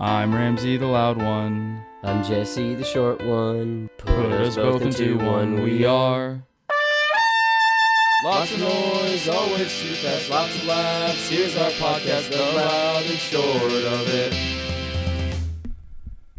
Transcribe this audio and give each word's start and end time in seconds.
I'm 0.00 0.34
Ramsey 0.34 0.76
the 0.76 0.88
loud 0.88 1.18
one. 1.18 1.80
I'm 2.02 2.24
Jesse, 2.24 2.74
the 2.74 2.82
short 2.82 3.24
one. 3.24 3.88
Put 3.98 4.32
us 4.32 4.56
both 4.56 4.82
into 4.82 5.16
one, 5.18 5.62
we 5.62 5.84
are. 5.84 6.42
Lots 8.24 8.52
of 8.54 8.58
noise, 8.58 9.28
always 9.28 9.80
too 9.80 9.94
fast, 9.94 10.30
lots 10.30 10.56
of 10.56 10.64
laughs. 10.64 11.28
Here's 11.28 11.56
our 11.56 11.70
podcast, 11.70 12.28
the 12.28 12.38
loud 12.56 13.04
and 13.04 13.18
short 13.18 13.70
of 13.70 14.08
it. 14.12 14.34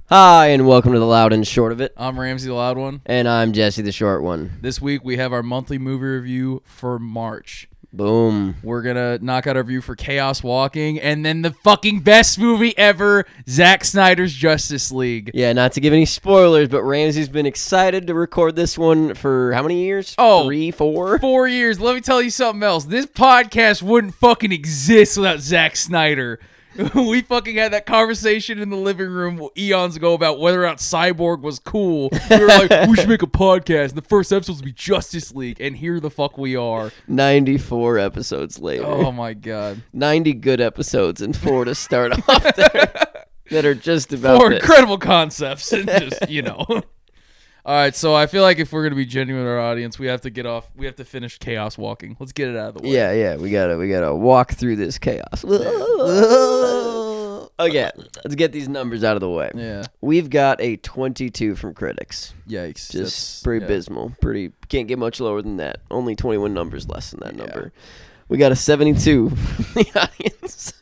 Hi, 0.10 0.48
and 0.48 0.68
welcome 0.68 0.92
to 0.92 1.00
the 1.00 1.06
loud 1.06 1.32
and 1.32 1.48
short 1.48 1.72
of 1.72 1.80
it. 1.80 1.94
I'm 1.96 2.20
Ramsey 2.20 2.50
the 2.50 2.56
loud 2.56 2.78
one. 2.78 3.04
And 3.06 3.26
I'm 3.26 3.54
Jesse, 3.54 3.82
the 3.82 3.94
short 3.94 4.22
one. 4.22 4.58
This 4.60 4.82
week 4.82 5.06
we 5.06 5.16
have 5.16 5.32
our 5.32 5.42
monthly 5.42 5.78
movie 5.78 6.04
review 6.04 6.62
for 6.66 7.00
March. 7.00 7.70
Boom. 7.96 8.56
We're 8.62 8.82
gonna 8.82 9.20
knock 9.22 9.48
out 9.48 9.56
our 9.56 9.64
review 9.64 9.80
for 9.82 9.96
Chaos 9.96 10.44
Walking, 10.44 11.00
and 11.00 11.26
then 11.26 11.42
the 11.44 11.52
fucking 11.52 12.02
best 12.02 12.38
movie 12.38 12.78
ever, 12.78 13.26
Zack 13.48 13.86
Snyder's 13.86 14.34
Justice 14.34 14.92
League. 14.92 15.32
Yeah, 15.34 15.54
not 15.54 15.72
to 15.74 15.82
give 15.82 15.94
any 15.94 16.06
spoilers, 16.06 16.68
but 16.68 16.84
Ramsey's 16.84 17.30
been 17.30 17.46
excited 17.46 18.08
to 18.08 18.14
record 18.14 18.58
this 18.58 18.78
one 18.78 19.14
for 19.14 19.54
how 19.54 19.62
many 19.64 19.86
years? 19.86 20.14
Oh, 20.18 20.46
Three, 20.46 20.72
four? 20.72 21.20
Four 21.20 21.48
years. 21.48 21.80
Let 21.80 21.96
me 21.96 22.02
tell 22.02 22.22
you 22.22 22.30
something 22.32 22.64
else. 22.64 22.84
This 22.84 23.06
podcast 23.06 23.82
wouldn't 23.82 24.16
fucking 24.16 24.52
exist 24.52 25.18
without 25.18 25.40
Zack 25.40 25.78
Snyder. 25.78 26.40
we 26.96 27.22
fucking 27.22 27.56
had 27.56 27.74
that 27.74 27.86
conversation 27.86 28.60
in 28.60 28.70
the 28.70 28.76
living 28.78 29.10
room 29.10 29.48
eons 29.58 29.96
ago 29.96 30.14
about 30.14 30.40
whether 30.40 30.64
or 30.64 30.68
not 30.68 30.78
Cyborg 30.78 31.42
was 31.42 31.60
cool. 31.60 32.10
We 32.30 32.40
were 32.40 32.48
like, 32.48 32.90
we 32.90 32.96
should 32.96 33.10
make 33.10 33.22
a 33.24 33.28
podcast. 33.28 33.96
The 33.96 34.02
first 34.02 34.32
episode 34.34 34.58
would 34.58 34.66
be 34.66 34.72
Justice 34.74 35.34
League, 35.34 35.60
and 35.62 35.76
here 35.78 36.00
the 36.00 36.10
fuck 36.10 36.38
we 36.38 36.56
are. 36.56 36.92
94 37.08 37.98
episodes 38.00 38.60
later. 38.60 38.86
Oh 38.86 39.12
my 39.12 39.34
god. 39.34 39.82
90 39.94 40.34
good 40.34 40.60
episodes 40.62 41.22
and 41.22 41.36
four 41.36 41.66
to 41.66 41.76
start 41.76 42.14
off 42.30 42.44
there 42.56 42.92
that 43.52 43.66
are 43.66 43.76
just 43.76 44.12
about 44.14 44.40
Four 44.40 44.50
this. 44.50 44.60
incredible 44.62 44.98
concepts, 44.98 45.72
and 45.72 45.88
just 45.88 46.30
you 46.30 46.42
know. 46.42 46.66
All 47.66 47.74
right, 47.74 47.96
so 47.96 48.14
I 48.14 48.28
feel 48.28 48.44
like 48.44 48.60
if 48.60 48.72
we're 48.72 48.84
gonna 48.84 48.96
be 48.96 49.08
genuine 49.08 49.44
with 49.44 49.52
our 49.52 49.60
audience, 49.60 49.98
we 49.98 50.06
have 50.06 50.22
to 50.22 50.30
get 50.30 50.46
off. 50.46 50.70
We 50.76 50.86
have 50.86 50.98
to 50.98 51.06
finish 51.06 51.40
Chaos 51.40 51.80
Walking. 51.80 52.16
Let's 52.20 52.32
get 52.32 52.50
it 52.50 52.56
out 52.56 52.76
of 52.76 52.82
the 52.82 52.88
way. 52.88 52.94
Yeah, 52.94 53.12
yeah, 53.12 53.38
we 53.38 53.50
gotta 53.50 53.76
we 53.76 53.90
gotta 53.90 54.14
walk 54.14 54.54
through 54.54 54.76
this 54.76 55.00
chaos. 55.00 55.44
okay, 57.60 57.90
let's 58.24 58.36
get 58.36 58.52
these 58.52 58.70
numbers 58.70 59.04
out 59.04 59.16
of 59.16 59.22
the 59.22 59.30
way. 59.32 59.50
Yeah. 59.56 59.86
We've 60.00 60.30
got 60.30 60.62
a 60.62 60.78
22 60.78 61.56
from 61.56 61.74
critics. 61.74 62.36
Yikes. 62.48 62.92
Just 62.92 63.44
pretty 63.44 63.66
yeah. 63.66 63.72
abysmal. 63.72 64.14
Pretty 64.22 64.52
can't 64.70 64.88
get 64.88 65.00
much 65.00 65.20
lower 65.20 65.42
than 65.42 65.58
that. 65.58 65.80
Only 65.90 66.16
21 66.16 66.54
numbers 66.54 66.88
less 66.88 67.10
than 67.10 67.22
that 67.22 67.34
Yeah. 67.34 67.46
number. 67.46 67.74
We 68.28 68.38
got 68.38 68.52
a 68.52 68.56
72 68.56 69.30
from 69.36 69.66
the 69.74 69.92
audience. 70.00 70.74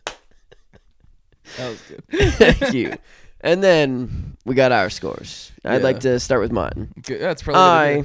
That 1.58 1.70
was 1.70 1.82
good. 1.82 2.04
Thank 2.34 2.74
you. 2.74 2.98
And 3.44 3.62
then 3.64 4.38
we 4.46 4.56
got 4.56 4.72
our 4.72 4.90
scores. 4.90 5.52
I'd 5.66 5.78
Yeah. 5.78 5.84
like 5.84 6.00
to 6.02 6.20
start 6.20 6.42
with 6.42 6.52
mine. 6.52 6.94
Good. 7.02 7.20
That's 7.22 7.44
probably. 7.44 7.62
I, 7.62 8.04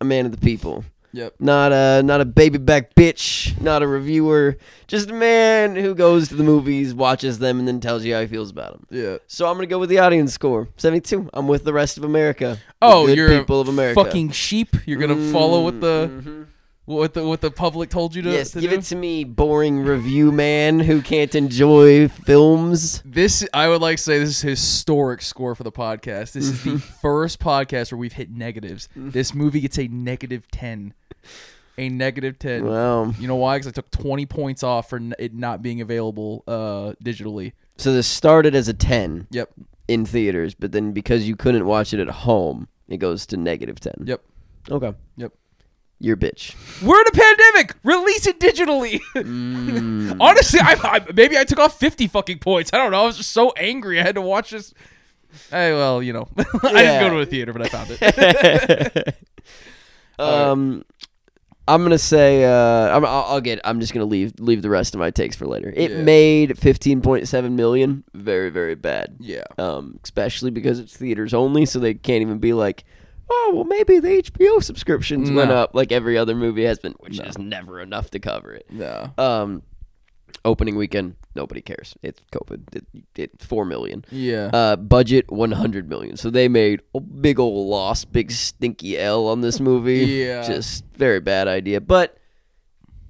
a 0.00 0.04
man 0.04 0.26
of 0.26 0.32
the 0.32 0.38
people. 0.38 0.84
Yep. 1.12 1.34
Not 1.38 1.70
a 1.70 2.02
not 2.02 2.20
a 2.20 2.24
baby 2.24 2.58
back 2.58 2.96
bitch, 2.96 3.60
not 3.60 3.84
a 3.84 3.86
reviewer, 3.86 4.56
just 4.88 5.10
a 5.10 5.12
man 5.12 5.76
who 5.76 5.94
goes 5.94 6.26
to 6.30 6.34
the 6.34 6.42
movies, 6.42 6.92
watches 6.92 7.38
them, 7.38 7.60
and 7.60 7.68
then 7.68 7.78
tells 7.78 8.04
you 8.04 8.14
how 8.14 8.20
he 8.22 8.26
feels 8.26 8.50
about 8.50 8.72
them. 8.72 8.86
Yeah. 8.90 9.18
So 9.28 9.46
I'm 9.46 9.54
gonna 9.54 9.68
go 9.68 9.78
with 9.78 9.90
the 9.90 10.00
audience 10.00 10.32
score, 10.32 10.66
72. 10.76 11.30
I'm 11.32 11.46
with 11.46 11.62
the 11.62 11.72
rest 11.72 11.96
of 11.98 12.02
America. 12.02 12.58
the 12.80 12.86
Oh, 12.88 13.06
good 13.06 13.16
you're 13.16 13.28
people 13.38 13.60
of 13.60 13.68
America. 13.68 14.02
fucking 14.02 14.30
sheep. 14.32 14.74
You're 14.86 14.98
gonna 14.98 15.30
follow 15.32 15.62
what 15.62 15.80
the 15.80 16.10
Mhm. 16.12 16.46
What 16.86 17.14
the 17.14 17.24
what 17.26 17.40
the 17.40 17.50
public 17.50 17.90
told 17.90 18.14
you 18.14 18.22
to. 18.22 18.30
yes. 18.30 18.50
to 18.52 18.60
Give 18.60 18.70
do? 18.70 18.76
it 18.78 18.82
to 18.84 18.96
me, 18.96 19.24
boring 19.24 19.80
review 19.80 20.30
man 20.32 20.80
who 20.80 21.00
can't 21.02 21.34
enjoy 21.34 22.08
films. 22.08 23.02
This 23.04 23.46
I 23.54 23.68
would 23.68 23.80
like 23.80 23.96
to 23.96 24.02
say 24.02 24.18
this 24.18 24.28
is 24.30 24.40
historic 24.42 25.22
score 25.22 25.54
for 25.54 25.62
the 25.64 25.72
podcast. 25.72 26.32
This 26.32 26.44
is 26.48 26.62
the 26.64 26.78
first 27.02 27.40
podcast 27.40 27.92
where 27.92 27.98
we've 27.98 28.12
hit 28.12 28.30
negatives. 28.30 28.88
This 28.94 29.34
movie 29.34 29.60
gets 29.60 29.78
a 29.78 29.88
negative 29.88 30.50
ten, 30.50 30.92
a 31.78 31.88
negative 31.88 32.38
ten. 32.38 32.64
Wow. 32.66 33.10
You 33.18 33.28
know 33.28 33.36
why? 33.36 33.56
Because 33.56 33.68
I 33.68 33.70
took 33.72 33.90
twenty 33.90 34.26
points 34.26 34.62
off 34.62 34.90
for 34.90 35.00
it 35.18 35.34
not 35.34 35.62
being 35.62 35.80
available 35.80 36.44
uh, 36.46 36.92
digitally. 37.02 37.52
So 37.76 37.92
this 37.92 38.06
started 38.06 38.54
as 38.54 38.68
a 38.68 38.72
10 38.72 39.26
Yep. 39.32 39.50
in 39.88 40.06
theaters, 40.06 40.54
but 40.54 40.70
then 40.70 40.92
because 40.92 41.26
you 41.26 41.34
couldn't 41.34 41.66
watch 41.66 41.92
it 41.92 41.98
at 41.98 42.06
home, 42.08 42.68
it 42.88 42.98
goes 42.98 43.26
to 43.26 43.36
negative 43.36 43.80
10. 43.80 44.04
Yep. 44.04 44.22
Okay. 44.70 44.92
Yep. 45.16 45.32
You're 46.00 46.14
a 46.16 46.18
bitch. 46.18 46.54
We're 46.82 47.00
in 47.00 47.06
a 47.06 47.10
pandemic. 47.12 47.74
Release 47.84 48.26
it 48.26 48.38
digitally. 48.40 49.00
Mm. 49.14 50.16
Honestly, 50.20 50.60
I, 50.60 50.74
I 50.82 51.00
maybe 51.14 51.38
I 51.38 51.44
took 51.44 51.58
off 51.58 51.78
fifty 51.78 52.06
fucking 52.06 52.40
points. 52.40 52.70
I 52.72 52.78
don't 52.78 52.90
know. 52.90 53.02
I 53.02 53.06
was 53.06 53.16
just 53.16 53.30
so 53.32 53.52
angry. 53.52 53.98
I 54.00 54.02
had 54.02 54.16
to 54.16 54.20
watch 54.20 54.50
this. 54.50 54.74
Hey, 55.50 55.72
well, 55.72 56.02
you 56.02 56.12
know, 56.12 56.28
I 56.36 56.42
didn't 56.82 57.00
go 57.00 57.10
to 57.10 57.18
a 57.20 57.26
theater, 57.26 57.52
but 57.52 57.62
I 57.62 57.68
found 57.68 57.88
it. 57.90 59.16
um, 60.18 60.84
I'm 61.66 61.82
gonna 61.82 61.98
say 61.98 62.44
uh, 62.44 62.94
I'm, 62.96 63.04
I'll, 63.04 63.24
I'll 63.28 63.40
get. 63.40 63.60
I'm 63.64 63.80
just 63.80 63.92
gonna 63.94 64.04
leave 64.04 64.34
leave 64.38 64.62
the 64.62 64.70
rest 64.70 64.94
of 64.94 64.98
my 64.98 65.10
takes 65.10 65.34
for 65.36 65.46
later. 65.46 65.72
It 65.74 65.90
Yeah. 65.90 66.02
made 66.02 66.50
15.7 66.50 67.52
million. 67.52 68.04
Very 68.12 68.50
very 68.50 68.74
bad. 68.74 69.16
yeah. 69.20 69.44
Um, 69.58 69.98
especially 70.04 70.50
because 70.50 70.78
it's 70.78 70.96
theaters 70.96 71.32
only, 71.34 71.64
so 71.66 71.78
they 71.78 71.94
can't 71.94 72.20
even 72.22 72.38
be 72.38 72.52
like, 72.52 72.84
oh 73.30 73.52
well, 73.54 73.64
maybe 73.64 73.98
the 74.00 74.22
HBO 74.22 74.62
subscriptions 74.62 75.30
went 75.30 75.50
No. 75.50 75.56
up 75.56 75.74
like 75.74 75.92
every 75.92 76.16
other 76.18 76.34
movie 76.34 76.64
has 76.64 76.78
been, 76.78 76.92
which 76.98 77.18
is 77.20 77.38
never 77.38 77.80
enough 77.80 78.10
to 78.10 78.18
cover 78.18 78.52
it. 78.52 78.66
No. 78.70 79.12
Um, 79.18 79.62
opening 80.44 80.76
weekend, 80.76 81.16
nobody 81.34 81.60
cares. 81.62 81.94
It's 82.02 82.20
COVID. 82.32 82.76
It, 82.76 82.84
it 83.16 83.42
four 83.42 83.64
million. 83.64 84.04
Yeah. 84.10 84.50
Uh, 84.52 84.76
budget 84.76 85.30
100 85.30 85.88
million. 85.88 86.16
So 86.16 86.30
they 86.30 86.48
made 86.48 86.80
a 86.94 87.00
big 87.00 87.38
old 87.38 87.66
loss, 87.68 88.04
big 88.04 88.30
stinky 88.30 88.98
L 88.98 89.26
on 89.28 89.40
this 89.40 89.60
movie. 89.60 90.04
Yeah. 90.06 90.46
Just 90.46 90.84
very 90.94 91.20
bad 91.20 91.48
idea. 91.48 91.80
But 91.80 92.18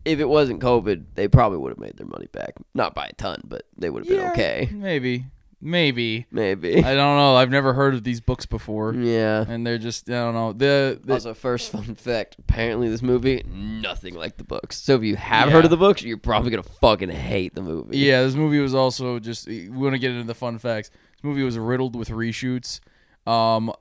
if 0.05 0.21
it 0.21 0.29
wasn't 0.29 0.61
COVID, 0.61 1.05
they 1.15 1.29
probably 1.29 1.59
would 1.59 1.71
have 1.71 1.79
made 1.79 1.97
their 1.97 2.07
money 2.07 2.29
back. 2.31 2.55
Not 2.75 2.95
by 2.95 3.07
a 3.07 3.13
ton, 3.15 3.41
but 3.45 3.63
they 3.77 3.89
would 3.91 4.05
have 4.05 4.09
been 4.09 4.31
okay. 4.31 4.69
Maybe. 4.73 5.27
Maybe. 5.67 6.27
Maybe. 6.31 6.77
I 6.85 6.95
don't 6.95 7.17
know. 7.17 7.37
I've 7.37 7.51
never 7.51 7.73
heard 7.73 7.95
of 7.95 8.05
these 8.05 8.21
books 8.21 8.45
before. 8.45 8.93
yeah. 8.95 9.47
And 9.49 9.67
they're 9.67 9.79
just 9.79 10.11
I 10.11 10.13
don't 10.13 10.35
know. 10.35 10.53
The, 10.53 11.01
the 11.03 11.15
Also, 11.15 11.33
first 11.33 11.73
fun 11.73 11.95
fact: 11.95 12.37
apparently, 12.39 12.91
this 12.91 13.01
movie 13.01 13.43
nothing 13.49 14.15
like 14.15 14.37
the 14.37 14.45
books. 14.45 14.77
So 14.81 14.95
if 14.97 15.03
you 15.03 15.17
have 15.17 15.49
Yeah. 15.49 15.55
heard 15.55 15.65
of 15.65 15.71
the 15.71 15.79
books, 15.79 16.03
you're 16.03 16.19
probably 16.19 16.51
gonna 16.51 16.63
fucking 16.63 17.09
hate 17.09 17.55
the 17.55 17.63
movie. 17.63 17.97
Yeah, 17.97 18.23
this 18.25 18.35
movie 18.35 18.59
was 18.61 18.75
also 18.75 19.19
just 19.19 19.49
we 19.49 19.71
want 19.71 19.95
to 19.95 19.99
get 19.99 20.11
into 20.11 20.27
the 20.27 20.35
fun 20.35 20.59
facts. 20.59 20.91
This 20.91 21.25
movie 21.25 21.43
was 21.43 21.57
riddled 21.59 21.97
with 21.97 22.11
reshoots. 22.11 22.81
Um 23.27 23.73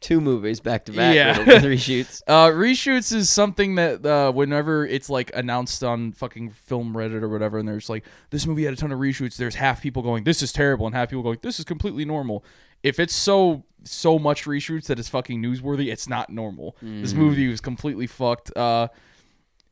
two 0.00 0.20
movies 0.20 0.60
back 0.60 0.84
to 0.86 0.92
back. 0.92 1.14
Yeah. 1.14 1.38
with 1.38 1.64
reshoots. 1.64 2.22
Uh, 2.28 2.48
reshoots 2.48 3.12
is 3.12 3.30
something 3.30 3.76
that 3.76 4.04
uh, 4.04 4.30
whenever 4.32 4.86
it's 4.86 5.08
like 5.08 5.30
announced 5.34 5.82
on 5.82 6.12
fucking 6.12 6.50
film 6.50 6.94
Reddit 6.94 7.22
or 7.22 7.28
whatever, 7.28 7.58
and 7.58 7.66
there's 7.68 7.88
like 7.88 8.04
this 8.30 8.46
movie 8.46 8.64
had 8.64 8.74
a 8.74 8.76
ton 8.76 8.92
of 8.92 8.98
reshoots. 8.98 9.36
There's 9.36 9.54
half 9.54 9.80
people 9.82 10.02
going 10.02 10.24
this 10.24 10.42
is 10.42 10.52
terrible, 10.52 10.86
and 10.86 10.94
half 10.94 11.08
people 11.10 11.22
going 11.22 11.38
this 11.42 11.58
is 11.58 11.64
completely 11.64 12.04
normal. 12.04 12.44
If 12.82 13.00
it's 13.00 13.14
so 13.14 13.64
so 13.84 14.18
much 14.18 14.44
reshoots 14.44 14.86
that 14.86 14.98
it's 14.98 15.08
fucking 15.08 15.42
newsworthy, 15.42 15.90
it's 15.90 16.08
not 16.08 16.30
normal. 16.30 16.76
This 16.82 17.14
movie 17.14 17.48
was 17.48 17.60
completely 17.60 18.06
fucked. 18.06 18.54
Uh, 18.56 18.88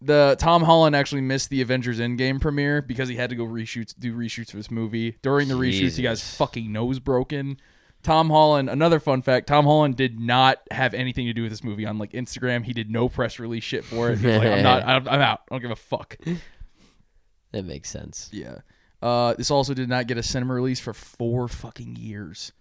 the 0.00 0.36
Tom 0.38 0.62
Holland 0.62 0.94
actually 0.96 1.22
missed 1.22 1.50
the 1.50 1.60
Avengers 1.62 1.98
Endgame 2.00 2.40
premiere 2.40 2.82
because 2.82 3.08
he 3.08 3.16
had 3.16 3.30
to 3.30 3.36
go 3.36 3.44
reshoots 3.44 3.94
do 3.98 4.14
reshoots 4.14 4.50
for 4.50 4.56
this 4.56 4.70
movie. 4.70 5.16
During 5.22 5.48
the 5.48 5.54
reshoots, 5.54 5.96
he 5.96 6.02
got 6.02 6.10
his 6.10 6.34
fucking 6.36 6.70
nose 6.72 6.98
broken. 6.98 7.58
Tom 8.06 8.30
Holland, 8.30 8.70
another 8.70 9.00
fun 9.00 9.20
fact, 9.20 9.48
Tom 9.48 9.64
Holland 9.64 9.96
did 9.96 10.20
not 10.20 10.58
have 10.70 10.94
anything 10.94 11.26
to 11.26 11.32
do 11.32 11.42
with 11.42 11.50
this 11.50 11.64
movie 11.64 11.84
on 11.84 11.98
like 11.98 12.12
Instagram. 12.12 12.64
He 12.64 12.72
did 12.72 12.88
no 12.88 13.08
press 13.08 13.40
release 13.40 13.64
shit 13.64 13.84
for 13.84 14.10
it. 14.10 14.22
Like, 14.22 14.46
I'm 14.46 14.62
not, 14.62 14.82
I'm, 14.84 15.08
I'm 15.08 15.20
out. 15.20 15.40
I 15.50 15.54
don't 15.54 15.60
give 15.62 15.70
a 15.72 15.76
fuck. 15.76 16.16
That 17.52 17.64
makes 17.64 17.88
sense. 17.88 18.28
Yeah. 18.32 18.58
Uh, 19.00 19.32
this 19.34 19.50
also 19.50 19.72
did 19.72 19.88
not 19.88 20.06
get 20.08 20.18
a 20.18 20.22
cinema 20.22 20.52
release 20.52 20.78
for 20.78 20.92
four 20.92 21.48
fucking 21.48 21.96
years. 21.96 22.52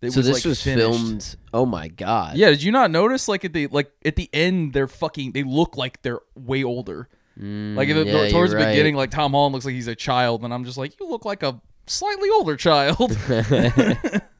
It 0.00 0.12
so 0.12 0.20
this 0.22 0.36
like, 0.36 0.44
was 0.44 0.62
finished. 0.62 0.86
filmed. 0.86 1.36
Oh 1.52 1.66
my 1.66 1.88
god. 1.88 2.36
Yeah, 2.36 2.50
did 2.50 2.62
you 2.62 2.70
not 2.70 2.92
notice? 2.92 3.26
Like 3.26 3.44
at 3.44 3.52
the 3.52 3.66
like 3.68 3.90
at 4.04 4.14
the 4.14 4.30
end, 4.32 4.72
they're 4.72 4.86
fucking. 4.86 5.32
They 5.32 5.42
look 5.42 5.76
like 5.76 6.02
they're 6.02 6.20
way 6.36 6.62
older. 6.62 7.08
Mm, 7.40 7.74
Like 7.76 7.88
the, 7.88 8.04
yeah, 8.04 8.28
towards 8.28 8.52
the 8.52 8.58
right. 8.58 8.68
beginning, 8.68 8.94
like 8.94 9.10
Tom 9.10 9.32
Holland 9.32 9.52
looks 9.54 9.64
like 9.64 9.74
he's 9.74 9.88
a 9.88 9.96
child, 9.96 10.44
and 10.44 10.54
I'm 10.54 10.64
just 10.64 10.78
like, 10.78 10.98
you 11.00 11.08
look 11.08 11.24
like 11.24 11.42
a 11.42 11.60
slightly 11.86 12.28
older 12.30 12.56
child. 12.56 13.16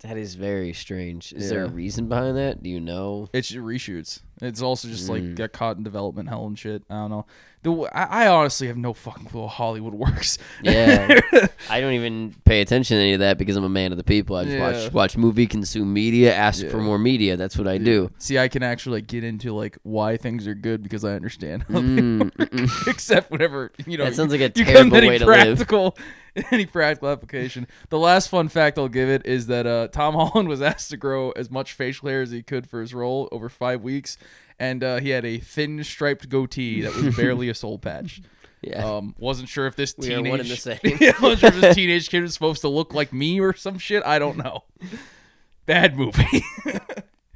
That 0.00 0.16
is 0.16 0.34
very 0.34 0.72
strange. 0.72 1.32
Is 1.34 1.50
there 1.50 1.64
a 1.64 1.68
Yeah. 1.68 1.74
reason 1.74 2.08
behind 2.08 2.36
that? 2.36 2.62
Do 2.62 2.70
you 2.70 2.80
know? 2.80 3.28
it's 3.32 3.52
reshoots. 3.52 4.20
It's 4.42 4.62
also 4.62 4.88
just 4.88 5.06
Mm. 5.06 5.10
like 5.10 5.34
got 5.34 5.52
caught 5.52 5.76
in 5.76 5.82
development 5.82 6.28
hell 6.28 6.46
and 6.46 6.58
shit. 6.58 6.82
I 6.88 6.94
don't 6.94 7.10
know. 7.10 7.26
The, 7.62 7.72
I, 7.94 8.24
I 8.24 8.28
honestly 8.28 8.68
have 8.68 8.78
no 8.78 8.94
fucking 8.94 9.26
clue 9.26 9.42
how 9.42 9.48
Hollywood 9.48 9.92
works. 10.06 10.38
Yeah. 10.62 11.20
I 11.70 11.82
don't 11.82 11.92
even 11.92 12.34
pay 12.46 12.62
attention 12.62 12.96
to 12.96 13.02
any 13.02 13.12
of 13.12 13.20
that 13.20 13.36
because 13.36 13.54
I'm 13.56 13.64
a 13.64 13.68
man 13.68 13.92
of 13.92 13.98
the 13.98 14.04
people. 14.04 14.36
I 14.36 14.44
just 14.44 14.56
Yeah. 14.56 14.84
watch 14.84 14.92
watch 14.94 15.16
movie, 15.18 15.46
consume 15.46 15.92
media, 15.92 16.34
ask 16.34 16.62
Yeah. 16.64 16.70
for 16.70 16.78
more 16.78 16.98
media. 16.98 17.36
That's 17.36 17.58
what 17.58 17.68
I 17.68 17.76
do. 17.76 18.10
See, 18.16 18.38
I 18.38 18.48
can 18.48 18.62
actually 18.62 19.00
like 19.00 19.08
get 19.08 19.24
into 19.24 19.52
like 19.52 19.76
why 19.82 20.16
things 20.16 20.46
are 20.46 20.54
good 20.54 20.82
because 20.82 21.04
I 21.04 21.12
understand. 21.12 21.64
how 21.64 21.74
they 21.74 21.86
Mm, 21.86 22.20
work. 22.22 22.34
mm-mm. 22.50 22.86
Except 22.88 23.30
whenever 23.30 23.72
you 23.86 23.98
know 23.98 24.04
That 24.06 24.14
sounds 24.14 24.32
like 24.32 24.40
a 24.40 24.44
you 24.58 24.64
terrible 24.64 24.90
come 24.92 25.00
to 25.02 25.08
way 25.08 25.18
to 25.18 25.26
live. 25.26 25.56
practical 25.58 25.98
any 26.52 26.64
practical 26.64 27.08
application. 27.10 27.66
The 27.90 27.98
last 27.98 28.28
fun 28.28 28.48
fact 28.48 28.78
I'll 28.78 28.88
give 28.88 29.08
it 29.10 29.26
is 29.26 29.48
that 29.48 29.66
uh, 29.66 29.88
Tom 29.88 30.14
Holland 30.14 30.48
was 30.48 30.62
asked 30.62 30.88
to 30.90 30.96
grow 30.96 31.32
as 31.32 31.50
much 31.50 31.72
facial 31.74 32.08
hair 32.08 32.22
as 32.22 32.30
he 32.30 32.42
could 32.42 32.68
for 32.70 32.80
his 32.80 32.94
role 32.94 33.28
over 33.32 33.48
five 33.48 33.82
weeks, 33.82 34.16
and 34.58 34.84
uh, 34.84 34.98
he 35.00 35.10
had 35.10 35.24
a 35.24 35.38
thin 35.38 35.82
striped 35.84 36.28
goatee 36.28 36.82
that 36.82 36.94
was 36.94 37.16
barely 37.16 37.48
a 37.48 37.54
soul 37.54 37.78
patch. 37.78 38.22
Yeah. 38.62 38.84
Um, 38.84 39.14
wasn't 39.18 39.48
sure 39.48 39.66
if 39.66 39.74
this 39.74 39.94
We 39.96 40.08
teenage 40.08 40.30
one 40.32 40.40
and 40.40 40.48
the 40.50 40.54
same. 40.54 40.78
yeah, 41.00 41.12
wasn't 41.18 41.38
sure 41.38 41.48
if 41.48 41.60
this 41.62 41.74
teenage 41.74 42.10
kid 42.10 42.20
was 42.20 42.34
supposed 42.34 42.60
to 42.60 42.68
look 42.68 42.92
like 42.92 43.10
me 43.10 43.40
or 43.40 43.54
some 43.54 43.78
shit. 43.78 44.04
I 44.04 44.18
don't 44.18 44.36
know. 44.36 44.64
Bad 45.64 45.96
movie. 45.96 46.44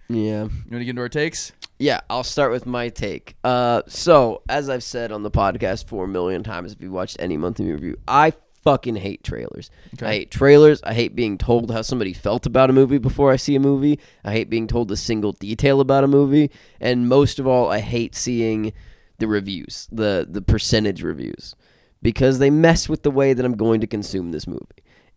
Yeah. 0.08 0.42
You 0.42 0.50
want 0.70 0.70
to 0.70 0.78
get 0.80 0.90
into 0.90 1.02
our 1.02 1.08
takes? 1.08 1.52
Yeah, 1.78 2.00
I'll 2.10 2.24
start 2.24 2.52
with 2.52 2.66
my 2.66 2.88
take. 2.88 3.36
Uh, 3.42 3.82
so 3.88 4.42
as 4.48 4.68
I've 4.68 4.82
said 4.82 5.10
on 5.10 5.22
the 5.22 5.30
podcast 5.30 5.86
four 5.88 6.06
million 6.06 6.42
times, 6.42 6.72
if 6.72 6.80
you 6.80 6.90
watched 6.90 7.16
any 7.18 7.36
monthly 7.36 7.72
review, 7.72 7.98
I 8.06 8.34
fucking 8.64 8.96
hate 8.96 9.22
trailers. 9.22 9.70
Okay. 9.94 10.06
I 10.06 10.12
hate 10.12 10.30
trailers. 10.30 10.82
I 10.82 10.94
hate 10.94 11.14
being 11.14 11.38
told 11.38 11.70
how 11.70 11.82
somebody 11.82 12.12
felt 12.12 12.46
about 12.46 12.70
a 12.70 12.72
movie 12.72 12.98
before 12.98 13.30
I 13.30 13.36
see 13.36 13.54
a 13.54 13.60
movie. 13.60 14.00
I 14.24 14.32
hate 14.32 14.50
being 14.50 14.66
told 14.66 14.90
a 14.90 14.96
single 14.96 15.32
detail 15.32 15.80
about 15.80 16.02
a 16.04 16.08
movie, 16.08 16.50
and 16.80 17.08
most 17.08 17.38
of 17.38 17.46
all, 17.46 17.70
I 17.70 17.80
hate 17.80 18.14
seeing 18.14 18.72
the 19.18 19.28
reviews, 19.28 19.86
the 19.92 20.26
the 20.28 20.42
percentage 20.42 21.02
reviews, 21.02 21.54
because 22.02 22.38
they 22.38 22.50
mess 22.50 22.88
with 22.88 23.02
the 23.04 23.10
way 23.10 23.32
that 23.34 23.44
I'm 23.44 23.56
going 23.56 23.80
to 23.80 23.86
consume 23.86 24.32
this 24.32 24.46
movie. 24.46 24.64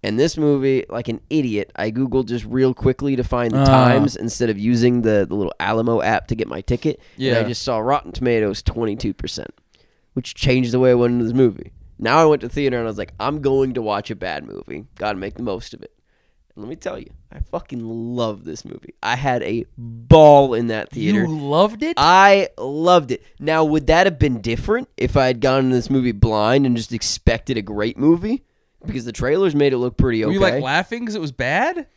And 0.03 0.19
this 0.19 0.37
movie, 0.37 0.85
like 0.89 1.07
an 1.07 1.21
idiot, 1.31 1.71
I 1.75 1.89
googled 1.89 2.27
just 2.27 2.45
real 2.45 2.75
quickly 2.75 3.15
to 3.15 3.23
find 3.23 3.51
the 3.51 3.61
Ah. 3.61 3.65
times 3.65 4.15
instead 4.15 4.51
of 4.51 4.59
using 4.59 5.01
the, 5.01 5.25
the 5.27 5.33
little 5.35 5.53
Alamo 5.59 6.03
app 6.03 6.27
to 6.27 6.35
get 6.35 6.47
my 6.47 6.61
ticket. 6.61 6.99
Yeah. 7.17 7.37
And 7.37 7.45
I 7.45 7.49
just 7.49 7.63
saw 7.63 7.79
Rotten 7.79 8.11
Tomatoes 8.11 8.61
22%, 8.61 9.47
which 10.13 10.35
changed 10.35 10.71
the 10.71 10.79
way 10.79 10.91
I 10.91 10.93
went 10.93 11.13
into 11.13 11.25
this 11.25 11.33
movie. 11.33 11.71
Now 11.99 12.19
I 12.19 12.25
went 12.25 12.41
to 12.41 12.49
theater 12.49 12.77
and 12.77 12.85
I 12.85 12.89
was 12.89 12.97
like, 12.97 13.13
I'm 13.19 13.41
going 13.41 13.73
to 13.73 13.81
watch 13.81 14.11
a 14.11 14.15
bad 14.15 14.45
movie. 14.45 14.85
Got 14.95 15.13
to 15.13 15.17
make 15.17 15.35
the 15.35 15.43
most 15.43 15.73
of 15.73 15.81
it. 15.81 15.93
And 16.55 16.63
let 16.63 16.69
me 16.69 16.75
tell 16.75 16.97
you, 16.97 17.11
I 17.31 17.39
fucking 17.39 17.79
love 18.15 18.43
this 18.43 18.65
movie. 18.65 18.95
I 19.03 19.15
had 19.15 19.43
a 19.43 19.65
ball 19.77 20.53
in 20.53 20.67
that 20.67 20.89
theater. 20.89 21.21
You 21.21 21.27
loved 21.27 21.83
it? 21.83 21.93
I 21.97 22.49
loved 22.57 23.11
it. 23.11 23.23
Now, 23.39 23.63
would 23.63 23.87
that 23.87 24.07
have 24.07 24.17
been 24.17 24.41
different 24.41 24.89
if 24.97 25.15
I 25.15 25.27
had 25.27 25.39
gone 25.39 25.65
into 25.65 25.75
this 25.75 25.89
movie 25.89 26.11
blind 26.13 26.65
and 26.65 26.75
just 26.75 26.93
expected 26.93 27.57
a 27.57 27.61
great 27.61 27.97
movie? 27.97 28.43
Because 28.85 29.05
the 29.05 29.11
trailers 29.11 29.55
made 29.55 29.73
it 29.73 29.77
look 29.77 29.97
pretty 29.97 30.23
Were 30.23 30.27
okay. 30.29 30.33
you 30.35 30.39
like 30.39 30.63
laughing 30.63 31.01
because 31.01 31.15
it 31.15 31.21
was 31.21 31.31
bad? 31.31 31.87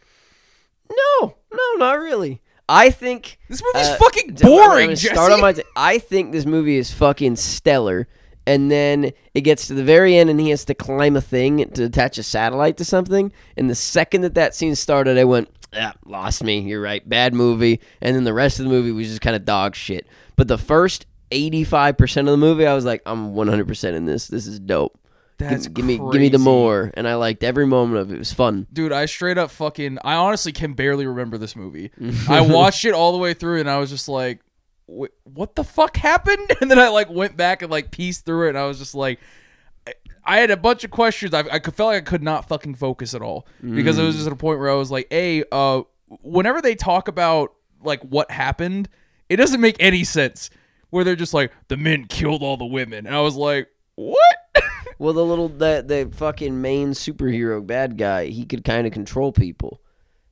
no, 0.91 1.37
no, 1.53 1.75
not 1.79 1.99
really. 1.99 2.41
I 2.69 2.91
think 2.91 3.39
This 3.49 3.63
movie's 3.63 3.89
uh, 3.89 3.97
fucking 3.97 4.35
boring. 4.35 4.95
Start 4.95 5.33
on 5.33 5.41
my. 5.41 5.53
T- 5.53 5.63
I 5.75 5.99
think 5.99 6.33
this 6.33 6.47
movie 6.47 6.77
is 6.77 6.93
fucking 6.93 7.37
stellar. 7.37 8.07
And 8.51 8.71
then 8.71 9.13
it 9.35 9.43
gets 9.43 9.69
to 9.69 9.75
the 9.75 9.85
very 9.85 10.17
end, 10.17 10.29
and 10.29 10.41
he 10.41 10.51
has 10.51 10.65
to 10.65 10.75
climb 10.75 11.15
a 11.17 11.21
thing 11.21 11.71
to 11.71 11.85
attach 11.85 12.19
a 12.19 12.23
satellite 12.23 12.77
to 12.79 12.85
something. 12.85 13.33
And 13.57 13.71
the 13.71 13.75
second 13.77 14.23
that 14.23 14.35
that 14.35 14.55
scene 14.57 14.75
started, 14.75 15.17
I 15.19 15.25
went, 15.25 15.49
"Ah, 15.77 15.95
lost 16.05 16.43
me. 16.43 16.59
You're 16.61 16.81
right, 16.83 17.09
bad 17.09 17.33
movie." 17.33 17.81
And 18.03 18.17
then 18.17 18.25
the 18.25 18.35
rest 18.35 18.59
of 18.59 18.65
the 18.65 18.71
movie 18.71 18.91
was 18.91 19.07
just 19.09 19.21
kind 19.21 19.37
of 19.37 19.45
dog 19.45 19.77
shit. 19.77 20.07
But 20.37 20.49
the 20.49 20.59
first 20.59 21.07
85 21.31 21.97
percent 21.97 22.27
of 22.29 22.33
the 22.33 22.39
movie, 22.39 22.67
I 22.67 22.75
was 22.75 22.85
like, 22.85 23.03
"I'm 23.07 23.35
100 23.35 23.69
percent 23.69 23.97
in 23.97 24.05
this. 24.07 24.27
This 24.27 24.47
is 24.49 24.59
dope." 24.59 24.97
Give- 25.39 25.49
That's 25.49 25.69
give, 25.69 25.85
me, 25.87 25.97
give 25.97 26.21
me 26.21 26.29
the 26.29 26.39
more. 26.39 26.91
And 26.95 27.09
I 27.09 27.15
liked 27.15 27.43
every 27.43 27.67
moment 27.67 27.99
of 28.01 28.11
it. 28.11 28.17
It 28.17 28.19
was 28.19 28.33
fun. 28.33 28.67
Dude, 28.73 28.93
I 28.93 29.07
straight 29.07 29.39
up 29.39 29.51
fucking. 29.51 29.99
I 30.05 30.15
honestly 30.17 30.53
can 30.53 30.75
barely 30.75 31.07
remember 31.07 31.39
this 31.39 31.55
movie. 31.57 31.93
I 32.29 32.41
watched 32.43 32.85
it 32.85 32.93
all 32.95 33.13
the 33.13 33.19
way 33.19 33.33
through, 33.33 33.61
and 33.61 33.71
I 33.71 33.79
was 33.79 33.89
just 33.91 34.07
like, 34.09 34.41
"Wait, 34.41 34.50
"What 35.25 35.55
the 35.55 35.65
fuck 35.65 35.97
happened?" 35.97 36.51
And 36.61 36.71
then 36.71 36.79
I 36.79 36.89
like 36.89 37.09
went 37.11 37.37
back 37.37 37.63
and 37.63 37.71
like 37.71 37.91
pieced 37.91 38.25
through 38.27 38.47
it, 38.47 38.51
and 38.51 38.59
I 38.59 38.67
was 38.67 38.79
just 38.79 38.95
like, 38.95 39.21
I- 40.25 40.39
had 40.39 40.51
a 40.51 40.57
bunch 40.57 40.85
of 40.85 40.91
questions. 40.91 41.33
I, 41.35 41.41
I 41.41 41.59
felt 41.61 41.79
like 41.89 41.97
I 41.99 42.01
could 42.01 42.23
not 42.23 42.49
fucking 42.49 42.75
focus 42.75 43.15
at 43.15 43.23
all 43.23 43.47
because 43.63 43.99
it 43.99 44.03
was 44.05 44.15
just 44.17 44.27
at 44.27 44.33
a 44.33 44.37
point 44.37 44.59
where 44.59 44.71
I 44.71 44.75
was 44.75 44.91
like, 44.91 45.07
"Hey, 45.11 45.45
uh, 45.51 45.83
whenever 46.23 46.61
they 46.61 46.75
talk 46.75 47.09
about 47.09 47.55
like 47.83 48.01
what 48.03 48.31
happened, 48.31 48.89
it 49.29 49.37
doesn't 49.37 49.61
make 49.61 49.77
any 49.81 50.05
sense." 50.05 50.51
Where 50.91 51.05
they're 51.05 51.15
just 51.17 51.35
like, 51.35 51.53
"The 51.69 51.77
men 51.77 52.07
killed 52.07 52.43
all 52.43 52.57
the 52.57 52.67
women," 52.67 53.07
and 53.07 53.15
I 53.15 53.21
was 53.21 53.37
like, 53.37 53.69
"What?" 53.95 54.17
Well, 54.99 55.15
the 55.15 55.25
little 55.25 55.49
the 55.49 55.83
the 55.87 56.11
fucking 56.15 56.61
main 56.61 56.91
superhero 56.91 57.67
bad 57.67 57.97
guy, 57.97 58.27
he 58.27 58.45
could 58.45 58.65
kind 58.65 58.87
of 58.87 58.93
control 58.93 59.33
people, 59.33 59.81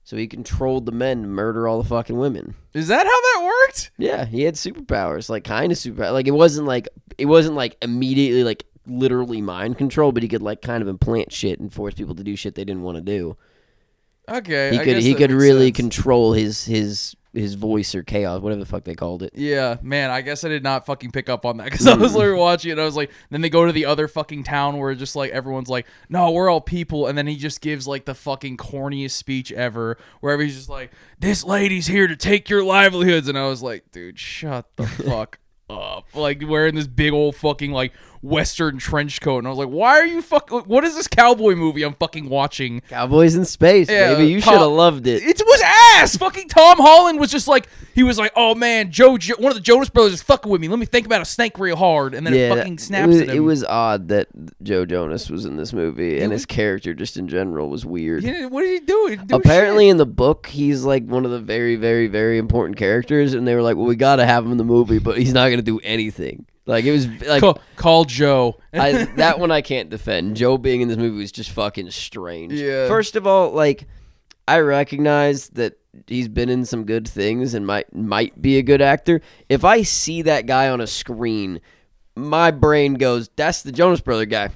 so 0.09 0.17
he 0.17 0.27
controlled 0.27 0.87
the 0.87 0.93
men 0.93 1.21
to 1.21 1.29
murder 1.29 1.69
all 1.69 1.83
the 1.83 1.87
fucking 1.87 2.17
women. 2.17 2.55
Is 2.73 2.89
that 2.89 3.05
how 3.05 3.11
that 3.21 3.45
worked? 3.45 3.91
Yeah, 3.99 4.25
he 4.25 4.45
had 4.45 4.55
superpowers, 4.55 5.29
like 5.29 5.45
kind 5.45 5.71
of 5.71 5.77
super. 5.77 6.11
Like 6.11 6.27
it 6.27 6.31
wasn't 6.31 6.67
like 6.67 6.89
it 7.19 7.27
wasn't 7.27 7.57
like 7.57 7.77
immediately 7.83 8.43
like 8.43 8.65
literally 8.87 9.43
mind 9.43 9.77
control, 9.77 10.13
but 10.13 10.23
he 10.23 10.29
could 10.31 10.41
like 10.41 10.63
kind 10.63 10.81
of 10.81 10.89
implant 10.89 11.31
shit 11.31 11.61
and 11.61 11.71
force 11.71 11.93
people 11.93 12.15
to 12.15 12.25
do 12.25 12.37
shit 12.37 12.55
they 12.55 12.65
didn't 12.65 12.85
want 12.85 12.97
to 12.97 13.03
do. 13.03 13.37
Okay, 14.31 14.71
He 14.71 14.79
I 14.79 14.85
could 14.85 14.97
he 14.97 15.13
could 15.13 15.31
really 15.31 15.67
sense. 15.67 15.77
control 15.77 16.33
his 16.33 16.65
his 16.65 17.15
his 17.33 17.55
voice 17.55 17.95
or 17.95 18.03
chaos, 18.03 18.41
whatever 18.41 18.61
the 18.61 18.67
fuck 18.67 18.85
they 18.85 18.95
called 18.95 19.23
it. 19.23 19.33
Yeah, 19.35 19.77
man, 19.83 20.11
I 20.11 20.23
guess 20.23 20.45
I 20.45 20.49
did 20.49 20.63
not 20.63 20.87
fucking 20.87 21.11
pick 21.11 21.29
up 21.29 21.45
on 21.45 21.59
that 21.59 21.71
because 21.71 21.87
I 21.87 21.95
was 21.95 22.15
literally 22.15 22.41
watching 22.41 22.71
it. 22.71 22.73
And 22.73 22.81
I 22.81 22.85
was 22.85 22.97
like, 22.97 23.11
then 23.31 23.41
they 23.41 23.51
go 23.51 23.67
to 23.67 23.73
the 23.73 23.85
other 23.85 24.09
fucking 24.09 24.45
town 24.45 24.79
where 24.79 24.95
just 24.95 25.15
like 25.15 25.31
everyone's 25.31 25.69
like, 25.69 25.87
no, 26.09 26.31
we're 26.31 26.49
all 26.49 26.61
people, 26.61 27.07
and 27.07 27.17
then 27.17 27.27
he 27.27 27.37
just 27.37 27.61
gives 27.61 27.87
like 27.87 28.05
the 28.07 28.15
fucking 28.15 28.57
corniest 28.57 29.13
speech 29.13 29.53
ever, 29.53 29.99
where 30.21 30.41
he's 30.41 30.57
just 30.57 30.69
like, 30.69 30.91
this 31.19 31.45
lady's 31.45 31.87
here 31.87 32.07
to 32.07 32.17
take 32.17 32.49
your 32.49 32.65
livelihoods, 32.65 33.29
and 33.29 33.39
I 33.39 33.47
was 33.47 33.63
like, 33.63 33.91
dude, 33.93 34.19
shut 34.19 34.67
the 34.77 34.87
fuck 34.87 35.39
up, 35.71 36.07
like 36.15 36.43
wearing 36.47 36.75
this 36.75 36.87
big 36.87 37.13
old 37.13 37.37
fucking 37.37 37.73
like 37.73 37.93
western 38.23 38.79
trench 38.79 39.21
coat, 39.21 39.39
and 39.39 39.47
I 39.47 39.51
was 39.51 39.59
like, 39.59 39.69
why 39.69 39.91
are 39.99 40.07
you 40.07 40.23
fuck? 40.23 40.51
What 40.51 40.85
is 40.85 40.95
this 40.95 41.09
cowboy 41.09 41.55
movie 41.55 41.83
I'm 41.83 41.95
fucking 41.95 42.29
watching? 42.29 42.81
Cowboys 42.89 43.35
in 43.35 43.45
space, 43.45 43.89
Yeah, 43.89 44.15
baby. 44.15 44.31
You 44.31 44.41
should 44.41 44.53
have 44.55 44.71
loved 44.71 45.07
it. 45.07 45.23
It 45.23 45.43
was 45.45 45.63
ass. 45.95 46.17
Fucking 46.17 46.49
Tom 46.49 46.79
Holland 46.79 47.21
was 47.21 47.31
just 47.31 47.49
like 47.49 47.69
he 47.95 48.03
was 48.03 48.19
like, 48.19 48.33
oh 48.37 48.55
man, 48.55 48.91
Joe, 48.91 49.19
jo- 49.19 49.35
one 49.39 49.51
of 49.51 49.57
the 49.57 49.63
Jonas 49.63 49.89
Brothers 49.89 50.15
is 50.15 50.23
fucking 50.23 50.51
with 50.51 50.61
me. 50.61 50.69
Let 50.69 50.79
me 50.79 50.87
think 50.87 51.07
about 51.07 51.21
a 51.21 51.25
snake 51.25 51.59
real 51.59 51.77
hard, 51.77 52.15
and 52.15 52.27
then 52.27 52.35
it 52.35 52.49
fucking 52.55 52.79
snaps 52.79 53.07
it 53.07 53.09
was, 53.09 53.21
at 53.23 53.29
him. 53.29 53.37
It 53.37 53.41
was 53.41 53.65
odd 53.65 54.09
that 54.09 54.29
Joe 54.63 54.85
Jonas 54.85 55.31
was 55.31 55.45
in 55.45 55.57
this 55.57 55.73
movie, 55.73 56.21
and 56.21 56.33
his 56.33 56.47
character 56.47 56.95
just 56.95 57.17
in 57.17 57.29
general 57.29 57.69
was 57.69 57.85
weird. 57.85 58.23
Yeah, 58.23 58.47
what 58.47 58.63
did 58.63 58.81
he 58.81 58.87
do? 58.87 59.17
Do 59.17 59.37
Apparently, 59.37 59.87
shit. 59.87 59.93
in 59.93 59.97
the 59.97 60.07
book, 60.07 60.47
he's 60.47 60.85
like 60.85 61.05
one 61.07 61.25
of 61.25 61.31
the 61.31 61.41
very, 61.41 61.77
very, 61.77 62.07
very 62.07 62.39
important 62.39 62.77
characters, 62.77 63.35
and 63.35 63.47
they 63.47 63.55
were 63.55 63.63
like, 63.63 63.77
"Well, 63.77 63.87
we 63.87 63.97
got 63.97 64.17
to 64.17 64.27
have 64.27 64.45
him 64.45 64.53
in 64.53 64.59
the 64.59 64.65
movie, 64.65 64.99
but 64.99 65.19
he's 65.19 65.33
not 65.33 65.51
gonna 65.51 65.63
do 65.63 65.81
anything." 65.81 66.47
Like 66.69 66.85
it 66.85 66.93
was 66.93 67.09
like 67.23 67.41
call, 67.41 67.59
call 67.77 68.05
Joe. 68.05 68.59
I, 68.75 68.93
that 69.17 69.39
one 69.41 69.51
I 69.51 69.63
can't 69.63 69.89
defend. 69.89 70.37
Joe 70.37 70.59
being 70.59 70.83
in 70.83 70.89
this 70.89 70.99
movie 70.99 71.17
was 71.17 71.33
just 71.33 71.51
fucking 71.51 71.91
strange. 71.91 72.53
Yeah. 72.53 72.87
First 72.89 73.17
of 73.17 73.27
all, 73.27 73.53
like 73.53 73.87
I 74.47 74.59
recognize 74.59 75.49
that 75.51 75.79
he's 76.07 76.29
been 76.29 76.51
in 76.51 76.67
some 76.67 76.85
good 76.85 77.09
things 77.09 77.55
and 77.55 77.67
might 77.67 77.95
might 77.95 78.41
be 78.41 78.59
a 78.59 78.63
good 78.63 78.83
actor. 78.83 79.23
If 79.49 79.65
I 79.65 79.81
see 79.81 80.21
that 80.23 80.45
guy 80.45 80.69
on 80.69 80.83
a 80.83 80.87
screen, 80.87 81.63
my 82.15 82.51
brain 82.51 82.95
goes, 82.95 83.31
"That's 83.35 83.63
the 83.63 83.73
Jonas 83.73 84.03
Brother 84.03 84.27
guy." 84.27 84.51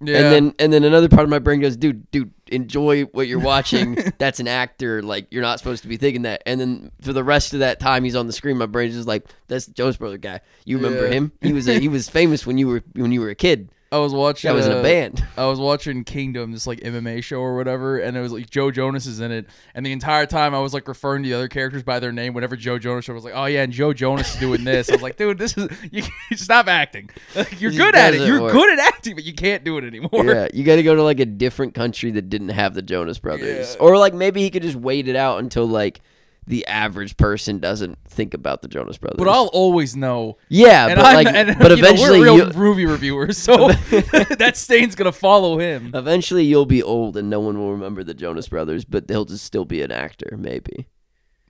Yeah. 0.00 0.16
And 0.16 0.32
then 0.32 0.54
and 0.58 0.72
then 0.72 0.84
another 0.84 1.10
part 1.10 1.24
of 1.24 1.28
my 1.28 1.38
brain 1.38 1.60
goes, 1.60 1.76
"Dude, 1.76 2.10
dude, 2.10 2.32
enjoy 2.48 3.04
what 3.04 3.28
you're 3.28 3.38
watching. 3.40 3.96
That's 4.18 4.40
an 4.40 4.48
actor. 4.48 5.02
Like 5.02 5.26
you're 5.30 5.42
not 5.42 5.58
supposed 5.58 5.82
to 5.82 5.88
be 5.88 5.96
thinking 5.96 6.22
that." 6.22 6.42
And 6.46 6.60
then 6.60 6.90
for 7.00 7.12
the 7.12 7.24
rest 7.24 7.52
of 7.54 7.60
that 7.60 7.80
time 7.80 8.04
he's 8.04 8.16
on 8.16 8.26
the 8.26 8.32
screen, 8.32 8.56
my 8.58 8.66
brain's 8.66 8.94
just 8.94 9.08
like, 9.08 9.24
"That's 9.48 9.66
the 9.66 9.72
Jonas 9.72 9.96
Brother 9.96 10.18
guy. 10.18 10.40
You 10.64 10.76
remember 10.78 11.06
Yeah. 11.06 11.14
him? 11.14 11.32
He 11.40 11.52
was 11.52 11.68
a, 11.68 11.78
he 11.78 11.88
was 11.88 12.08
famous 12.10 12.46
when 12.46 12.58
you 12.58 12.66
were 12.68 12.82
when 12.94 13.12
you 13.12 13.20
were 13.20 13.30
a 13.30 13.34
kid." 13.34 13.70
I 13.90 13.98
was 13.98 14.12
watching. 14.12 14.50
I 14.50 14.52
was 14.52 14.66
in 14.66 14.72
a 14.72 14.76
uh, 14.80 14.82
band. 14.82 15.24
I 15.36 15.46
was 15.46 15.58
watching 15.58 16.04
Kingdom, 16.04 16.52
this 16.52 16.66
like 16.66 16.80
MMA 16.80 17.24
show 17.24 17.40
or 17.40 17.56
whatever, 17.56 17.98
and 17.98 18.16
it 18.16 18.20
was 18.20 18.32
like 18.32 18.50
Joe 18.50 18.70
Jonas 18.70 19.06
is 19.06 19.20
in 19.20 19.32
it, 19.32 19.46
and 19.74 19.86
the 19.86 19.92
entire 19.92 20.26
time 20.26 20.54
I 20.54 20.58
was 20.60 20.74
like 20.74 20.86
referring 20.88 21.22
to 21.22 21.28
the 21.30 21.34
other 21.34 21.48
characters 21.48 21.82
by 21.82 21.98
their 21.98 22.12
name. 22.12 22.34
Whenever 22.34 22.54
Joe 22.54 22.78
Jonas 22.78 23.06
showed, 23.06 23.12
I 23.12 23.14
was 23.14 23.24
like, 23.24 23.32
"Oh 23.34 23.46
yeah, 23.46 23.62
and 23.62 23.72
Joe 23.72 23.94
Jonas 23.94 24.34
is 24.34 24.40
doing 24.40 24.64
this." 24.64 24.90
I 24.90 24.92
was 24.92 25.02
like, 25.02 25.16
"Dude, 25.16 25.38
this 25.38 25.56
is 25.56 25.68
you, 25.90 26.02
you 26.30 26.36
stop 26.36 26.66
acting. 26.66 27.08
Like, 27.34 27.60
you're 27.62 27.72
It 27.72 27.76
good 27.76 27.94
at 27.94 28.12
it. 28.12 28.26
You're 28.26 28.42
work. 28.42 28.52
good 28.52 28.70
at 28.78 28.78
acting, 28.78 29.14
but 29.14 29.24
you 29.24 29.32
can't 29.32 29.64
do 29.64 29.78
it 29.78 29.84
anymore." 29.84 30.24
yeah, 30.26 30.48
you 30.52 30.64
got 30.64 30.76
to 30.76 30.82
go 30.82 30.94
to 30.94 31.02
like 31.02 31.20
a 31.20 31.26
different 31.26 31.72
country 31.74 32.10
that 32.10 32.28
didn't 32.28 32.50
have 32.50 32.74
the 32.74 32.82
Jonas 32.82 33.18
Brothers, 33.18 33.74
Yeah. 33.74 33.80
or 33.80 33.96
like 33.96 34.12
maybe 34.12 34.42
he 34.42 34.50
could 34.50 34.62
just 34.62 34.76
wait 34.76 35.08
it 35.08 35.16
out 35.16 35.38
until 35.38 35.66
like 35.66 36.02
the 36.48 36.66
average 36.66 37.16
person 37.16 37.58
doesn't 37.58 37.98
think 38.08 38.34
about 38.34 38.62
the 38.62 38.68
Jonas 38.68 38.98
Brothers. 38.98 39.18
But 39.18 39.28
I'll 39.28 39.48
always 39.48 39.94
know. 39.94 40.38
yeah, 40.48 40.86
And 40.88 40.96
but 40.96 41.04
I'm, 41.04 41.14
like, 41.14 41.26
and, 41.34 41.58
but 41.58 41.70
you 41.70 41.82
know, 41.82 41.88
eventually, 41.88 42.20
we're 42.20 42.34
real 42.36 42.52
movie 42.54 42.86
reviewers, 42.86 43.36
so 43.38 43.68
that 44.38 44.52
stain's 44.54 44.94
gonna 44.94 45.12
follow 45.12 45.58
him. 45.58 45.90
eventually 45.94 46.44
you'll 46.44 46.66
be 46.66 46.82
old 46.82 47.16
and 47.16 47.28
no 47.30 47.40
one 47.40 47.58
will 47.58 47.72
remember 47.72 48.02
the 48.02 48.14
Jonas 48.14 48.48
Brothers, 48.48 48.84
but 48.84 49.06
they'll 49.08 49.24
just 49.26 49.44
still 49.44 49.64
be 49.64 49.82
an 49.82 49.92
actor, 49.92 50.36
maybe. 50.38 50.86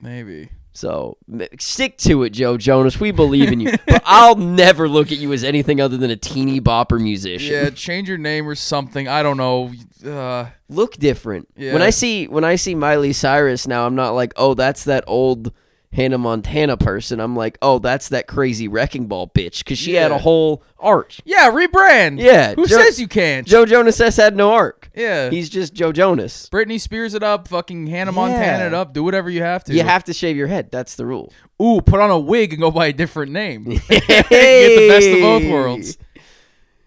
Maybe. 0.00 0.50
So 0.72 1.18
stick 1.58 1.98
to 1.98 2.22
it, 2.22 2.30
Joe 2.30 2.56
Jonas. 2.56 3.00
We 3.00 3.10
believe 3.10 3.50
in 3.50 3.60
you. 3.60 3.72
but 3.86 4.02
I'll 4.04 4.36
never 4.36 4.88
look 4.88 5.10
at 5.10 5.18
you 5.18 5.32
as 5.32 5.42
anything 5.42 5.80
other 5.80 5.96
than 5.96 6.10
a 6.10 6.16
teeny 6.16 6.60
bopper 6.60 7.00
musician. 7.00 7.52
Yeah, 7.52 7.70
change 7.70 8.08
your 8.08 8.18
name 8.18 8.48
or 8.48 8.54
something. 8.54 9.08
I 9.08 9.22
don't 9.22 9.36
know. 9.36 9.72
Uh, 10.04 10.50
Look 10.68 10.96
different. 10.96 11.48
Yeah. 11.56 11.72
When 11.72 11.82
I 11.82 11.90
see 11.90 12.28
when 12.28 12.44
I 12.44 12.56
see 12.56 12.74
Miley 12.74 13.12
Cyrus 13.12 13.66
now, 13.66 13.86
I'm 13.86 13.94
not 13.94 14.10
like, 14.10 14.32
oh, 14.36 14.54
that's 14.54 14.84
that 14.84 15.04
old 15.06 15.52
Hannah 15.92 16.18
Montana 16.18 16.76
person. 16.76 17.18
I'm 17.18 17.34
like, 17.34 17.56
oh, 17.62 17.78
that's 17.78 18.10
that 18.10 18.26
crazy 18.26 18.68
wrecking 18.68 19.06
ball 19.06 19.26
bitch 19.28 19.58
because 19.58 19.78
she 19.78 19.94
had 19.94 20.10
a 20.12 20.18
whole 20.18 20.62
arc. 20.78 21.14
yeah, 21.24 21.50
rebrand. 21.50 22.20
Yeah, 22.20 22.54
Who 22.54 22.66
Joe- 22.66 22.76
says 22.76 23.00
you 23.00 23.08
can't? 23.08 23.46
Joe 23.46 23.64
Jonas 23.64 23.98
S 24.00 24.16
had 24.16 24.36
no 24.36 24.52
arc. 24.52 24.90
yeah. 24.94 25.30
He's 25.30 25.48
just 25.48 25.72
Joe 25.74 25.90
Jonas. 25.92 26.48
Britney 26.52 26.78
Spears 26.80 27.14
it 27.14 27.22
up, 27.22 27.48
fucking 27.48 27.86
Hannah 27.86 28.12
Montana 28.12 28.40
Yeah. 28.58 28.66
it 28.66 28.74
up. 28.74 28.92
Do 28.92 29.02
whatever 29.02 29.30
you 29.30 29.42
have 29.42 29.64
to. 29.64 29.74
You 29.74 29.82
have 29.82 30.04
to 30.04 30.12
shave 30.12 30.36
your 30.36 30.46
head. 30.46 30.70
That's 30.70 30.94
the 30.94 31.06
rule. 31.06 31.32
Ooh, 31.60 31.80
put 31.80 32.00
on 32.00 32.10
a 32.10 32.18
wig 32.18 32.52
and 32.52 32.60
go 32.60 32.70
by 32.70 32.88
a 32.88 32.92
different 32.92 33.32
name. 33.32 33.64
Get 33.88 33.88
the 33.88 34.88
best 34.88 35.08
of 35.08 35.20
both 35.20 35.44
worlds. 35.50 35.98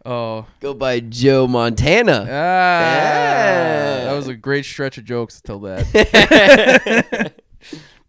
Oh. 0.06 0.46
Go 0.60 0.74
by 0.74 1.00
Joe 1.00 1.48
Montana. 1.48 2.22
Ah, 2.22 2.26
Yeah. 2.26 4.04
that 4.06 4.14
was 4.14 4.28
a 4.28 4.36
great 4.36 4.66
stretch 4.66 4.98
of 4.98 5.06
jokes 5.06 5.40
until 5.40 5.60
that. 5.62 7.34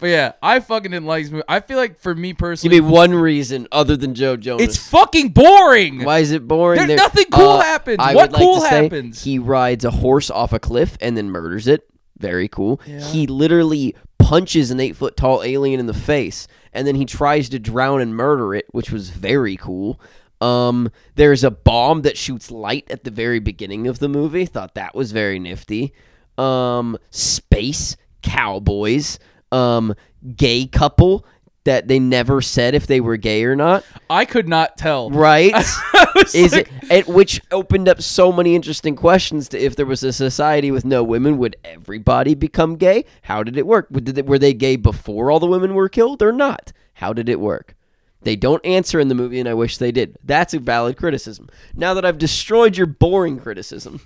but 0.03 0.09
yeah, 0.11 0.33
I 0.43 0.61
fucking 0.61 0.91
didn't 0.91 1.07
like 1.07 1.23
this 1.25 1.31
movie. 1.33 1.45
I 1.49 1.61
feel 1.61 1.79
like 1.79 1.99
for 1.99 2.15
me 2.15 2.35
personally, 2.35 2.77
Give 2.77 2.85
me 2.85 2.91
one 2.91 3.15
reason 3.15 3.69
other 3.73 3.97
than 3.97 4.15
Joe 4.15 4.37
Jonas. 4.37 4.63
it's 4.67 4.77
fucking 4.77 5.31
boring. 5.31 6.05
Why 6.05 6.19
is 6.19 6.33
it 6.33 6.47
boring? 6.47 6.79
There- 6.79 6.89
There- 6.89 6.97
nothing 6.97 7.27
cool 7.33 7.61
happens. 7.61 7.99
I 8.01 8.15
What 8.15 8.31
would 8.31 8.33
like 8.33 8.43
cool 8.43 8.61
to 8.61 8.69
say 8.69 8.83
happens? 8.83 9.23
He 9.25 9.39
rides 9.39 9.85
a 9.85 9.91
horse 9.93 10.29
off 10.31 10.53
a 10.53 10.59
cliff 10.59 10.99
and 11.01 11.17
then 11.17 11.31
murders 11.31 11.67
it. 11.69 11.89
Very 12.19 12.49
cool. 12.49 12.81
He 12.85 13.27
literally 13.27 13.95
punches 14.19 14.71
an 14.71 14.81
eight 14.81 14.97
foot 14.97 15.17
tall 15.17 15.43
alien 15.43 15.81
in 15.81 15.87
the 15.87 15.95
face, 15.95 16.47
and 16.73 16.87
then 16.87 16.95
he 16.97 17.05
tries 17.05 17.49
to 17.49 17.59
drown 17.59 18.01
and 18.01 18.15
murder 18.15 18.55
it, 18.55 18.67
which 18.73 18.91
was 18.91 19.11
very 19.11 19.57
cool. 19.57 20.01
Um, 20.41 20.91
there's 21.15 21.45
a 21.45 21.51
bomb 21.53 22.03
that 22.03 22.17
shoots 22.17 22.51
light 22.51 22.85
at 22.91 23.05
the 23.05 23.11
very 23.13 23.39
beginning 23.39 23.87
of 23.87 24.01
the 24.01 24.09
movie. 24.09 24.47
Thought 24.47 24.75
that 24.75 24.95
was 24.97 25.13
very 25.13 25.39
nifty. 25.39 25.93
Um, 26.37 26.99
space 27.11 27.97
cowboys. 28.23 29.19
Um, 29.53 29.95
gay 30.37 30.67
couple 30.67 31.25
that 31.65 31.87
they 31.87 31.99
never 32.01 32.41
said 32.41 32.75
if 32.75 32.87
they 32.89 33.01
were 33.01 33.17
gay 33.17 33.45
or 33.45 33.55
not. 33.55 33.85
I 34.11 34.25
could 34.25 34.49
not 34.49 34.77
tell. 34.77 35.11
Right? 35.11 35.55
Is 36.35 36.53
like- 36.53 36.71
it 36.91 37.07
which 37.07 37.41
opened 37.53 37.89
up 37.89 38.03
so 38.03 38.33
many 38.33 38.55
interesting 38.57 38.97
questions 38.97 39.49
to 39.51 39.59
if 39.61 39.77
there 39.77 39.87
was 39.87 40.03
a 40.03 40.13
society 40.13 40.71
with 40.73 40.85
no 40.85 41.05
women 41.05 41.39
would 41.39 41.57
everybody 41.65 42.35
become 42.35 42.77
gay? 42.77 43.05
How 43.23 43.43
did 43.45 43.57
it 43.57 43.67
work? 43.67 43.89
Did 43.93 44.07
they- 44.07 44.23
were 44.23 44.39
they 44.39 44.55
gay 44.55 44.77
before 44.77 45.31
all 45.31 45.39
the 45.39 45.47
women 45.47 45.75
were 45.75 45.89
killed 45.89 46.23
or 46.23 46.33
not? 46.33 46.73
How 46.95 47.13
did 47.13 47.29
it 47.29 47.39
work? 47.39 47.77
They 48.23 48.37
don't 48.37 48.65
answer 48.65 49.01
in 49.01 49.09
the 49.09 49.15
movie 49.17 49.41
and 49.41 49.49
i 49.49 49.55
wish 49.55 49.79
they 49.79 49.91
did. 49.93 50.17
That's 50.25 50.55
a 50.55 50.61
valid 50.61 50.97
criticism. 50.97 51.49
Now 51.77 51.95
that 51.95 52.05
i've 52.05 52.19
destroyed 52.19 52.77
your 52.77 52.87
boring 52.87 53.39
criticism 53.39 54.01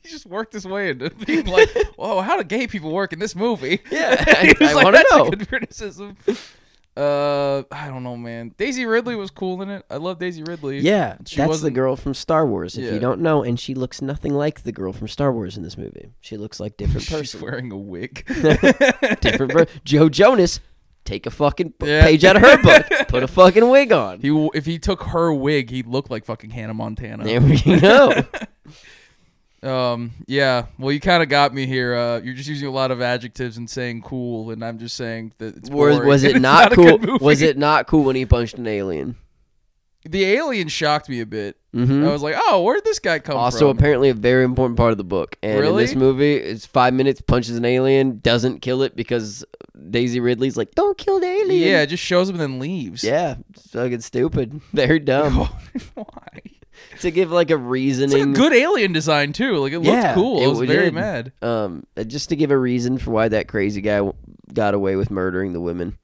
he 0.02 0.08
just 0.10 0.26
worked 0.26 0.52
his 0.52 0.66
way 0.66 0.90
into 0.90 1.10
being 1.10 1.46
like, 1.46 1.68
"Whoa, 1.96 2.20
how 2.20 2.36
do 2.36 2.44
gay 2.44 2.66
people 2.66 2.90
work 2.92 3.12
in 3.12 3.18
this 3.18 3.34
movie?" 3.36 3.80
Yeah, 3.90 4.16
I- 4.26 4.54
I 4.60 4.72
like, 4.72 4.84
wanna 4.84 4.98
"That's 4.98 5.10
know." 5.10 5.26
A 5.26 5.30
good 5.30 5.48
criticism. 5.48 6.16
Uh, 6.96 7.62
I 7.70 7.86
don't 7.88 8.02
know, 8.02 8.16
man. 8.16 8.52
Daisy 8.58 8.84
Ridley 8.84 9.14
was 9.14 9.30
cool 9.30 9.62
in 9.62 9.70
it. 9.70 9.84
I 9.88 9.96
love 9.96 10.18
Daisy 10.18 10.42
Ridley. 10.42 10.80
yeah 10.80 11.16
She 11.24 11.36
that's 11.36 11.46
the 11.46 11.48
wasn't- 11.48 11.74
girl 11.74 11.94
from 11.96 12.14
star 12.14 12.44
wars 12.46 12.76
if 12.76 12.84
Yeah. 12.84 12.92
you 12.92 12.98
don't 12.98 13.20
know 13.20 13.42
and 13.44 13.58
she 13.60 13.74
looks 13.74 14.02
nothing 14.02 14.34
like 14.34 14.64
the 14.64 14.72
girl 14.72 14.92
from 14.92 15.06
star 15.06 15.32
wars 15.32 15.56
in 15.56 15.62
this 15.62 15.78
movie 15.78 16.10
she 16.20 16.36
looks 16.36 16.58
like 16.58 16.76
different 16.76 17.06
person. 17.06 17.20
She's 17.22 17.32
person 17.32 17.40
wearing 17.42 17.70
a 17.72 17.76
wig. 17.78 18.24
different 19.20 19.52
ver- 19.52 19.66
Joe 19.84 20.08
Jonas, 20.08 20.58
take 21.04 21.26
a 21.26 21.30
fucking 21.30 21.74
Yeah. 21.82 22.02
page 22.04 22.24
out 22.24 22.36
of 22.36 22.42
her 22.42 22.58
book. 22.60 23.08
Put 23.08 23.22
a 23.22 23.28
fucking 23.28 23.70
wig 23.70 23.92
on. 23.92 24.20
He 24.20 24.48
if 24.52 24.66
he 24.66 24.78
took 24.80 25.04
her 25.04 25.32
wig, 25.32 25.70
he'd 25.70 25.86
look 25.86 26.10
like 26.10 26.24
fucking 26.24 26.50
Hannah 26.50 26.74
Montana. 26.74 27.22
There 27.24 27.40
we 27.40 27.56
go. 27.80 28.24
Um, 29.62 30.12
yeah. 30.26 30.66
Well, 30.78 30.90
you 30.92 31.00
kind 31.00 31.22
of 31.22 31.28
got 31.28 31.52
me 31.52 31.66
here. 31.66 31.94
Uh, 31.94 32.20
you're 32.20 32.34
just 32.34 32.48
using 32.48 32.66
a 32.68 32.70
lot 32.72 32.90
of 32.90 33.02
adjectives 33.02 33.56
and 33.56 33.68
saying 33.68 34.02
cool, 34.02 34.50
and 34.50 34.64
I'm 34.64 34.78
just 34.78 34.96
saying 34.96 35.32
that 35.38 35.56
it's 35.56 35.68
was, 35.70 35.96
boring. 35.96 36.08
was 36.08 36.24
it 36.24 36.30
It's 36.36 36.40
not 36.40 36.72
a 36.72 36.76
cool? 36.76 37.18
Was 37.20 37.42
it 37.42 37.58
not 37.58 37.86
cool 37.86 38.04
when 38.04 38.16
he 38.16 38.24
punched 38.24 38.56
an 38.56 38.66
alien? 38.66 39.16
The 40.08 40.24
alien 40.24 40.68
shocked 40.68 41.10
me 41.10 41.20
a 41.20 41.26
bit. 41.26 41.58
hmm 41.74 42.06
I 42.08 42.10
was 42.10 42.22
like, 42.22 42.34
oh, 42.38 42.62
where 42.62 42.74
did 42.74 42.84
this 42.84 42.98
guy 42.98 43.18
come 43.18 43.36
Also, 43.36 43.58
from? 43.58 43.66
Also, 43.68 43.78
apparently, 43.78 44.08
a 44.08 44.14
very 44.14 44.44
important 44.44 44.78
part 44.78 44.92
of 44.92 44.96
the 44.98 45.04
book. 45.04 45.36
And 45.42 45.62
in 45.62 45.76
this 45.76 45.94
movie, 45.94 46.36
it's 46.36 46.64
five 46.64 46.94
minutes, 46.94 47.20
punches 47.20 47.54
an 47.58 47.66
alien, 47.66 48.18
doesn't 48.20 48.60
kill 48.60 48.82
it 48.82 48.96
because 48.96 49.44
Daisy 49.90 50.18
Ridley's 50.20 50.56
like, 50.56 50.74
"Don't 50.74 50.96
kill 50.96 51.20
the 51.20 51.26
alien." 51.26 51.68
yeah, 51.68 51.82
it 51.82 51.88
just 51.88 52.02
shows 52.02 52.30
him 52.30 52.36
and 52.40 52.54
then 52.54 52.58
leaves. 52.60 53.04
yeah, 53.04 53.34
it's 53.50 53.70
fucking 53.72 54.00
stupid. 54.00 54.62
Very 54.72 55.00
dumb. 55.00 55.34
Why? 55.94 56.40
To 57.00 57.10
give 57.10 57.30
like 57.30 57.50
a 57.50 57.54
It's 57.54 57.58
like 57.60 57.66
a 57.66 57.68
reasoning. 57.68 58.32
good 58.32 58.52
alien 58.52 58.92
design 58.92 59.32
too. 59.32 59.56
Like 59.56 59.72
it 59.72 59.82
Yeah, 59.82 60.02
looked 60.02 60.14
cool. 60.14 60.40
it 60.42 60.44
I 60.44 60.48
was 60.48 60.58
very 60.60 60.84
did. 60.86 60.94
mad. 60.94 61.32
um, 61.42 61.84
uh, 61.96 62.04
just 62.04 62.28
to 62.30 62.36
give 62.36 62.50
a 62.50 62.58
reason 62.58 62.98
for 62.98 63.10
why 63.10 63.28
that 63.28 63.48
crazy 63.48 63.80
guy 63.80 64.00
got 64.52 64.74
away 64.74 64.96
with 64.96 65.10
murdering 65.10 65.52
the 65.52 65.60
women. 65.60 65.96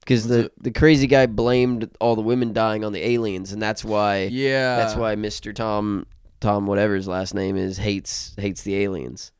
Because 0.00 0.28
the, 0.28 0.52
the 0.60 0.70
crazy 0.70 1.08
guy 1.08 1.26
blamed 1.26 1.90
all 2.00 2.14
the 2.14 2.22
women 2.22 2.52
dying 2.52 2.84
on 2.84 2.92
the 2.92 3.04
aliens, 3.04 3.52
and 3.52 3.60
that's 3.60 3.84
why 3.84 4.24
Yeah, 4.30 4.76
that's 4.76 4.94
why 4.94 5.14
Mister 5.16 5.52
Tom 5.52 6.06
Tom 6.40 6.66
whatever 6.66 6.94
his 6.94 7.08
last 7.08 7.34
name 7.34 7.56
is 7.56 7.78
hates 7.78 8.32
hates 8.38 8.62
the 8.62 8.76
aliens 8.76 9.32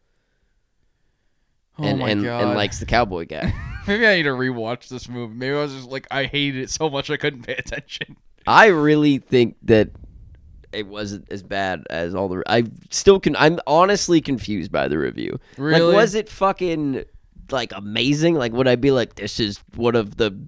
Oh 1.78 1.84
and 1.84 1.98
my 2.00 2.08
and, 2.10 2.25
god. 2.25 2.42
and 2.42 2.54
likes 2.54 2.78
the 2.80 2.86
cowboy 2.86 3.26
guy. 3.26 3.52
Maybe 3.86 4.06
I 4.06 4.16
need 4.16 4.22
to 4.25 4.30
rewatch 4.30 4.88
this 4.88 5.08
movie. 5.08 5.34
Maybe 5.34 5.54
I 5.54 5.60
was 5.60 5.72
just 5.75 5.88
like 5.88 6.06
I 6.10 6.25
hated 6.25 6.62
it 6.64 6.70
so 6.70 6.90
much 6.90 7.10
I 7.10 7.16
couldn't 7.16 7.42
pay 7.42 7.54
attention. 7.54 8.16
I 8.46 8.66
really 8.66 9.18
think 9.18 9.56
that 9.62 9.90
it 10.72 10.86
wasn't 10.86 11.30
as 11.30 11.42
bad 11.42 11.84
as 11.90 12.14
all 12.14 12.28
the. 12.28 12.42
I 12.46 12.64
still 12.90 13.18
can. 13.18 13.34
I'm 13.36 13.58
honestly 13.66 14.20
confused 14.20 14.70
by 14.70 14.88
the 14.88 14.98
review. 14.98 15.40
Really? 15.56 15.80
Like, 15.80 15.94
was 15.94 16.14
it 16.14 16.28
fucking 16.28 17.04
like 17.50 17.72
amazing? 17.74 18.34
Like, 18.34 18.52
would 18.52 18.68
I 18.68 18.76
be 18.76 18.90
like, 18.90 19.14
this 19.14 19.40
is 19.40 19.58
one 19.74 19.96
of 19.96 20.16
the 20.16 20.38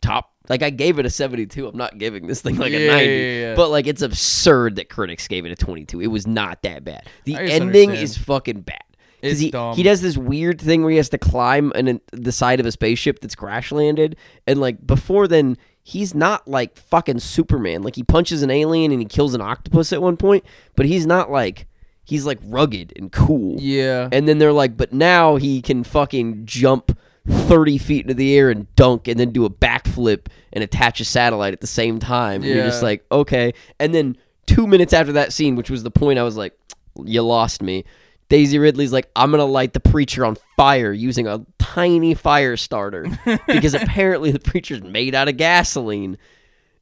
top? 0.00 0.32
Like, 0.48 0.62
I 0.62 0.70
gave 0.70 0.98
it 0.98 1.06
a 1.06 1.10
72. 1.10 1.66
I'm 1.66 1.76
not 1.76 1.98
giving 1.98 2.26
this 2.26 2.42
thing 2.42 2.56
like 2.56 2.72
a 2.72 2.86
90. 2.86 2.88
yeah, 2.88 3.48
yeah. 3.48 3.54
But 3.54 3.70
like, 3.70 3.86
it's 3.86 4.02
absurd 4.02 4.76
that 4.76 4.88
critics 4.88 5.28
gave 5.28 5.46
it 5.46 5.52
a 5.52 5.56
22. 5.56 6.00
It 6.00 6.08
was 6.08 6.26
not 6.26 6.62
that 6.62 6.84
bad. 6.84 7.06
The 7.24 7.36
ending 7.36 7.90
understand. 7.90 7.92
is 7.94 8.18
fucking 8.18 8.60
bad. 8.62 8.82
It's 9.24 9.40
he, 9.40 9.50
dumb. 9.50 9.74
he 9.74 9.82
does 9.82 10.02
this 10.02 10.18
weird 10.18 10.60
thing 10.60 10.82
where 10.82 10.90
he 10.90 10.98
has 10.98 11.08
to 11.10 11.18
climb 11.18 11.72
an, 11.74 12.00
the 12.12 12.32
side 12.32 12.60
of 12.60 12.66
a 12.66 12.72
spaceship 12.72 13.20
that's 13.20 13.34
crash 13.34 13.72
landed, 13.72 14.16
and 14.46 14.60
like 14.60 14.86
before 14.86 15.26
then, 15.26 15.56
he's 15.84 16.14
not 16.14 16.48
like 16.48 16.76
fucking 16.76 17.20
Superman. 17.20 17.82
Like 17.82 17.94
he 17.94 18.02
punches 18.02 18.42
an 18.42 18.50
alien 18.50 18.90
and 18.90 19.00
he 19.00 19.06
kills 19.06 19.34
an 19.34 19.40
octopus 19.40 19.92
at 19.92 20.02
one 20.02 20.16
point, 20.16 20.44
but 20.74 20.86
he's 20.86 21.06
not 21.06 21.30
like 21.30 21.66
he's 22.04 22.26
like 22.26 22.38
rugged 22.42 22.92
and 22.96 23.12
cool. 23.12 23.60
Yeah. 23.60 24.08
And 24.10 24.26
then 24.26 24.38
they're 24.38 24.52
like, 24.52 24.76
but 24.76 24.92
now 24.92 25.36
he 25.36 25.60
can 25.62 25.84
fucking 25.84 26.46
jump 26.46 26.98
30 27.28 27.78
feet 27.78 28.02
into 28.02 28.14
the 28.14 28.36
air 28.36 28.50
and 28.50 28.74
dunk 28.76 29.06
and 29.08 29.20
then 29.20 29.30
do 29.30 29.44
a 29.44 29.50
backflip 29.50 30.26
and 30.52 30.64
attach 30.64 31.00
a 31.00 31.04
satellite 31.04 31.52
at 31.52 31.60
the 31.60 31.66
same 31.66 31.98
time. 31.98 32.42
And 32.42 32.50
you're 32.52 32.64
just 32.64 32.82
like, 32.82 33.04
okay. 33.12 33.52
And 33.78 33.94
then 33.94 34.16
two 34.46 34.66
minutes 34.66 34.94
after 34.94 35.12
that 35.12 35.32
scene, 35.34 35.54
which 35.54 35.70
was 35.70 35.82
the 35.82 35.90
point, 35.90 36.18
I 36.18 36.22
was 36.22 36.36
like, 36.36 36.58
you 37.04 37.22
lost 37.22 37.62
me. 37.62 37.84
Daisy 38.28 38.58
Ridley's 38.58 38.92
like, 38.92 39.10
I'm 39.14 39.30
going 39.30 39.38
to 39.40 39.44
light 39.44 39.72
the 39.74 39.80
preacher 39.80 40.24
on 40.24 40.36
fire 40.56 40.92
using 40.92 41.26
a 41.26 41.44
tiny 41.58 42.14
fire 42.14 42.56
starter 42.56 43.06
because 43.46 43.74
apparently 43.74 44.30
the 44.30 44.38
preacher's 44.40 44.82
made 44.82 45.14
out 45.14 45.28
of 45.28 45.36
gasoline. 45.36 46.16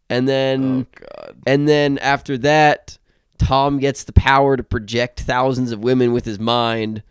And 0.08 0.28
then 0.28 0.86
oh 0.92 0.98
god. 1.00 1.36
and 1.46 1.68
then 1.68 1.98
after 1.98 2.36
that, 2.38 2.98
Tom 3.38 3.78
gets 3.78 4.04
the 4.04 4.12
power 4.12 4.56
to 4.56 4.62
project 4.62 5.20
thousands 5.20 5.72
of 5.72 5.80
women 5.80 6.12
with 6.12 6.24
his 6.24 6.38
mind. 6.38 7.02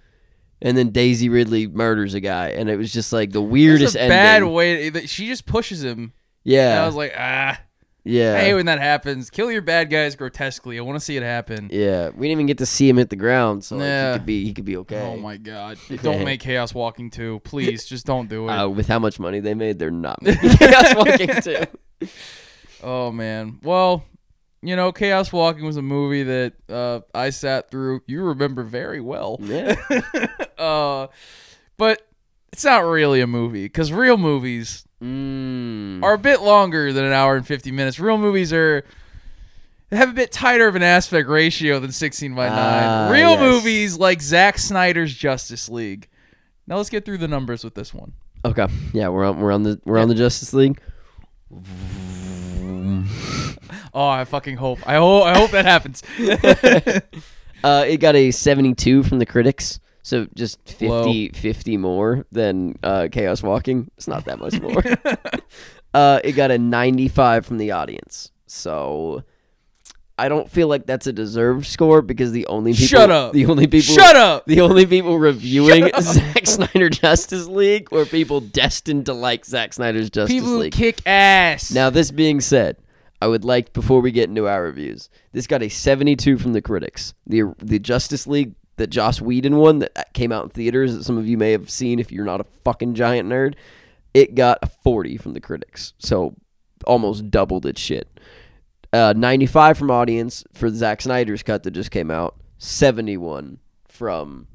And 0.61 0.77
then 0.77 0.89
Daisy 0.91 1.27
Ridley 1.27 1.65
murders 1.65 2.13
a 2.13 2.19
guy, 2.19 2.49
and 2.49 2.69
it 2.69 2.77
was 2.77 2.93
just 2.93 3.11
like 3.11 3.31
the 3.31 3.41
It's 3.41 3.51
weirdest 3.51 3.95
a 3.95 4.01
ending. 4.01 4.09
bad 4.15 4.43
way. 4.43 5.05
She 5.07 5.27
just 5.27 5.47
pushes 5.47 5.83
him. 5.83 5.99
And 5.99 6.11
yeah, 6.43 6.83
I 6.83 6.85
was 6.85 6.95
like, 6.95 7.13
ah. 7.17 7.59
Yeah, 8.03 8.35
I 8.35 8.41
hate 8.41 8.53
when 8.55 8.65
that 8.65 8.79
happens. 8.79 9.29
Kill 9.29 9.51
your 9.51 9.61
bad 9.61 9.89
guys 9.89 10.15
grotesquely. 10.15 10.77
I 10.77 10.81
want 10.81 10.97
to 10.97 11.03
see 11.05 11.17
it 11.17 11.23
happen. 11.23 11.69
yeah. 11.71 12.09
We 12.09 12.27
didn't 12.27 12.31
even 12.31 12.45
get 12.47 12.57
to 12.59 12.65
see 12.65 12.89
him 12.89 12.97
hit 12.97 13.09
the 13.09 13.15
ground, 13.15 13.63
so 13.63 13.75
like, 13.77 13.85
Yeah. 13.85 14.11
he 14.13 14.17
could 14.19 14.25
be 14.25 14.43
he 14.45 14.53
could 14.53 14.65
be 14.65 14.77
okay. 14.77 15.01
Oh 15.01 15.17
my 15.17 15.37
god! 15.37 15.77
Don't 16.01 16.23
make 16.23 16.39
Chaos 16.41 16.73
Walking 16.73 17.09
too, 17.09 17.39
please. 17.43 17.85
Just 17.85 18.05
don't 18.05 18.27
do 18.29 18.47
it. 18.47 18.51
Uh, 18.51 18.67
with 18.69 18.87
how 18.87 18.99
much 18.99 19.19
money 19.19 19.39
they 19.39 19.53
made, 19.53 19.77
they're 19.79 19.91
not 19.91 20.21
making 20.23 20.49
Chaos 20.51 20.95
Walking 20.95 21.41
too. 21.41 22.07
Oh 22.83 23.11
man. 23.11 23.59
Well, 23.61 24.03
you 24.63 24.75
know, 24.75 24.91
Chaos 24.91 25.31
Walking 25.31 25.65
was 25.65 25.77
a 25.77 25.83
movie 25.83 26.23
that 26.23 26.53
uh, 26.67 27.01
I 27.13 27.29
sat 27.29 27.69
through. 27.69 28.01
You 28.07 28.23
remember 28.23 28.63
very 28.63 28.99
well. 29.01 29.37
Yeah, 29.39 29.75
uh, 30.57 31.07
but 31.77 32.01
it's 32.51 32.63
not 32.63 32.79
really 32.79 33.21
a 33.21 33.27
movie 33.27 33.65
because 33.65 33.91
real 33.91 34.17
movies 34.17 34.85
mm. 35.01 36.03
are 36.03 36.13
a 36.13 36.17
bit 36.17 36.41
longer 36.41 36.91
than 36.93 37.05
an 37.05 37.13
hour 37.13 37.35
and 37.35 37.45
fifty 37.45 37.71
minutes. 37.71 37.99
Real 37.99 38.17
movies 38.17 38.51
are 38.53 38.83
they 39.89 39.97
have 39.97 40.09
a 40.09 40.13
bit 40.13 40.31
tighter 40.31 40.67
of 40.67 40.75
an 40.75 40.83
aspect 40.83 41.27
ratio 41.27 41.79
than 41.79 41.91
sixteen 41.91 42.35
by 42.35 42.49
nine. 42.49 42.57
Ah, 42.57 43.09
real 43.11 43.31
yes. 43.31 43.39
movies 43.39 43.97
like 43.97 44.21
Zack 44.21 44.57
Snyder's 44.57 45.13
Justice 45.13 45.69
League. 45.69 46.07
Now 46.67 46.77
let's 46.77 46.89
get 46.89 47.05
through 47.05 47.17
the 47.19 47.27
numbers 47.27 47.63
with 47.63 47.75
this 47.75 47.93
one. 47.93 48.13
Okay. 48.43 48.67
Yeah, 48.93 49.09
we're 49.09 49.25
on 49.25 49.39
we're 49.39 49.51
on 49.51 49.63
the 49.63 49.79
we're 49.85 49.99
on 49.99 50.07
the 50.07 50.15
Justice 50.15 50.53
League. 50.53 50.79
Oh, 53.93 54.07
I 54.07 54.23
fucking 54.23 54.55
hope. 54.55 54.79
I 54.87 54.95
hope. 54.95 55.25
I 55.25 55.37
hope 55.37 55.51
that 55.51 55.65
happens. 55.65 56.01
Uh, 57.63 57.85
it 57.87 57.97
got 57.97 58.15
a 58.15 58.31
72 58.31 59.03
from 59.03 59.19
the 59.19 59.25
critics, 59.25 59.79
so 60.03 60.27
just 60.35 60.59
50, 60.67 60.87
Low. 60.87 61.29
50 61.33 61.77
more 61.77 62.25
than 62.31 62.77
uh, 62.83 63.07
Chaos 63.11 63.43
Walking. 63.43 63.89
It's 63.97 64.07
not 64.07 64.25
that 64.25 64.39
much 64.39 64.59
more. 64.59 64.83
uh, 65.93 66.19
it 66.23 66.33
got 66.33 66.51
a 66.51 66.57
95 66.57 67.45
from 67.45 67.57
the 67.57 67.71
audience, 67.71 68.31
so 68.47 69.23
I 70.21 70.29
don't 70.29 70.49
feel 70.49 70.67
like 70.67 70.85
that's 70.85 71.07
a 71.07 71.13
deserved 71.13 71.65
score 71.65 72.03
because 72.03 72.31
the 72.31 72.45
only 72.45 72.73
people, 72.73 72.85
Shut 72.85 73.09
up. 73.09 73.33
the 73.33 73.47
only 73.47 73.65
people, 73.65 73.95
Shut 73.95 74.15
up. 74.15 74.45
the 74.45 74.61
only 74.61 74.85
people 74.85 75.17
reviewing 75.17 75.89
Zack 75.99 76.45
Snyder 76.45 76.89
Justice 76.89 77.47
League 77.47 77.91
were 77.91 78.05
people 78.05 78.39
destined 78.39 79.07
to 79.07 79.13
like 79.13 79.45
Zack 79.45 79.73
Snyder's 79.73 80.11
Justice 80.11 80.43
League. 80.43 80.73
People 80.73 80.85
kick 80.85 81.01
ass. 81.07 81.71
Now, 81.71 81.89
this 81.89 82.11
being 82.11 82.39
said, 82.39 82.77
I 83.19 83.27
would 83.27 83.43
like 83.43 83.73
before 83.73 83.99
we 84.01 84.11
get 84.11 84.29
into 84.29 84.47
our 84.47 84.61
reviews, 84.61 85.09
this 85.31 85.47
got 85.47 85.63
a 85.63 85.69
72 85.69 86.37
from 86.37 86.53
the 86.53 86.61
critics. 86.61 87.15
The 87.25 87.55
the 87.57 87.79
Justice 87.79 88.27
League 88.27 88.53
that 88.81 88.89
Joss 88.89 89.21
Whedon 89.21 89.57
one 89.57 89.79
that 89.79 90.11
came 90.13 90.31
out 90.31 90.43
in 90.45 90.49
theaters 90.49 90.95
that 90.97 91.03
some 91.03 91.17
of 91.17 91.27
you 91.27 91.37
may 91.37 91.51
have 91.51 91.69
seen 91.69 91.99
if 91.99 92.11
you're 92.11 92.25
not 92.25 92.41
a 92.41 92.45
fucking 92.65 92.95
giant 92.95 93.29
nerd, 93.29 93.53
it 94.13 94.33
got 94.33 94.57
a 94.63 94.67
40 94.67 95.17
from 95.17 95.33
the 95.33 95.39
critics. 95.39 95.93
So 95.99 96.35
almost 96.85 97.29
doubled 97.29 97.65
its 97.67 97.79
shit. 97.79 98.19
Uh, 98.91 99.13
95 99.15 99.77
from 99.77 99.91
audience 99.91 100.43
for 100.53 100.69
Zack 100.69 101.01
Snyder's 101.01 101.43
cut 101.43 101.61
that 101.63 101.71
just 101.71 101.91
came 101.91 102.09
out. 102.09 102.35
71 102.57 103.59
from 103.87 104.47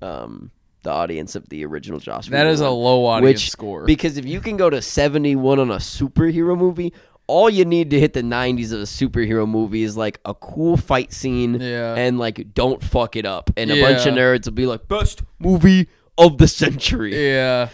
um, 0.00 0.50
the 0.84 0.90
audience 0.90 1.34
of 1.34 1.48
the 1.48 1.64
original 1.66 1.98
Joss. 1.98 2.28
that 2.28 2.38
Whedon 2.38 2.52
is 2.52 2.60
a 2.60 2.70
low 2.70 3.04
audience 3.06 3.42
Which- 3.42 3.50
score. 3.50 3.84
Because 3.84 4.16
if 4.16 4.24
you 4.24 4.40
can 4.40 4.56
go 4.56 4.70
to 4.70 4.80
71 4.80 5.58
on 5.58 5.70
a 5.72 5.76
superhero 5.76 6.56
movie, 6.56 6.92
all 7.26 7.48
you 7.48 7.64
need 7.64 7.90
to 7.90 7.98
hit 8.00 8.12
the 8.12 8.22
90s 8.22 8.72
of 8.72 8.80
a 8.80 8.84
superhero 8.84 9.48
movie 9.48 9.82
is 9.82 9.96
like 9.96 10.20
a 10.24 10.34
cool 10.34 10.76
fight 10.76 11.12
scene 11.12 11.54
Yeah. 11.60 11.94
and 11.94 12.18
like 12.18 12.52
don't 12.54 12.82
fuck 12.82 13.16
it 13.16 13.24
up. 13.24 13.50
And 13.56 13.70
a 13.70 13.80
bunch 13.80 14.06
of 14.06 14.14
nerds 14.14 14.44
will 14.46 14.52
be 14.52 14.66
like, 14.66 14.88
best 14.88 15.22
movie 15.38 15.88
of 16.18 16.38
the 16.38 16.46
century. 16.48 17.28
Yeah, 17.28 17.70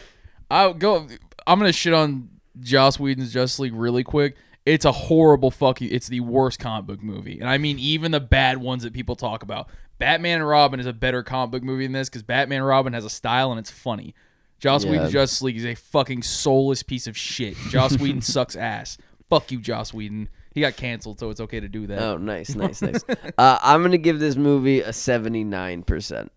I 0.50 0.73
go. 0.73 1.07
I'm 1.47 1.59
gonna 1.59 1.73
shit 1.73 1.92
on 1.92 2.28
Joss 2.61 2.99
Whedon's 3.00 3.33
Justice 3.33 3.59
League 3.59 3.75
really 3.75 4.04
quick. 4.04 4.37
It's 4.66 4.85
a 4.85 4.92
horrible 4.92 5.50
fucking. 5.50 5.88
It's 5.90 6.07
the 6.09 6.21
worst 6.21 6.59
comic 6.61 6.87
book 6.87 7.02
movie, 7.02 7.40
and 7.40 7.49
I 7.49 7.59
mean 7.59 7.78
even 7.78 8.12
the 8.12 8.21
bad 8.21 8.59
ones 8.59 8.83
that 8.85 8.92
people 8.92 9.16
talk 9.16 9.42
about. 9.42 9.69
Batman 9.99 10.37
and 10.40 10.49
Robin 10.49 10.80
is 10.80 10.87
a 10.87 10.92
better 10.92 11.23
comic 11.23 11.50
book 11.50 11.62
movie 11.62 11.85
than 11.87 11.92
this 11.92 12.09
because 12.09 12.23
Batman 12.23 12.59
and 12.59 12.66
Robin 12.66 12.92
has 12.92 13.04
a 13.04 13.11
style 13.11 13.50
and 13.50 13.59
it's 13.59 13.71
funny. 13.71 14.14
Joss 14.59 14.85
Yeah. 14.85 14.92
Whedon's 14.92 15.12
Justice 15.12 15.42
League 15.42 15.57
is 15.57 15.64
a 15.66 15.75
fucking 15.75 16.23
soulless 16.23 16.83
piece 16.83 17.07
of 17.07 17.16
shit. 17.16 17.57
Joss 17.71 17.99
Whedon 17.99 18.21
sucks 18.23 18.54
ass. 18.57 18.97
Fuck 19.30 19.52
you, 19.52 19.60
Joss 19.60 19.94
Whedon. 19.94 20.28
He 20.52 20.60
got 20.60 20.76
canceled, 20.76 21.20
so 21.20 21.30
it's 21.30 21.40
okay 21.40 21.60
to 21.60 21.68
do 21.68 21.87
that. 21.87 22.02
Oh, 22.02 22.16
nice, 22.16 22.54
nice, 22.56 22.82
nice. 22.82 23.04
uh, 23.38 23.58
I'm 23.62 23.80
going 23.80 23.92
to 23.92 23.99
give 23.99 24.18
this 24.18 24.34
movie 24.34 24.80
a 24.80 24.88
79%. 24.88 26.28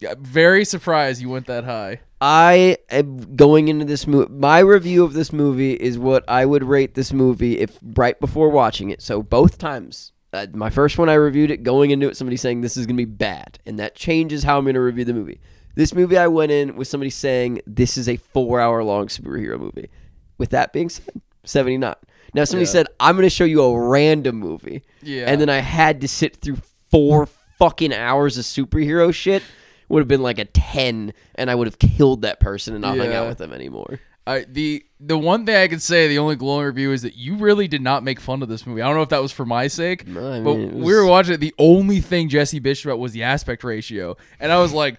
Yeah, 0.00 0.14
Very 0.18 0.64
surprised 0.64 1.20
you 1.20 1.28
went 1.28 1.46
that 1.46 1.64
high. 1.64 2.00
I 2.20 2.78
am 2.90 3.36
going 3.36 3.68
into 3.68 3.84
this 3.84 4.06
movie. 4.06 4.32
My 4.32 4.60
review 4.60 5.04
of 5.04 5.12
this 5.12 5.32
movie 5.32 5.74
is 5.74 5.98
what 5.98 6.24
I 6.26 6.46
would 6.46 6.64
rate 6.64 6.94
this 6.94 7.12
movie 7.12 7.58
if 7.58 7.78
right 7.82 8.18
before 8.18 8.48
watching 8.48 8.88
it. 8.88 9.02
So 9.02 9.22
both 9.22 9.58
times, 9.58 10.12
uh, 10.32 10.46
my 10.52 10.70
first 10.70 10.96
one 10.96 11.10
I 11.10 11.14
reviewed 11.14 11.50
it 11.50 11.62
going 11.62 11.90
into 11.90 12.08
it, 12.08 12.16
somebody 12.16 12.38
saying 12.38 12.62
this 12.62 12.78
is 12.78 12.86
going 12.86 12.96
to 12.96 13.06
be 13.06 13.12
bad, 13.12 13.58
and 13.66 13.78
that 13.78 13.94
changes 13.94 14.42
how 14.42 14.56
I'm 14.56 14.64
going 14.64 14.74
to 14.74 14.80
review 14.80 15.04
the 15.04 15.12
movie. 15.12 15.40
This 15.74 15.94
movie 15.94 16.16
I 16.16 16.28
went 16.28 16.50
in 16.50 16.76
with 16.76 16.88
somebody 16.88 17.10
saying 17.10 17.60
this 17.66 17.98
is 17.98 18.08
a 18.08 18.16
four 18.16 18.60
hour 18.60 18.82
long 18.82 19.08
superhero 19.08 19.58
movie. 19.58 19.90
With 20.38 20.50
that 20.50 20.72
being 20.72 20.88
said, 20.88 21.20
79. 21.44 21.94
Now 22.34 22.44
somebody 22.44 22.66
Yeah. 22.66 22.72
said 22.72 22.86
I'm 23.00 23.14
going 23.16 23.24
to 23.26 23.30
show 23.30 23.44
you 23.44 23.62
a 23.62 23.88
random 23.88 24.36
movie, 24.36 24.82
Yeah. 25.02 25.24
and 25.30 25.40
then 25.40 25.48
I 25.48 25.58
had 25.58 26.00
to 26.02 26.08
sit 26.08 26.36
through 26.36 26.58
four 26.90 27.26
fucking 27.58 27.92
hours 27.92 28.36
of 28.38 28.44
superhero 28.44 29.12
shit. 29.14 29.42
Would 29.88 30.00
have 30.00 30.08
been 30.08 30.22
like 30.22 30.38
a 30.38 30.44
ten, 30.46 31.12
and 31.34 31.50
I 31.50 31.54
would 31.54 31.66
have 31.66 31.78
killed 31.78 32.22
that 32.22 32.40
person 32.40 32.74
and 32.74 32.82
not 32.82 32.96
hung 32.98 33.12
out 33.12 33.28
with 33.28 33.38
them 33.38 33.52
anymore. 33.52 34.00
I 34.26 34.46
the 34.50 34.82
the 34.98 35.18
one 35.18 35.44
thing 35.44 35.54
I 35.54 35.68
can 35.68 35.78
say, 35.80 36.08
the 36.08 36.18
only 36.18 36.34
glowing 36.34 36.64
review 36.64 36.92
is 36.92 37.02
that 37.02 37.14
you 37.16 37.36
really 37.36 37.68
did 37.68 37.82
not 37.82 38.02
make 38.02 38.18
fun 38.18 38.42
of 38.42 38.48
this 38.48 38.66
movie. 38.66 38.80
I 38.80 38.86
don't 38.86 38.96
know 38.96 39.02
if 39.02 39.10
that 39.10 39.20
was 39.20 39.30
for 39.32 39.44
my 39.44 39.66
sake, 39.66 40.06
No, 40.08 40.32
I 40.32 40.40
but 40.40 40.54
mean, 40.56 40.68
it 40.68 40.74
we 40.74 40.94
were 40.94 41.04
watching 41.04 41.34
it. 41.34 41.40
The 41.40 41.54
only 41.58 42.00
thing 42.00 42.30
Jesse 42.30 42.58
bitched 42.58 42.86
about 42.86 42.98
was 42.98 43.12
the 43.12 43.22
aspect 43.22 43.62
ratio, 43.62 44.16
and 44.40 44.50
I 44.50 44.58
was 44.58 44.72
like, 44.72 44.98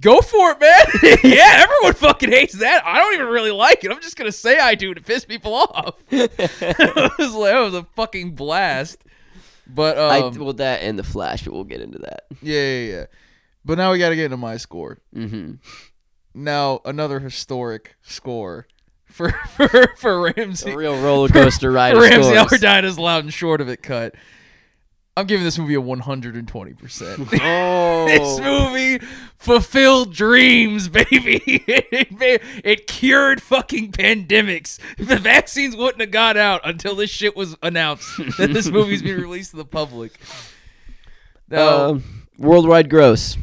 "Go 0.00 0.20
for 0.20 0.52
it, 0.52 0.60
man! 0.60 0.84
yeah, 1.24 1.62
everyone 1.62 1.94
fucking 1.94 2.30
hates 2.30 2.54
that. 2.54 2.84
I 2.84 2.98
don't 2.98 3.14
even 3.14 3.26
really 3.26 3.50
like 3.50 3.84
it. 3.84 3.90
I'm 3.90 4.00
just 4.00 4.16
gonna 4.16 4.32
say 4.32 4.58
I 4.58 4.74
do 4.74 4.94
to 4.94 5.00
piss 5.00 5.24
people 5.24 5.54
off." 5.54 5.96
it 6.10 7.18
was 7.18 7.34
like 7.34 7.54
it 7.54 7.60
was 7.60 7.74
a 7.74 7.84
fucking 7.96 8.34
blast. 8.34 9.04
But 9.66 9.98
I 9.98 10.20
um, 10.20 10.34
well 10.38 10.52
that 10.54 10.82
and 10.82 10.98
the 10.98 11.04
Flash, 11.04 11.44
but 11.44 11.52
we'll 11.52 11.64
get 11.64 11.80
into 11.80 11.98
that. 11.98 12.24
yeah, 12.42 12.60
yeah, 12.60 12.92
yeah. 12.92 13.04
But 13.64 13.78
now 13.78 13.92
we 13.92 13.98
got 13.98 14.10
to 14.10 14.16
get 14.16 14.26
into 14.26 14.36
my 14.36 14.58
score. 14.58 14.98
hmm 15.12 15.54
Now 16.34 16.80
another 16.84 17.20
historic 17.20 17.96
score 18.02 18.66
for 19.06 19.30
for 19.56 19.68
for 19.96 20.20
Ramsey. 20.20 20.72
A 20.72 20.76
real 20.76 21.00
roller 21.00 21.28
coaster 21.28 21.70
ride. 21.72 21.96
Ramsey 21.96 22.34
scores. 22.34 22.84
is 22.84 22.98
loud 22.98 23.24
and 23.24 23.32
short 23.32 23.60
of 23.60 23.68
it 23.68 23.82
cut. 23.82 24.14
I'm 25.16 25.26
giving 25.26 25.44
this 25.44 25.58
movie 25.58 25.74
a 25.74 25.80
120%. 25.80 27.40
Oh, 27.42 28.06
this 28.06 28.40
movie 28.40 28.98
fulfilled 29.38 30.12
dreams, 30.12 30.88
baby. 30.90 31.40
it, 31.46 32.42
it 32.64 32.86
cured 32.86 33.40
fucking 33.40 33.92
pandemics. 33.92 34.78
The 34.98 35.16
vaccines 35.16 35.76
wouldn't 35.76 36.00
have 36.00 36.10
got 36.10 36.36
out 36.36 36.60
until 36.64 36.94
this 36.96 37.10
shit 37.10 37.36
was 37.36 37.56
announced 37.62 38.08
that 38.38 38.52
this 38.52 38.68
movie's 38.68 39.02
being 39.02 39.20
released 39.20 39.52
to 39.52 39.56
the 39.56 39.64
public. 39.64 40.12
Now, 41.48 41.90
Um, 41.90 42.26
worldwide 42.38 42.90
gross 42.90 43.36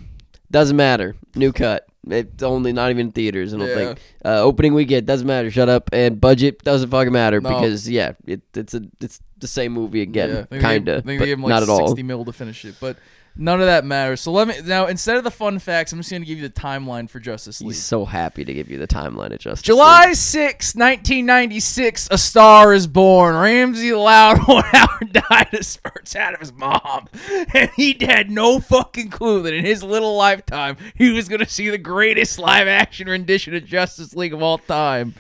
doesn't 0.50 0.76
matter. 0.78 1.16
New 1.36 1.52
cut. 1.54 1.86
It's 2.08 2.42
only 2.44 2.74
not 2.74 2.90
even 2.90 3.08
in 3.08 3.12
theaters. 3.12 3.54
I 3.54 3.58
don't 3.58 3.68
Yeah. 3.70 3.76
think. 3.76 4.00
Uh, 4.26 4.42
opening 4.42 4.74
weekend 4.74 5.06
doesn't 5.08 5.28
matter. 5.28 5.52
Shut 5.52 5.70
up. 5.70 5.90
And 5.94 6.20
budget 6.20 6.64
doesn't 6.64 6.90
fucking 6.90 7.14
matter 7.14 7.40
No. 7.40 7.50
because 7.50 7.88
yeah, 7.90 8.14
it, 8.26 8.42
it's 8.56 8.74
a 8.74 8.82
it's 9.00 9.20
the 9.42 9.48
same 9.48 9.72
movie 9.74 10.02
again, 10.02 10.30
I 10.30 10.34
think 10.34 10.50
they 10.50 10.60
kinda, 10.60 10.92
gave- 10.92 10.98
I 10.98 11.02
think 11.08 11.20
they 11.20 11.26
but 11.26 11.28
him 11.30 11.42
like 11.44 11.50
not 11.50 11.64
at 11.64 11.70
all. 11.70 11.88
60 11.88 12.04
mil 12.04 12.24
to 12.26 12.32
finish 12.34 12.64
it, 12.66 12.76
but 12.80 12.98
none 13.36 13.62
of 13.62 13.68
that 13.68 13.86
matters. 13.86 14.20
So 14.22 14.32
let 14.32 14.48
me 14.48 14.56
now 14.66 14.88
instead 14.88 15.18
of 15.18 15.24
the 15.24 15.32
fun 15.32 15.58
facts, 15.60 15.92
I'm 15.94 16.00
just 16.00 16.10
going 16.12 16.22
to 16.22 16.26
give 16.28 16.38
you 16.38 16.48
the 16.48 16.54
timeline 16.54 17.10
for 17.10 17.20
Justice 17.20 17.62
League. 17.62 17.70
He's 17.72 17.84
so 17.84 18.04
happy 18.06 18.44
to 18.44 18.54
give 18.54 18.70
you 18.70 18.78
the 18.78 18.88
timeline 18.88 19.32
of 19.34 19.40
Justice. 19.40 19.62
July 19.64 20.12
6, 20.14 20.76
1996, 20.76 22.10
A 22.12 22.18
Star 22.18 22.74
is 22.74 22.88
Born. 22.88 23.36
Ramsey 23.36 23.90
the 23.92 23.98
Loud 23.98 24.40
One 24.48 24.64
Howard 24.66 25.14
died 25.30 25.54
of 25.54 25.66
spurts 25.66 26.16
out 26.16 26.34
of 26.34 26.40
his 26.40 26.52
mom. 26.54 27.08
And 27.54 27.70
he 27.76 27.98
had 28.02 28.30
no 28.32 28.60
fucking 28.60 29.10
clue 29.10 29.42
that 29.44 29.54
in 29.54 29.66
his 29.66 29.84
little 29.84 30.16
lifetime, 30.16 30.78
he 30.96 31.12
was 31.12 31.28
going 31.28 31.40
to 31.40 31.50
see 31.50 31.70
the 31.70 31.78
greatest 31.78 32.40
live 32.40 32.68
action 32.68 33.08
rendition 33.10 33.54
of 33.56 33.66
Justice 33.66 34.16
League 34.16 34.34
of 34.34 34.42
all 34.42 34.58
time. 34.58 35.14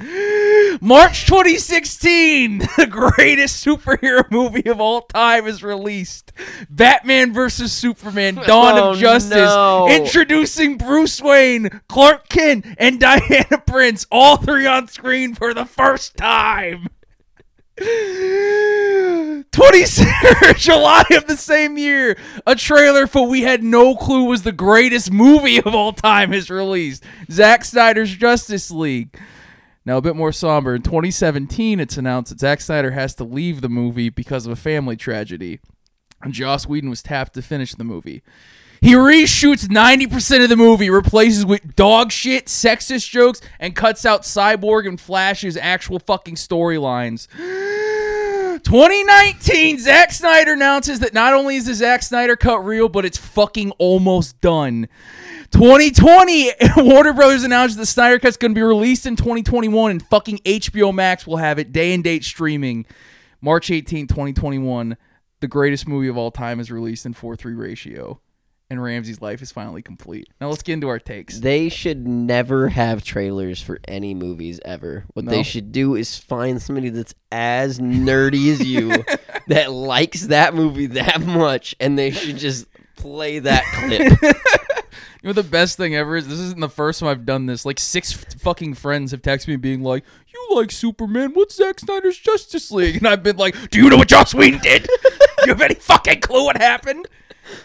March 0.80 1.26
2016, 1.26 2.60
the 2.78 2.88
greatest 2.90 3.66
superhero 3.66 4.30
movie 4.32 4.70
of 4.70 4.80
all 4.80 5.02
time 5.02 5.46
is 5.48 5.64
released. 5.64 6.32
Batman 6.70 7.34
vs. 7.34 7.74
Superman, 7.74 8.36
Dawn 8.48 8.78
Oh, 8.78 8.92
of 8.92 8.98
Justice. 9.00 9.32
no. 9.32 9.88
Introducing 9.90 10.78
Bruce 10.78 11.22
Wayne, 11.22 11.82
Clark 11.90 12.30
Kent, 12.30 12.66
and 12.78 13.00
Diana 13.02 13.58
Prince, 13.66 14.06
all 14.12 14.38
three 14.38 14.66
on 14.66 14.88
screen 14.88 15.36
for 15.36 15.54
the 15.54 15.66
first 15.66 16.16
time. 16.16 16.88
26 19.52 20.64
July 20.64 21.04
of 21.12 21.26
the 21.28 21.36
same 21.38 21.78
year, 21.78 22.18
a 22.46 22.56
trailer 22.56 23.08
for 23.08 23.28
we 23.28 23.42
had 23.42 23.64
no 23.64 23.96
clue 23.96 24.26
was 24.26 24.44
the 24.44 24.52
greatest 24.52 25.12
movie 25.12 25.60
of 25.62 25.74
all 25.74 25.92
time 25.94 26.32
is 26.34 26.50
released. 26.50 27.04
Zack 27.32 27.66
Snyder's 27.66 28.16
Justice 28.16 28.70
League. 28.72 29.18
Now, 29.86 29.98
a 29.98 30.02
bit 30.02 30.16
more 30.16 30.32
somber. 30.32 30.76
In 30.76 30.84
2017, 30.84 31.80
it's 31.80 31.98
announced 31.98 32.30
that 32.30 32.40
Zack 32.40 32.62
Snyder 32.62 32.92
has 32.92 33.16
to 33.16 33.24
leave 33.24 33.62
the 33.62 33.70
movie 33.70 34.10
because 34.10 34.46
of 34.46 34.52
a 34.52 34.56
family 34.56 34.96
tragedy. 34.96 35.60
And 36.22 36.34
Joss 36.34 36.68
Whedon 36.68 36.90
was 36.90 37.02
tapped 37.02 37.34
to 37.34 37.42
finish 37.42 37.74
the 37.74 37.84
movie. 37.84 38.22
He 38.80 38.94
reshoots 38.94 39.68
90% 39.68 40.44
of 40.44 40.50
the 40.50 40.56
movie, 40.56 40.90
replaces 40.90 41.46
with 41.46 41.76
dog 41.76 42.12
shit, 42.12 42.48
sexist 42.48 43.10
jokes, 43.10 43.42
and 43.60 43.76
cuts 43.76 44.06
out 44.06 44.24
Cyborg 44.24 44.88
and 44.88 45.00
Flash's 45.00 45.56
actual 45.58 46.00
fucking 46.00 46.36
storylines. 46.36 47.28
2019, 48.72 49.80
Zack 49.80 50.14
Snyder 50.14 50.54
announces 50.54 51.02
that 51.02 51.14
not 51.14 51.34
only 51.34 51.58
is 51.58 51.66
the 51.66 51.74
Zack 51.74 52.02
Snyder 52.02 52.38
cut 52.38 52.64
real, 52.64 52.88
but 52.88 53.04
it's 53.04 53.18
fucking 53.18 53.72
almost 53.72 54.40
done. 54.40 54.88
2020, 55.52 56.52
Warner 56.78 57.12
Brothers 57.12 57.44
announced 57.44 57.76
the 57.76 57.86
Snyder 57.86 58.18
Cut's 58.18 58.38
going 58.38 58.54
to 58.54 58.56
be 58.56 58.62
released 58.62 59.06
in 59.06 59.18
2021, 59.18 59.92
and 59.92 60.02
fucking 60.02 60.38
HBO 60.46 60.94
Max 60.94 61.28
will 61.28 61.36
have 61.36 61.60
it 61.60 61.74
day 61.74 61.94
and 61.94 62.02
date 62.02 62.24
streaming. 62.24 62.86
March 63.42 63.70
18, 63.70 64.08
2021, 64.08 64.96
the 65.42 65.48
greatest 65.50 65.86
movie 65.86 66.08
of 66.08 66.18
all 66.18 66.32
time 66.32 66.62
is 66.62 66.72
released 66.72 67.06
in 67.06 67.12
4 67.12 67.36
3 67.36 67.54
ratio. 67.54 68.22
And 68.72 68.82
Ramsey's 68.82 69.22
life 69.22 69.42
is 69.42 69.52
finally 69.52 69.82
complete. 69.82 70.30
Now 70.40 70.48
let's 70.50 70.64
get 70.64 70.74
into 70.74 70.88
our 70.88 70.98
takes. 70.98 71.40
They 71.40 71.68
should 71.68 72.08
never 72.08 72.70
have 72.70 73.04
trailers 73.04 73.62
for 73.62 73.80
any 73.86 74.14
movies 74.16 74.60
ever. 74.64 75.04
What 75.14 75.26
No. 75.26 75.32
they 75.32 75.44
should 75.44 75.72
do 75.74 75.96
is 75.96 76.18
find 76.18 76.62
somebody 76.62 76.90
that's 76.90 77.14
as 77.32 77.80
nerdy 77.80 78.50
as 78.52 78.66
you 78.66 79.04
that 79.48 79.72
likes 79.74 80.28
that 80.28 80.56
movie 80.56 80.86
that 80.88 81.20
much, 81.22 81.76
and 81.82 82.00
they 82.00 82.12
should 82.12 82.38
just 82.38 82.66
play 82.96 83.40
that 83.40 83.64
clip. 83.76 84.36
You 85.24 85.28
know 85.28 85.34
the 85.34 85.44
best 85.44 85.78
thing 85.78 85.94
ever 85.96 86.16
is 86.18 86.28
this 86.28 86.40
isn't 86.40 86.60
the 86.62 86.68
first 86.68 87.00
time 87.00 87.08
I've 87.10 87.28
done 87.28 87.46
this. 87.46 87.64
Like 87.64 87.80
six 87.80 88.12
f- 88.12 88.42
fucking 88.42 88.74
friends 88.74 89.12
have 89.12 89.22
texted 89.22 89.50
me 89.50 89.56
being 89.56 89.84
like, 89.84 90.04
"You 90.34 90.56
like 90.58 90.72
Superman? 90.72 91.34
What's 91.36 91.56
Zack 91.58 91.80
Snyder's 91.80 92.18
Justice 92.18 92.72
League?" 92.72 92.96
And 92.98 93.08
I've 93.08 93.22
been 93.22 93.38
like, 93.38 93.70
"Do 93.70 93.78
you 93.80 93.88
know 93.92 93.98
what 93.98 94.08
Joss 94.08 94.34
Whedon 94.34 94.62
did? 94.62 94.88
you 95.46 95.50
have 95.50 95.62
any 95.62 95.76
fucking 95.76 96.22
clue 96.22 96.44
what 96.46 96.58
happened?" 96.58 97.08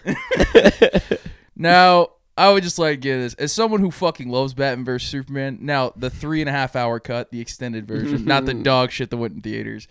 now 1.57 2.11
I 2.37 2.53
would 2.53 2.63
just 2.63 2.79
like 2.79 2.95
to 2.95 2.97
get 2.97 3.19
this 3.19 3.35
as 3.35 3.53
someone 3.53 3.81
who 3.81 3.91
fucking 3.91 4.29
loves 4.29 4.55
Batman 4.55 4.85
vs 4.85 5.09
Superman. 5.09 5.59
Now 5.63 5.93
the 5.97 6.11
three 6.11 6.41
and 6.41 6.49
a 6.49 6.53
half 6.53 6.77
hour 6.77 7.01
cut, 7.01 7.31
the 7.31 7.41
extended 7.41 7.87
version, 7.87 8.25
not 8.25 8.45
the 8.45 8.55
dog 8.63 8.91
shit 8.91 9.11
that 9.11 9.17
went 9.17 9.35
in 9.35 9.41
theaters. 9.41 9.89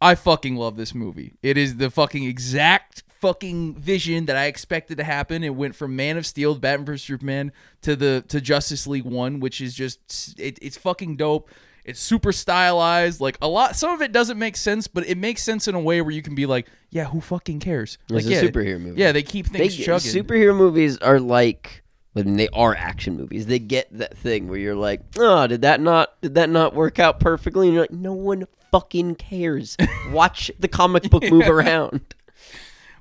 I 0.00 0.14
fucking 0.14 0.56
love 0.56 0.76
this 0.76 0.94
movie. 0.94 1.34
It 1.42 1.56
is 1.56 1.76
the 1.76 1.88
fucking 1.88 2.24
exact 2.24 3.02
fucking 3.22 3.76
vision 3.76 4.26
that 4.26 4.36
I 4.36 4.46
expected 4.46 4.98
to 4.98 5.04
happen. 5.04 5.44
It 5.44 5.54
went 5.54 5.76
from 5.76 5.94
Man 5.94 6.16
of 6.16 6.26
Steel, 6.26 6.56
Batman 6.56 6.86
vs 6.86 7.06
Superman, 7.06 7.52
to 7.82 7.94
the 7.94 8.24
to 8.28 8.40
Justice 8.40 8.86
League 8.86 9.04
One, 9.04 9.38
which 9.40 9.60
is 9.60 9.74
just 9.74 10.38
it, 10.38 10.58
it's 10.60 10.76
fucking 10.76 11.16
dope. 11.16 11.48
It's 11.84 12.00
super 12.00 12.32
stylized. 12.32 13.20
Like 13.20 13.38
a 13.42 13.48
lot, 13.48 13.74
some 13.76 13.90
of 13.90 14.02
it 14.02 14.12
doesn't 14.12 14.38
make 14.38 14.56
sense, 14.56 14.86
but 14.86 15.06
it 15.06 15.18
makes 15.18 15.42
sense 15.42 15.66
in 15.66 15.74
a 15.74 15.80
way 15.80 16.00
where 16.00 16.12
you 16.12 16.22
can 16.22 16.34
be 16.34 16.46
like, 16.46 16.68
yeah, 16.90 17.04
who 17.06 17.20
fucking 17.20 17.60
cares? 17.60 17.98
Like, 18.08 18.20
It's 18.24 18.28
a 18.28 18.34
yeah, 18.34 18.42
superhero 18.42 18.80
movie. 18.80 19.00
Yeah, 19.00 19.12
they 19.12 19.22
keep 19.22 19.48
They, 19.48 19.68
things 19.68 19.76
chugging. 19.76 20.12
superhero 20.24 20.54
movies 20.56 20.98
are 20.98 21.18
like, 21.18 21.82
they 22.14 22.48
are 22.52 22.74
action 22.76 23.16
movies. 23.16 23.46
They 23.46 23.58
get 23.58 23.88
that 23.98 24.16
thing 24.16 24.48
where 24.48 24.58
you're 24.58 24.74
like, 24.76 25.00
oh, 25.18 25.46
did 25.46 25.62
that 25.62 25.80
not 25.80 26.20
did 26.20 26.34
that 26.34 26.50
not 26.50 26.74
work 26.74 26.98
out 26.98 27.18
perfectly? 27.20 27.66
And 27.68 27.74
you're 27.74 27.84
like, 27.84 27.90
no 27.90 28.12
one 28.12 28.46
fucking 28.70 29.14
cares. 29.16 29.76
Watch 30.12 30.50
the 30.58 30.68
comic 30.68 31.10
book 31.10 31.24
move 31.30 31.48
around. 31.48 32.14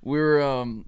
we're 0.04 0.42
um 0.42 0.86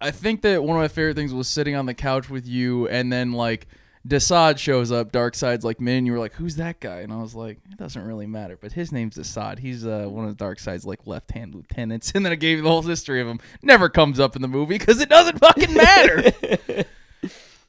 I 0.00 0.10
think 0.10 0.42
that 0.42 0.64
one 0.64 0.76
of 0.76 0.80
my 0.82 0.88
favorite 0.88 1.14
things 1.14 1.32
was 1.32 1.46
sitting 1.46 1.76
on 1.76 1.86
the 1.86 1.94
couch 1.94 2.28
with 2.28 2.46
you 2.46 2.88
and 2.88 3.12
then 3.12 3.32
like 3.32 3.68
Desaad 4.06 4.58
shows 4.58 4.90
up, 4.90 5.12
Darkseid's 5.12 5.64
like 5.64 5.80
man, 5.80 6.06
you 6.06 6.12
were 6.12 6.18
like, 6.18 6.34
Who's 6.34 6.56
that 6.56 6.80
guy? 6.80 7.00
And 7.00 7.12
I 7.12 7.20
was 7.20 7.34
like, 7.34 7.58
It 7.70 7.76
doesn't 7.76 8.04
really 8.04 8.26
matter, 8.26 8.58
but 8.60 8.72
his 8.72 8.90
name's 8.90 9.16
Desaad. 9.16 9.58
He's 9.60 9.86
uh 9.86 10.06
one 10.08 10.26
of 10.26 10.36
Darkseid's 10.36 10.84
like 10.84 11.06
left 11.06 11.30
hand 11.30 11.54
lieutenants. 11.54 12.12
And 12.22 12.26
then 12.26 12.32
I 12.32 12.36
gave 12.36 12.58
you 12.58 12.62
the 12.62 12.68
whole 12.68 12.82
history 12.82 13.20
of 13.20 13.28
him. 13.28 13.40
Never 13.62 13.88
comes 13.88 14.20
up 14.20 14.36
in 14.36 14.42
the 14.42 14.48
movie 14.48 14.78
because 14.78 15.00
it 15.00 15.08
doesn't 15.08 15.38
fucking 15.38 15.74
matter. 15.74 16.84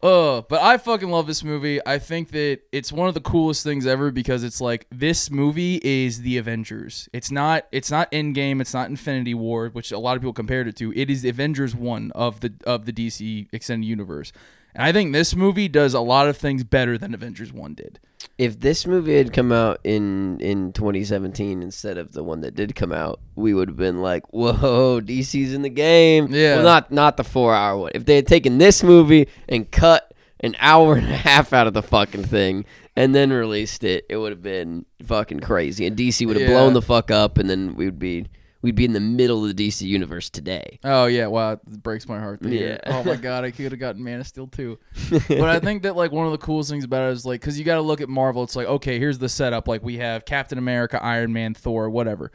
Uh, 0.04 0.42
but 0.50 0.62
I 0.62 0.78
fucking 0.78 1.10
love 1.10 1.28
this 1.28 1.46
movie. 1.46 1.80
I 1.86 1.98
think 1.98 2.32
that 2.32 2.60
it's 2.74 2.92
one 2.92 3.08
of 3.08 3.14
the 3.14 3.22
coolest 3.22 3.64
things 3.64 3.88
ever 3.88 4.12
because 4.12 4.44
it's 4.44 4.60
like 4.60 4.86
this 4.92 5.32
movie 5.32 5.80
is 5.82 6.24
the 6.24 6.38
Avengers. 6.38 7.08
It's 7.14 7.32
not 7.32 7.68
it's 7.72 7.90
not 7.90 8.12
Endgame, 8.12 8.60
it's 8.60 8.74
not 8.74 8.90
Infinity 8.90 9.34
War, 9.34 9.70
which 9.70 9.94
a 9.94 9.98
lot 9.98 10.18
of 10.18 10.22
people 10.22 10.34
compared 10.34 10.68
it 10.68 10.76
to. 10.76 10.92
It 10.94 11.10
is 11.10 11.24
Avengers 11.24 11.74
1 11.74 12.12
of 12.12 12.42
the 12.42 12.54
of 12.68 12.86
the 12.86 12.92
DC 12.92 13.48
extended 13.54 13.88
universe. 13.88 14.34
And 14.76 14.84
I 14.84 14.92
think 14.92 15.14
this 15.14 15.36
movie 15.36 15.68
does 15.68 15.94
a 15.94 16.00
lot 16.00 16.28
of 16.28 16.38
things 16.38 16.64
better 16.64 16.98
than 16.98 17.14
Avengers 17.14 17.54
1 17.54 17.74
did. 17.76 18.00
If 18.38 18.60
this 18.60 18.88
movie 18.88 19.18
had 19.18 19.32
come 19.34 19.52
out 19.52 19.80
in 19.84 20.40
in 20.40 20.72
2017 20.74 21.62
instead 21.62 21.98
of 21.98 22.14
the 22.14 22.24
one 22.24 22.42
that 22.42 22.56
did 22.56 22.74
come 22.74 22.92
out, 22.92 23.20
we 23.36 23.54
would 23.54 23.68
have 23.68 23.78
been 23.78 24.02
like, 24.02 24.24
"Whoa, 24.34 25.02
DC's 25.06 25.54
in 25.54 25.62
the 25.62 25.70
game." 25.70 26.28
Yeah. 26.32 26.56
Well, 26.56 26.64
not 26.64 26.92
not 26.92 27.18
the 27.18 27.24
four 27.24 27.54
hour 27.54 27.78
one. 27.78 27.92
If 27.94 28.06
they 28.06 28.16
had 28.16 28.26
taken 28.26 28.58
this 28.58 28.82
movie 28.82 29.28
and 29.48 29.70
cut 29.70 30.14
an 30.40 30.56
hour 30.60 30.96
and 30.96 31.08
a 31.08 31.16
half 31.18 31.54
out 31.54 31.68
of 31.68 31.74
the 31.74 31.84
fucking 31.84 32.24
thing 32.24 32.66
and 32.96 33.14
then 33.14 33.32
released 33.32 33.84
it, 33.84 34.06
it 34.10 34.18
would 34.18 34.32
have 34.32 34.42
been 34.42 34.86
fucking 35.04 35.42
crazy. 35.42 35.86
And 35.86 35.96
DC 35.96 36.26
would 36.26 36.38
have 36.38 36.50
Yeah. 36.50 36.56
blown 36.56 36.74
the 36.74 36.82
fuck 36.82 37.12
up, 37.12 37.38
and 37.38 37.50
then 37.50 37.76
we'd 37.76 38.00
be 38.00 38.26
we'd 38.64 38.74
be 38.74 38.86
in 38.86 38.94
the 38.94 39.00
middle 39.00 39.46
of 39.46 39.56
the 39.56 39.70
DC 39.70 39.82
universe 39.82 40.32
today. 40.32 40.80
Oh 40.84 41.06
yeah, 41.06 41.28
wow, 41.28 41.52
it 41.52 41.84
breaks 41.84 42.08
my 42.08 42.20
heart. 42.20 42.42
Yeah. 42.42 42.80
Oh 42.88 43.04
my 43.04 43.18
god, 43.18 43.44
I 43.44 43.52
could 43.52 43.72
have 43.72 43.80
gotten 43.80 44.04
Man 44.04 44.20
of 44.20 44.26
Steel 44.26 44.48
too. 44.48 44.80
but 45.12 45.50
I 45.50 45.60
think 45.60 45.84
that 45.84 45.96
like 45.96 46.12
one 46.12 46.26
of 46.26 46.32
the 46.32 46.40
coolest 46.40 46.72
things 46.72 46.86
about 46.86 47.10
it 47.10 47.12
is 47.12 47.26
like 47.26 47.42
because 47.42 47.60
you 47.60 47.66
got 47.66 47.76
to 47.76 47.82
look 47.82 48.02
at 48.02 48.10
Marvel. 48.10 48.42
It's 48.44 48.56
like 48.56 48.68
okay, 48.68 48.98
here's 48.98 49.20
the 49.20 49.30
setup. 49.30 49.68
Like 49.68 49.84
we 49.84 49.98
have 49.98 50.26
Captain 50.26 50.58
America, 50.58 51.04
Iron 51.04 51.32
Man, 51.32 51.54
Thor, 51.54 51.90
whatever. 51.90 52.32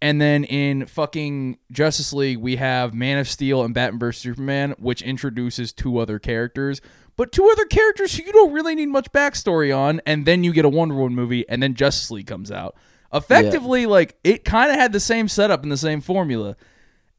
And 0.00 0.20
then 0.20 0.42
in 0.42 0.86
fucking 0.86 1.58
Justice 1.70 2.12
League, 2.12 2.38
we 2.38 2.56
have 2.56 2.92
Man 2.92 3.18
of 3.18 3.28
Steel 3.28 3.62
and 3.62 3.72
Batman 3.72 4.00
vs 4.00 4.20
Superman, 4.20 4.74
which 4.78 5.00
introduces 5.00 5.72
two 5.72 5.98
other 5.98 6.18
characters, 6.18 6.80
but 7.16 7.30
two 7.30 7.48
other 7.48 7.64
characters 7.66 8.16
who 8.16 8.24
you 8.24 8.32
don't 8.32 8.52
really 8.52 8.74
need 8.74 8.88
much 8.88 9.12
backstory 9.12 9.74
on. 9.74 10.00
And 10.04 10.26
then 10.26 10.42
you 10.42 10.52
get 10.52 10.64
a 10.64 10.68
Wonder 10.68 10.96
Woman 10.96 11.14
movie, 11.14 11.48
and 11.48 11.62
then 11.62 11.74
Justice 11.74 12.10
League 12.10 12.26
comes 12.26 12.50
out. 12.50 12.74
Effectively, 13.12 13.86
like 13.86 14.16
it 14.24 14.44
kind 14.44 14.70
of 14.70 14.76
had 14.78 14.92
the 14.92 15.00
same 15.00 15.28
setup 15.28 15.62
and 15.62 15.70
the 15.72 15.76
same 15.76 16.00
formula. 16.00 16.56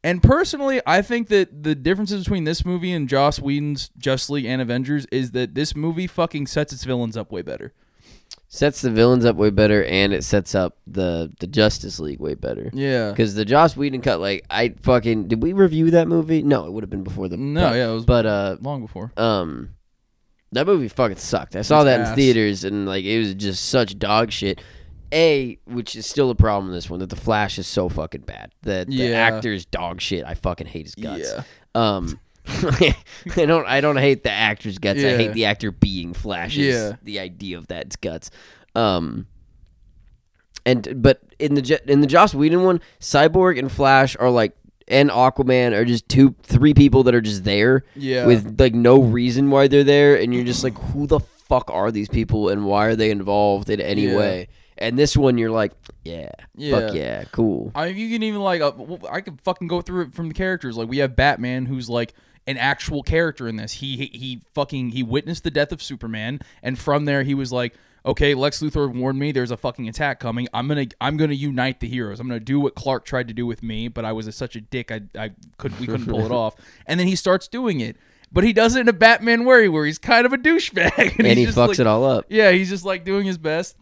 And 0.06 0.22
personally, 0.22 0.82
I 0.86 1.02
think 1.02 1.30
that 1.30 1.64
the 1.64 1.76
differences 1.76 2.24
between 2.26 2.44
this 2.44 2.66
movie 2.66 2.92
and 2.92 3.08
Joss 3.08 3.40
Whedon's 3.40 3.90
Justice 3.98 4.30
League 4.32 4.46
and 4.46 4.62
Avengers 4.62 5.06
is 5.12 5.32
that 5.32 5.56
this 5.56 5.76
movie 5.76 6.08
fucking 6.08 6.48
sets 6.48 6.74
its 6.74 6.84
villains 6.84 7.16
up 7.16 7.32
way 7.32 7.42
better. 7.42 7.72
Sets 8.50 8.82
the 8.82 8.92
villains 8.92 9.26
up 9.26 9.36
way 9.36 9.50
better, 9.50 9.84
and 9.86 10.14
it 10.14 10.24
sets 10.24 10.54
up 10.54 10.78
the 10.86 11.32
the 11.40 11.48
Justice 11.48 12.00
League 12.00 12.20
way 12.20 12.36
better. 12.36 12.70
Yeah. 12.74 13.10
Because 13.12 13.34
the 13.34 13.46
Joss 13.46 13.76
Whedon 13.78 14.02
cut, 14.02 14.20
like 14.20 14.46
I 14.50 14.76
fucking 14.82 15.28
did 15.28 15.42
we 15.42 15.54
review 15.54 15.90
that 15.92 16.08
movie? 16.08 16.44
No, 16.44 16.66
it 16.68 16.72
would 16.74 16.84
have 16.84 16.90
been 16.92 17.04
before 17.04 17.28
the 17.30 17.38
No, 17.38 17.62
cut. 17.70 17.76
yeah, 17.76 17.90
it 17.90 17.94
was 17.94 18.06
But 18.06 18.26
uh, 18.26 18.58
long 18.62 18.82
before. 18.82 19.12
um, 19.18 19.70
that 20.52 20.68
movie 20.68 20.88
fucking 20.88 21.18
sucked. 21.18 21.56
I 21.56 21.62
saw 21.64 21.80
It's 21.80 21.86
that 21.86 22.02
ass. 22.02 22.10
in 22.10 22.16
theaters, 22.16 22.64
and 22.64 22.86
like 22.86 23.06
it 23.06 23.18
was 23.20 23.34
just 23.36 23.70
such 23.70 23.98
dog 23.98 24.32
shit. 24.32 24.62
A, 25.14 25.60
which 25.66 25.96
is 25.96 26.06
still 26.06 26.30
a 26.30 26.36
problem 26.36 26.68
in 26.70 26.74
this 26.76 26.90
one, 26.90 27.00
that 27.00 27.10
the 27.10 27.16
Flash 27.16 27.58
is 27.60 27.68
so 27.68 27.88
fucking 27.90 28.22
bad. 28.22 28.52
That 28.64 28.88
the 28.88 28.94
Yeah. 28.96 29.12
actor's 29.18 29.66
dog 29.66 30.02
shit. 30.02 30.26
I 30.26 30.34
fucking 30.34 30.68
hate 30.68 30.86
his 30.86 30.96
guts. 30.96 31.32
Yeah. 31.36 31.44
Um, 31.76 32.20
I 32.46 32.96
don't. 33.46 33.66
I 33.68 33.80
don't 33.80 33.96
hate 33.98 34.24
the 34.24 34.32
actor's 34.32 34.78
guts. 34.78 35.00
I 35.00 35.16
hate 35.16 35.34
the 35.34 35.46
actor 35.46 35.72
being 35.72 36.14
Flash. 36.14 36.58
Yeah. 36.58 36.94
The 37.04 37.20
idea 37.20 37.58
of 37.58 37.68
that's 37.68 37.96
guts. 37.96 38.32
Um. 38.76 39.28
And 40.66 41.02
but 41.02 41.22
in 41.40 41.56
the 41.56 41.82
in 41.92 42.02
the 42.02 42.08
Joss 42.08 42.34
Whedon 42.34 42.64
one, 42.64 42.82
Cyborg 43.00 43.60
and 43.60 43.72
Flash 43.72 44.16
are 44.20 44.30
like, 44.30 44.56
and 44.88 45.10
Aquaman 45.10 45.74
are 45.74 45.84
just 45.86 46.08
two, 46.08 46.36
three 46.44 46.74
people 46.74 47.04
that 47.04 47.14
are 47.16 47.22
just 47.22 47.44
there 47.44 47.84
Yeah. 47.96 48.26
with 48.26 48.60
like 48.60 48.74
no 48.74 49.02
reason 49.02 49.50
why 49.50 49.68
they're 49.68 49.84
there, 49.84 50.16
and 50.16 50.34
you're 50.34 50.46
just 50.46 50.64
like, 50.64 50.78
who 50.78 51.06
the 51.06 51.20
fuck 51.20 51.70
are 51.72 51.92
these 51.92 52.08
people, 52.08 52.48
and 52.50 52.66
why 52.66 52.86
are 52.86 52.96
they 52.96 53.12
involved 53.12 53.70
in 53.70 53.82
any 53.82 54.08
Yeah. 54.08 54.18
way? 54.18 54.48
And 54.78 54.98
this 54.98 55.16
one, 55.16 55.38
you're 55.38 55.52
like, 55.52 55.72
yeah, 56.04 56.30
Yeah. 56.56 56.80
fuck 56.80 56.96
yeah, 56.96 57.24
cool. 57.32 57.72
I 57.76 57.88
mean, 57.90 57.98
you 57.98 58.10
can 58.10 58.24
even 58.24 58.42
like, 58.42 58.62
uh, 58.62 58.72
I 59.10 59.22
could 59.22 59.40
fucking 59.42 59.68
go 59.68 59.82
through 59.82 60.04
it 60.06 60.14
from 60.14 60.28
the 60.30 60.34
characters. 60.34 60.76
Like 60.78 60.90
we 60.90 60.98
have 60.98 61.16
Batman, 61.16 61.66
who's 61.68 61.90
like 61.90 62.14
an 62.48 62.58
actual 62.58 63.04
character 63.04 63.48
in 63.48 63.56
this. 63.56 63.74
He 63.74 63.96
he, 63.98 64.06
he 64.18 64.42
fucking 64.54 64.90
he 64.90 65.04
witnessed 65.04 65.44
the 65.44 65.52
death 65.52 65.72
of 65.72 65.82
Superman, 65.82 66.40
and 66.62 66.78
from 66.78 67.06
there 67.06 67.24
he 67.24 67.34
was 67.34 67.52
like, 67.54 67.74
okay, 68.06 68.34
Lex 68.34 68.62
Luthor 68.62 68.94
warned 68.94 69.18
me. 69.20 69.32
There's 69.32 69.52
a 69.52 69.56
fucking 69.58 69.88
attack 69.88 70.20
coming. 70.20 70.48
I'm 70.54 70.68
gonna 70.68 70.88
I'm 71.00 71.16
gonna 71.18 71.34
unite 71.34 71.80
the 71.80 71.88
heroes. 71.88 72.20
I'm 72.20 72.28
gonna 72.28 72.40
do 72.40 72.60
what 72.60 72.76
Clark 72.76 73.06
tried 73.06 73.28
to 73.30 73.34
do 73.34 73.46
with 73.46 73.64
me, 73.64 73.88
but 73.88 74.04
I 74.06 74.12
was 74.12 74.28
a, 74.28 74.32
such 74.32 74.56
a 74.56 74.62
dick. 74.62 74.92
I 74.92 75.02
I 75.18 75.32
could 75.58 75.80
we 75.80 75.86
couldn't 75.86 76.08
pull 76.08 76.26
it 76.26 76.32
off. 76.34 76.56
And 76.88 77.00
then 77.00 77.08
he 77.08 77.16
starts 77.16 77.48
doing 77.48 77.80
it. 77.80 77.96
But 78.32 78.44
he 78.44 78.52
does 78.52 78.76
it 78.76 78.80
in 78.80 78.90
a 78.90 78.94
Batman 78.94 79.46
way 79.46 79.70
where 79.70 79.86
he's 79.86 80.00
kind 80.00 80.26
of 80.26 80.34
a 80.34 80.38
douchebag. 80.40 81.20
And 81.20 81.38
he's 81.38 81.50
he 81.50 81.54
fucks 81.54 81.68
like- 81.68 81.80
it 81.80 81.86
all 81.88 82.04
up. 82.04 82.26
yeah, 82.30 82.50
he's 82.52 82.68
just 82.68 82.84
like 82.84 83.06
doing 83.06 83.26
his 83.28 83.38
best. 83.38 83.78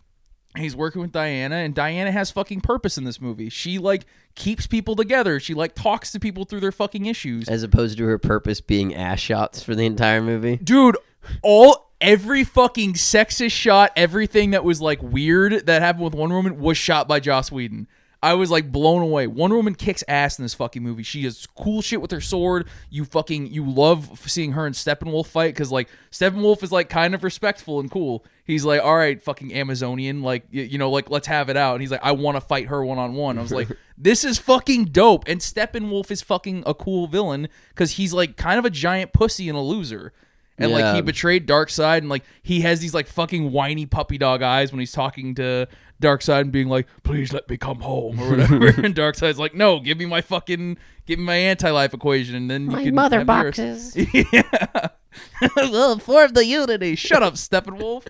He's 0.57 0.75
working 0.75 1.01
with 1.01 1.11
Diana, 1.13 1.55
and 1.55 1.73
Diana 1.73 2.11
has 2.11 2.29
fucking 2.29 2.61
purpose 2.61 2.97
in 2.97 3.05
this 3.05 3.21
movie. 3.21 3.49
She 3.49 3.77
like 3.77 4.05
keeps 4.35 4.67
people 4.67 4.95
together. 4.95 5.39
She 5.39 5.53
like 5.53 5.75
talks 5.75 6.11
to 6.11 6.19
people 6.19 6.43
through 6.43 6.59
their 6.59 6.73
fucking 6.73 7.05
issues. 7.05 7.47
As 7.47 7.63
opposed 7.63 7.97
to 7.97 8.05
her 8.05 8.17
purpose 8.17 8.59
being 8.59 8.93
ass 8.93 9.19
shots 9.19 9.63
for 9.63 9.75
the 9.75 9.85
entire 9.85 10.21
movie. 10.21 10.57
Dude, 10.57 10.97
all 11.41 11.91
every 12.01 12.43
fucking 12.43 12.93
sexist 12.93 13.51
shot, 13.51 13.91
everything 13.95 14.51
that 14.51 14.65
was 14.65 14.81
like 14.81 15.01
weird 15.01 15.65
that 15.67 15.81
happened 15.81 16.03
with 16.03 16.15
Wonder 16.15 16.35
Woman 16.35 16.59
was 16.59 16.77
shot 16.77 17.07
by 17.07 17.19
Joss 17.19 17.51
Whedon. 17.51 17.87
I 18.23 18.35
was 18.35 18.51
like 18.51 18.71
blown 18.71 19.01
away. 19.01 19.25
Wonder 19.25 19.55
Woman 19.55 19.73
kicks 19.73 20.03
ass 20.07 20.37
in 20.37 20.43
this 20.43 20.53
fucking 20.53 20.83
movie. 20.83 21.01
She 21.01 21.23
does 21.23 21.47
cool 21.57 21.81
shit 21.81 22.01
with 22.01 22.11
her 22.11 22.21
sword. 22.21 22.67
You 22.91 23.03
fucking 23.03 23.47
you 23.47 23.67
love 23.67 24.21
seeing 24.25 24.51
her 24.51 24.67
and 24.67 24.75
Steppenwolf 24.75 25.25
fight 25.25 25.55
because 25.55 25.71
like 25.71 25.89
Steppenwolf 26.11 26.61
is 26.61 26.71
like 26.71 26.87
kind 26.87 27.15
of 27.15 27.23
respectful 27.23 27.79
and 27.79 27.89
cool. 27.89 28.23
He's 28.45 28.63
like, 28.63 28.81
all 28.83 28.95
right, 28.95 29.21
fucking 29.21 29.53
Amazonian, 29.53 30.21
like 30.21 30.45
you 30.51 30.77
know, 30.77 30.91
like 30.91 31.09
let's 31.09 31.27
have 31.27 31.49
it 31.49 31.57
out. 31.57 31.73
And 31.73 31.81
he's 31.81 31.91
like, 31.91 32.03
I 32.03 32.11
want 32.11 32.35
to 32.35 32.41
fight 32.41 32.67
her 32.67 32.85
one 32.85 32.99
on 32.99 33.15
one. 33.15 33.39
I 33.39 33.41
was 33.41 33.51
like, 33.51 33.69
this 33.97 34.23
is 34.23 34.37
fucking 34.37 34.85
dope. 34.85 35.23
And 35.27 35.39
Steppenwolf 35.41 36.11
is 36.11 36.21
fucking 36.21 36.63
a 36.67 36.75
cool 36.75 37.07
villain 37.07 37.49
because 37.69 37.91
he's 37.91 38.13
like 38.13 38.37
kind 38.37 38.59
of 38.59 38.65
a 38.65 38.69
giant 38.69 39.13
pussy 39.13 39.49
and 39.49 39.57
a 39.57 39.61
loser. 39.61 40.13
And 40.63 40.71
like 40.71 40.95
he 40.95 41.01
betrayed 41.01 41.47
Darkseid 41.47 41.99
and 41.99 42.09
like 42.09 42.23
he 42.43 42.61
has 42.61 42.79
these 42.79 42.93
like 42.93 43.07
fucking 43.07 43.51
whiny 43.51 43.85
puppy 43.85 44.17
dog 44.17 44.41
eyes 44.41 44.71
when 44.71 44.79
he's 44.79 44.91
talking 44.91 45.35
to 45.35 45.67
Darkseid 46.01 46.41
and 46.41 46.51
being 46.51 46.67
like, 46.67 46.87
"Please 47.03 47.31
let 47.31 47.49
me 47.49 47.57
come 47.57 47.81
home" 47.81 48.19
or 48.19 48.31
whatever. 48.31 48.67
and 48.83 48.95
Darkseid's 48.95 49.39
like, 49.39 49.53
"No, 49.53 49.79
give 49.79 49.97
me 49.97 50.05
my 50.05 50.21
fucking 50.21 50.77
give 51.05 51.19
me 51.19 51.25
my 51.25 51.35
anti-life 51.35 51.93
equation 51.93 52.35
and 52.35 52.49
then 52.49 52.63
you 52.63 52.71
My 52.71 52.83
can 52.83 52.95
mother 52.95 53.19
have 53.19 53.27
yours." 53.27 53.57
boxes. 53.57 53.95
yeah. 54.33 54.87
well, 55.55 55.97
form 55.99 56.33
the 56.33 56.45
unity. 56.45 56.95
Shut 56.95 57.23
up, 57.23 57.35
Steppenwolf. 57.35 58.07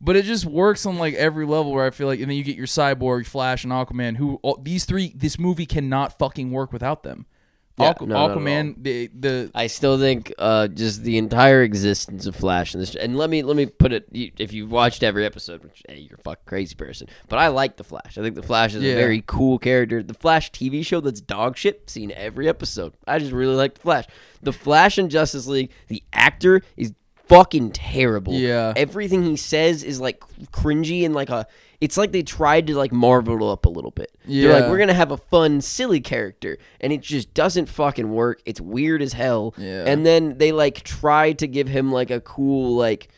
but 0.00 0.16
it 0.16 0.24
just 0.24 0.44
works 0.46 0.86
on 0.86 0.98
like 0.98 1.14
every 1.14 1.46
level 1.46 1.72
where 1.72 1.86
I 1.86 1.90
feel 1.90 2.06
like, 2.06 2.20
and 2.20 2.30
then 2.30 2.36
you 2.36 2.44
get 2.44 2.56
your 2.56 2.66
Cyborg, 2.66 3.26
Flash, 3.26 3.64
and 3.64 3.72
Aquaman. 3.72 4.16
Who 4.16 4.38
all, 4.42 4.58
these 4.62 4.84
three? 4.84 5.12
This 5.14 5.38
movie 5.38 5.66
cannot 5.66 6.18
fucking 6.18 6.50
work 6.50 6.72
without 6.72 7.02
them. 7.02 7.26
Yeah, 7.78 7.92
Aqu- 7.92 8.06
no, 8.08 8.16
Aquaman, 8.16 8.76
the 8.82 9.10
the 9.18 9.50
I 9.54 9.66
still 9.66 9.98
think 9.98 10.32
uh, 10.38 10.68
just 10.68 11.02
the 11.02 11.18
entire 11.18 11.62
existence 11.62 12.24
of 12.24 12.34
Flash 12.34 12.72
in 12.72 12.80
this, 12.80 12.94
and 12.94 13.18
let 13.18 13.28
me 13.28 13.42
let 13.42 13.54
me 13.56 13.66
put 13.66 13.92
it. 13.92 14.06
you- 14.10 14.32
If 14.38 14.54
you've 14.54 14.70
watched 14.70 15.02
every 15.02 15.26
episode, 15.26 15.62
which 15.62 15.82
hey, 15.86 15.98
you're 16.08 16.18
a 16.18 16.22
fucking 16.22 16.44
crazy 16.46 16.74
person, 16.74 17.06
but 17.28 17.38
I 17.38 17.48
like 17.48 17.76
the 17.76 17.84
Flash. 17.84 18.16
I 18.16 18.22
think 18.22 18.34
the 18.34 18.42
Flash 18.42 18.74
is 18.74 18.82
Yeah. 18.82 18.92
a 18.92 18.96
very 18.96 19.22
cool 19.26 19.58
character. 19.58 20.02
The 20.02 20.14
Flash 20.14 20.50
TV 20.52 20.84
show 20.86 21.00
that's 21.00 21.20
dog 21.20 21.58
shit. 21.58 21.90
Seen 21.90 22.12
every 22.12 22.48
episode. 22.48 22.94
I 23.06 23.18
just 23.18 23.32
really 23.32 23.54
like 23.56 23.74
the 23.74 23.80
Flash. 23.80 24.06
The 24.42 24.52
Flash 24.54 24.98
in 24.98 25.10
Justice 25.10 25.46
League. 25.46 25.70
The 25.88 26.02
actor 26.14 26.62
is 26.78 26.94
fucking 27.26 27.72
terrible. 27.72 28.32
Yeah. 28.34 28.72
everything 28.76 29.24
he 29.24 29.36
says 29.36 29.82
is 29.82 30.00
like 30.00 30.20
cringy 30.50 31.04
and 31.04 31.14
like 31.14 31.28
a. 31.28 31.46
It's 31.80 31.96
like 31.96 32.12
they 32.12 32.22
tried 32.22 32.66
to 32.68 32.74
like 32.76 32.92
marvel 32.92 33.36
it 33.36 33.52
up 33.52 33.66
a 33.66 33.68
little 33.68 33.90
bit. 33.90 34.16
Yeah. 34.24 34.48
They're 34.48 34.60
like, 34.60 34.70
we're 34.70 34.78
gonna 34.78 34.94
have 34.94 35.10
a 35.12 35.16
fun, 35.16 35.60
silly 35.60 36.00
character, 36.00 36.58
and 36.80 36.92
it 36.92 37.00
just 37.02 37.34
doesn't 37.34 37.66
fucking 37.66 38.10
work. 38.10 38.40
It's 38.46 38.60
weird 38.60 39.02
as 39.02 39.12
hell. 39.12 39.54
Yeah. 39.58 39.84
And 39.86 40.06
then 40.06 40.38
they 40.38 40.52
like 40.52 40.82
try 40.84 41.32
to 41.34 41.46
give 41.46 41.68
him 41.68 41.92
like 41.92 42.10
a 42.10 42.20
cool 42.20 42.74
like 42.76 43.08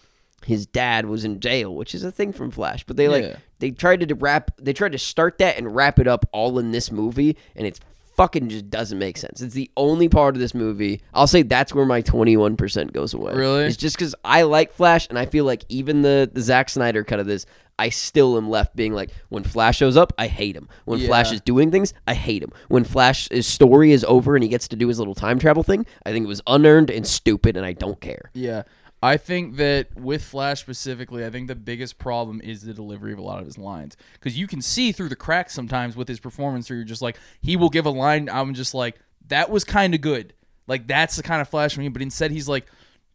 his 0.45 0.67
dad 0.67 1.07
was 1.07 1.25
in 1.25 1.41
jail, 1.41 1.75
which 1.75 1.95
is 1.95 2.03
a 2.05 2.11
thing 2.11 2.33
from 2.33 2.51
Flash. 2.51 2.85
But 2.85 2.97
they 2.97 3.09
like 3.09 3.25
Yeah. 3.25 3.37
they 3.61 3.71
tried 3.71 4.07
to 4.09 4.15
wrap 4.15 4.51
they 4.59 4.73
tried 4.73 4.93
to 4.93 4.99
start 4.99 5.39
that 5.39 5.57
and 5.59 5.75
wrap 5.75 5.99
it 5.99 6.09
up 6.09 6.25
all 6.33 6.59
in 6.59 6.73
this 6.73 6.91
movie, 6.91 7.37
and 7.55 7.67
it's 7.67 7.81
fucking 8.17 8.49
just 8.49 8.69
doesn't 8.69 8.99
make 8.99 9.17
sense. 9.17 9.41
It's 9.41 9.55
the 9.55 9.71
only 9.77 10.09
part 10.09 10.35
of 10.35 10.41
this 10.41 10.53
movie. 10.53 11.01
I'll 11.15 11.29
say 11.29 11.43
that's 11.43 11.73
where 11.73 11.87
my 11.87 12.01
twenty 12.01 12.37
one 12.37 12.57
percent 12.57 12.93
goes 12.93 13.15
away. 13.15 13.35
Really? 13.35 13.65
It's 13.67 13.77
just 13.77 13.97
because 13.97 14.17
I 14.25 14.43
like 14.43 14.73
Flash, 14.73 15.07
and 15.09 15.17
I 15.17 15.27
feel 15.27 15.45
like 15.45 15.65
even 15.69 16.03
the 16.03 16.29
the 16.33 16.41
Zack 16.41 16.69
Snyder 16.71 17.05
cut 17.05 17.21
of 17.21 17.27
this. 17.27 17.47
I 17.79 17.91
still 17.91 18.37
am 18.37 18.51
left 18.51 18.75
being 18.75 18.93
like, 18.93 19.11
when 19.29 19.45
Flash 19.45 19.77
shows 19.77 19.97
up, 19.97 20.13
I 20.19 20.27
hate 20.27 20.57
him. 20.57 20.69
When 20.85 20.99
Flash 20.99 21.33
is 21.33 21.41
doing 21.41 21.71
things, 21.71 21.95
I 22.07 22.15
hate 22.15 22.43
him. 22.43 22.53
When 22.69 22.85
Flash's 22.85 23.47
story 23.47 23.93
is 23.93 24.05
over 24.05 24.35
and 24.35 24.43
he 24.43 24.49
gets 24.49 24.69
to 24.69 24.77
do 24.77 24.89
his 24.89 24.99
little 24.99 25.15
time 25.15 25.39
travel 25.39 25.63
thing, 25.63 25.87
I 26.05 26.13
think 26.13 26.25
it 26.25 26.29
was 26.29 26.43
unearned 26.47 26.91
and 26.91 27.07
stupid, 27.07 27.57
and 27.57 27.65
I 27.65 27.73
don't 27.73 28.01
care. 28.01 28.31
Yeah. 28.35 28.65
I 29.01 29.17
think 29.17 29.57
that 29.59 29.97
with 29.97 30.25
Flash 30.25 30.61
specifically, 30.61 31.25
I 31.25 31.31
think 31.31 31.47
the 31.47 31.55
biggest 31.55 31.99
problem 31.99 32.41
is 32.43 32.63
the 32.63 32.75
delivery 32.75 33.13
of 33.13 33.21
a 33.21 33.23
lot 33.23 33.39
of 33.39 33.47
his 33.47 33.57
lines. 33.57 33.97
Because 34.15 34.37
you 34.37 34.49
can 34.49 34.61
see 34.61 34.91
through 34.91 35.09
the 35.09 35.15
cracks 35.15 35.55
sometimes 35.55 35.95
with 35.95 36.09
his 36.09 36.19
performance, 36.19 36.69
where 36.69 36.77
you're 36.77 36.85
just 36.85 37.01
like, 37.01 37.17
he 37.41 37.57
will 37.57 37.69
give 37.69 37.87
a 37.87 37.91
line, 37.91 38.29
I'm 38.29 38.55
just 38.55 38.75
like, 38.75 38.99
that 39.29 39.51
was 39.51 39.63
kind 39.63 39.95
of 39.95 40.01
good. 40.01 40.35
Like, 40.67 40.89
that's 40.89 41.15
the 41.15 41.23
kind 41.23 41.41
of 41.41 41.49
Flash 41.49 41.75
for 41.75 41.81
me. 41.81 41.89
But 41.89 42.03
instead, 42.03 42.33
he's 42.33 42.49
like, 42.49 42.67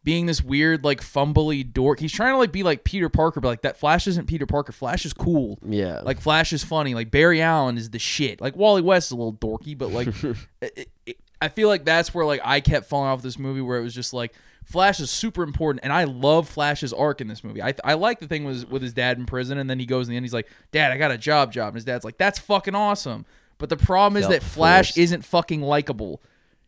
being 0.04 0.26
this 0.26 0.42
weird, 0.42 0.84
like, 0.84 1.00
fumbly 1.00 1.70
dork. 1.70 1.98
He's 1.98 2.12
trying 2.12 2.34
to, 2.34 2.38
like, 2.38 2.52
be 2.52 2.62
like 2.62 2.84
Peter 2.84 3.08
Parker, 3.08 3.40
but, 3.40 3.48
like, 3.48 3.62
that 3.62 3.76
Flash 3.76 4.06
isn't 4.06 4.26
Peter 4.26 4.46
Parker. 4.46 4.70
Flash 4.72 5.04
is 5.04 5.12
cool. 5.12 5.58
Yeah. 5.66 6.00
Like 6.02 6.20
Flash 6.20 6.52
is 6.52 6.62
funny. 6.62 6.94
Like 6.94 7.10
Barry 7.10 7.40
Allen 7.42 7.76
is 7.78 7.90
the 7.90 7.98
shit. 7.98 8.40
Like 8.40 8.54
Wally 8.56 8.82
West 8.82 9.08
is 9.08 9.12
a 9.12 9.16
little 9.16 9.32
dorky, 9.32 9.76
but 9.76 9.90
like 9.90 10.08
it, 10.60 10.88
it, 11.06 11.18
I 11.40 11.48
feel 11.48 11.68
like 11.68 11.84
that's 11.84 12.14
where 12.14 12.24
like 12.24 12.40
I 12.44 12.60
kept 12.60 12.86
falling 12.86 13.08
off 13.08 13.22
this 13.22 13.38
movie 13.38 13.60
where 13.60 13.78
it 13.78 13.82
was 13.82 13.94
just 13.94 14.12
like 14.12 14.34
Flash 14.64 14.98
is 15.00 15.10
super 15.10 15.42
important, 15.42 15.84
and 15.84 15.92
I 15.92 16.04
love 16.04 16.48
Flash's 16.48 16.92
arc 16.92 17.20
in 17.20 17.28
this 17.28 17.44
movie. 17.44 17.62
I 17.62 17.74
I 17.84 17.94
like 17.94 18.20
the 18.20 18.26
thing 18.26 18.44
was 18.44 18.64
with 18.66 18.82
his 18.82 18.92
dad 18.94 19.18
in 19.18 19.26
prison, 19.26 19.58
and 19.58 19.68
then 19.68 19.78
he 19.78 19.86
goes 19.86 20.06
in 20.08 20.12
the 20.12 20.16
end. 20.16 20.24
He's 20.24 20.32
like, 20.32 20.48
"Dad, 20.72 20.90
I 20.90 20.96
got 20.96 21.10
a 21.10 21.18
job, 21.18 21.52
job," 21.52 21.68
and 21.68 21.74
his 21.76 21.84
dad's 21.84 22.04
like, 22.04 22.16
"That's 22.18 22.38
fucking 22.38 22.74
awesome." 22.74 23.26
But 23.58 23.68
the 23.68 23.76
problem 23.76 24.16
is 24.16 24.24
Felt 24.26 24.40
that 24.40 24.42
Flash 24.42 24.88
forced. 24.88 24.98
isn't 24.98 25.24
fucking 25.24 25.60
likable. 25.60 26.22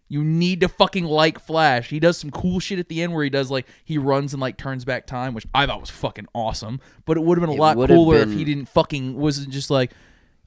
You 0.09 0.23
need 0.23 0.61
to 0.61 0.69
fucking 0.69 1.05
like 1.05 1.41
Flash. 1.41 1.91
He 1.91 1.99
does 1.99 2.17
some 2.17 2.31
cool 2.31 2.61
shit 2.61 2.79
at 2.79 2.89
the 2.89 3.03
end 3.03 3.13
where 3.13 3.25
he 3.25 3.31
does 3.31 3.51
like 3.51 3.67
he 3.85 3.99
runs 3.99 4.33
and 4.33 4.41
like 4.41 4.57
turns 4.57 4.85
back 4.85 5.07
time, 5.07 5.35
which 5.35 5.47
I 5.55 5.67
thought 5.67 5.81
was 5.81 5.91
fucking 5.91 6.27
awesome. 6.33 6.81
But 7.05 7.17
it 7.17 7.25
would 7.25 7.39
have 7.39 7.43
been 7.43 7.51
a 7.51 7.55
It 7.59 7.61
lot 7.61 7.77
would've 7.77 7.95
cooler 7.95 8.19
if 8.19 8.29
been- 8.29 8.39
he 8.39 8.45
didn't 8.45 8.69
fucking 8.69 9.17
wasn't 9.17 9.51
just 9.51 9.71
like 9.71 9.91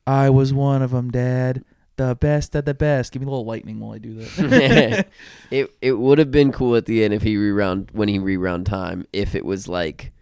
I 0.08 0.30
was 0.30 0.54
one 0.54 0.82
of 0.82 0.92
them, 0.92 1.12
Dad. 1.12 1.64
The 1.98 2.16
best 2.16 2.56
of 2.56 2.64
the 2.64 2.74
best. 2.74 3.12
Give 3.12 3.22
me 3.22 3.28
a 3.28 3.30
little 3.30 3.44
lightning 3.46 3.82
while 3.82 3.92
I 3.94 3.98
do 3.98 4.14
that. 4.14 5.08
it 5.52 5.76
it 5.82 5.92
would 5.94 6.18
have 6.20 6.32
been 6.32 6.54
cool 6.54 6.78
at 6.78 6.86
the 6.86 7.04
end 7.04 7.14
if 7.14 7.22
he 7.24 7.36
reround 7.36 7.90
when 7.92 8.08
he 8.08 8.18
reround 8.20 8.66
time 8.66 9.06
if 9.12 9.36
it 9.36 9.44
was 9.44 9.68
like 9.68 10.14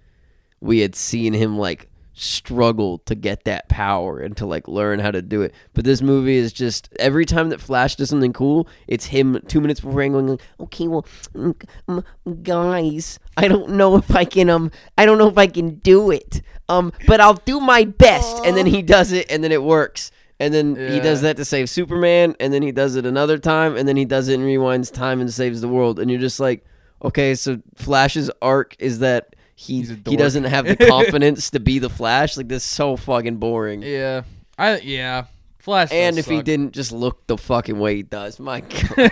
we 0.60 0.80
had 0.80 0.96
seen 0.96 1.34
him 1.34 1.60
like 1.60 1.88
struggle 2.20 3.00
to 3.00 3.16
get 3.16 3.46
that 3.46 3.70
power 3.70 4.20
and 4.20 4.36
to 4.38 4.46
like 4.46 4.68
learn 4.68 5.00
how 5.00 5.12
to 5.12 5.22
do 5.22 5.42
it. 5.42 5.54
But 5.74 5.86
this 5.86 6.02
movie 6.02 6.38
is 6.38 6.54
just 6.54 6.90
every 7.00 7.26
time 7.26 7.50
that 7.50 7.62
Flash 7.62 7.96
does 7.96 8.10
something 8.10 8.34
cool, 8.34 8.68
it's 8.88 9.06
him 9.06 9.40
two 9.48 9.62
minutes 9.62 9.80
before 9.80 10.08
going 10.10 10.28
like, 10.28 10.42
okay, 10.60 10.88
well, 10.88 11.06
mm, 11.34 12.04
guys, 12.44 13.20
I 13.36 13.48
don't 13.48 13.72
know 13.72 13.98
if 13.98 14.16
I 14.16 14.26
can 14.26 14.50
um, 14.50 14.72
I 14.98 15.06
don't 15.06 15.18
know 15.18 15.30
if 15.30 15.38
I 15.38 15.48
can 15.48 15.76
do 15.76 16.12
it 16.12 16.42
um, 16.70 16.92
but 17.06 17.22
I'll 17.22 17.34
do 17.34 17.60
my 17.60 17.86
best, 17.86 18.46
and 18.46 18.58
then 18.58 18.66
he 18.66 18.82
does 18.82 19.12
it, 19.12 19.32
and 19.32 19.44
then 19.44 19.52
it 19.52 19.64
works. 19.64 20.12
And 20.40 20.54
then 20.54 20.76
he 20.76 21.00
does 21.00 21.22
that 21.22 21.38
to 21.38 21.46
save 21.46 21.68
Superman, 21.70 22.36
and 22.40 22.54
then 22.54 22.62
he 22.62 22.72
does 22.72 22.96
it 22.96 23.06
another 23.06 23.40
time, 23.40 23.76
and 23.76 23.88
then 23.88 23.98
he 23.98 24.06
does 24.06 24.28
it 24.28 24.36
and 24.36 24.44
rewinds 24.44 24.92
time 24.92 25.20
and 25.20 25.34
saves 25.34 25.62
the 25.62 25.68
world. 25.68 26.00
And 26.00 26.12
you're 26.12 26.20
just 26.20 26.40
like, 26.40 26.64
okay, 27.04 27.34
so 27.34 27.60
Flash's 27.76 28.30
arc 28.42 28.76
is 28.78 29.00
that 29.00 29.36
he 29.60 29.82
he 29.82 30.16
doesn't 30.16 30.44
have 30.44 30.68
the 30.68 30.76
confidence 30.88 31.50
to 31.50 31.60
be 31.60 31.80
the 31.80 31.90
Flash. 31.90 32.38
Like 32.38 32.48
this 32.48 32.64
is 32.64 32.70
so 32.70 32.96
fucking 32.96 33.38
boring. 33.38 33.82
yeah. 33.82 34.22
I 34.56 34.78
yeah. 34.78 35.26
Flash. 35.58 35.92
and 35.92 36.18
if 36.18 36.28
he 36.28 36.42
didn't 36.44 36.72
just 36.72 36.94
look 36.94 37.28
the 37.28 37.38
fucking 37.38 37.78
way 37.78 37.98
he 37.98 38.04
does, 38.04 38.40
my 38.40 38.62
god. 38.98 39.12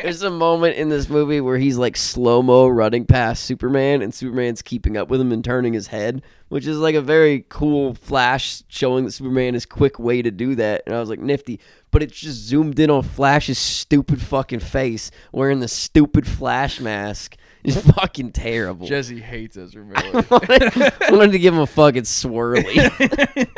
There's 0.00 0.22
a 0.22 0.30
moment 0.30 0.76
in 0.76 0.88
this 0.88 1.10
movie 1.10 1.40
where 1.40 1.58
he's 1.58 1.76
like 1.76 1.96
slow 1.96 2.40
mo 2.40 2.68
running 2.68 3.04
past 3.04 3.44
Superman, 3.44 4.00
and 4.00 4.14
Superman's 4.14 4.62
keeping 4.62 4.96
up 4.96 5.08
with 5.08 5.20
him 5.20 5.32
and 5.32 5.44
turning 5.44 5.72
his 5.72 5.88
head, 5.88 6.22
which 6.48 6.66
is 6.66 6.78
like 6.78 6.94
a 6.94 7.02
very 7.02 7.44
cool 7.48 7.94
flash 7.94 8.62
showing 8.68 9.04
that 9.06 9.12
Superman 9.12 9.56
is 9.56 9.66
quick 9.66 9.98
way 9.98 10.22
to 10.22 10.30
do 10.30 10.54
that. 10.54 10.84
And 10.86 10.94
I 10.94 11.00
was 11.00 11.10
like, 11.10 11.18
nifty. 11.18 11.58
But 11.90 12.04
it's 12.04 12.18
just 12.18 12.36
zoomed 12.36 12.78
in 12.78 12.90
on 12.90 13.02
Flash's 13.02 13.58
stupid 13.58 14.22
fucking 14.22 14.60
face 14.60 15.10
wearing 15.32 15.60
the 15.60 15.68
stupid 15.68 16.26
Flash 16.28 16.80
mask. 16.80 17.36
It's 17.68 17.90
fucking 17.92 18.32
terrible. 18.32 18.86
Jesse 18.86 19.20
hates 19.20 19.56
Ezra 19.56 19.84
Miller. 19.84 20.24
I 20.30 21.08
wanted 21.10 21.32
to 21.32 21.38
give 21.38 21.54
him 21.54 21.60
a 21.60 21.66
fucking 21.66 22.02
swirly. 22.02 23.48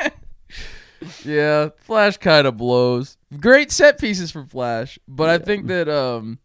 yeah, 1.25 1.71
Flash 1.79 2.17
kind 2.19 2.47
of 2.47 2.57
blows. 2.57 3.17
Great 3.41 3.71
set 3.71 3.99
pieces 4.01 4.31
from 4.31 4.47
Flash, 4.47 4.99
but 5.09 5.29
I 5.31 5.39
think 5.39 5.67
that 5.69 5.89
um, 5.89 6.39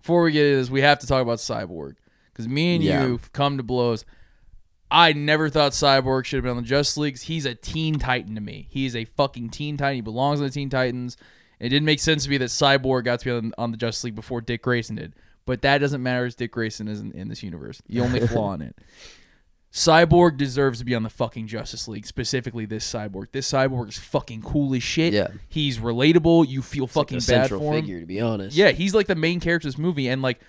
before 0.00 0.22
we 0.22 0.32
get 0.32 0.46
into 0.46 0.56
this, 0.58 0.70
we 0.70 0.80
have 0.80 0.98
to 1.00 1.06
talk 1.06 1.22
about 1.22 1.38
Cyborg 1.38 1.96
because 2.32 2.48
me 2.48 2.74
and 2.76 2.84
Yeah. 2.84 3.04
you 3.04 3.12
have 3.12 3.32
come 3.32 3.56
to 3.58 3.62
blows. 3.62 4.04
I 4.90 5.12
never 5.12 5.50
thought 5.50 5.72
Cyborg 5.72 6.24
should 6.24 6.38
have 6.38 6.44
been 6.44 6.56
on 6.56 6.62
the 6.62 6.68
Justice 6.68 6.96
League. 6.96 7.18
He's 7.20 7.44
a 7.44 7.54
Teen 7.54 7.98
Titan 7.98 8.34
to 8.36 8.40
me. 8.40 8.68
He 8.70 8.86
is 8.86 8.96
a 8.96 9.04
fucking 9.04 9.50
Teen 9.50 9.76
Titan. 9.76 9.96
He 9.96 10.00
belongs 10.00 10.40
on 10.40 10.46
the 10.46 10.52
Teen 10.52 10.70
Titans. 10.70 11.18
It 11.60 11.68
didn't 11.68 11.84
make 11.84 12.00
sense 12.00 12.24
to 12.24 12.30
me 12.30 12.38
that 12.38 12.46
Cyborg 12.46 13.04
got 13.04 13.18
to 13.20 13.24
be 13.26 13.30
on, 13.32 13.52
on 13.58 13.70
the 13.70 13.76
Justice 13.76 14.04
League 14.04 14.14
before 14.14 14.40
Dick 14.40 14.62
Grayson 14.62 14.96
did. 14.96 15.14
But 15.48 15.62
that 15.62 15.78
doesn't 15.78 16.02
matter 16.02 16.26
as 16.26 16.34
Dick 16.34 16.52
Grayson 16.52 16.88
isn't 16.88 17.14
in 17.14 17.28
this 17.28 17.42
universe. 17.42 17.80
The 17.88 18.00
only 18.02 18.20
flaw 18.26 18.52
in 18.52 18.60
it. 18.60 18.76
Cyborg 19.72 20.36
deserves 20.36 20.80
to 20.80 20.84
be 20.84 20.94
on 20.94 21.04
the 21.04 21.08
fucking 21.08 21.46
Justice 21.46 21.88
League, 21.88 22.04
specifically 22.04 22.66
this 22.66 22.86
Cyborg. 22.86 23.32
This 23.32 23.50
Cyborg 23.50 23.88
is 23.88 23.96
fucking 23.96 24.42
cool 24.42 24.74
as 24.74 24.82
shit. 24.82 25.14
Yeah. 25.14 25.28
He's 25.48 25.78
relatable. 25.78 26.46
You 26.46 26.60
feel 26.60 26.86
fucking 26.86 27.16
a 27.16 27.20
bad 27.22 27.48
for 27.48 27.56
him. 27.56 27.80
figure, 27.80 28.00
to 28.00 28.06
be 28.06 28.20
honest. 28.20 28.54
Yeah, 28.58 28.72
he's 28.72 28.94
like 28.94 29.06
the 29.06 29.14
main 29.14 29.40
character 29.40 29.68
of 29.68 29.72
this 29.74 29.78
movie, 29.78 30.06
and 30.08 30.20
like 30.20 30.40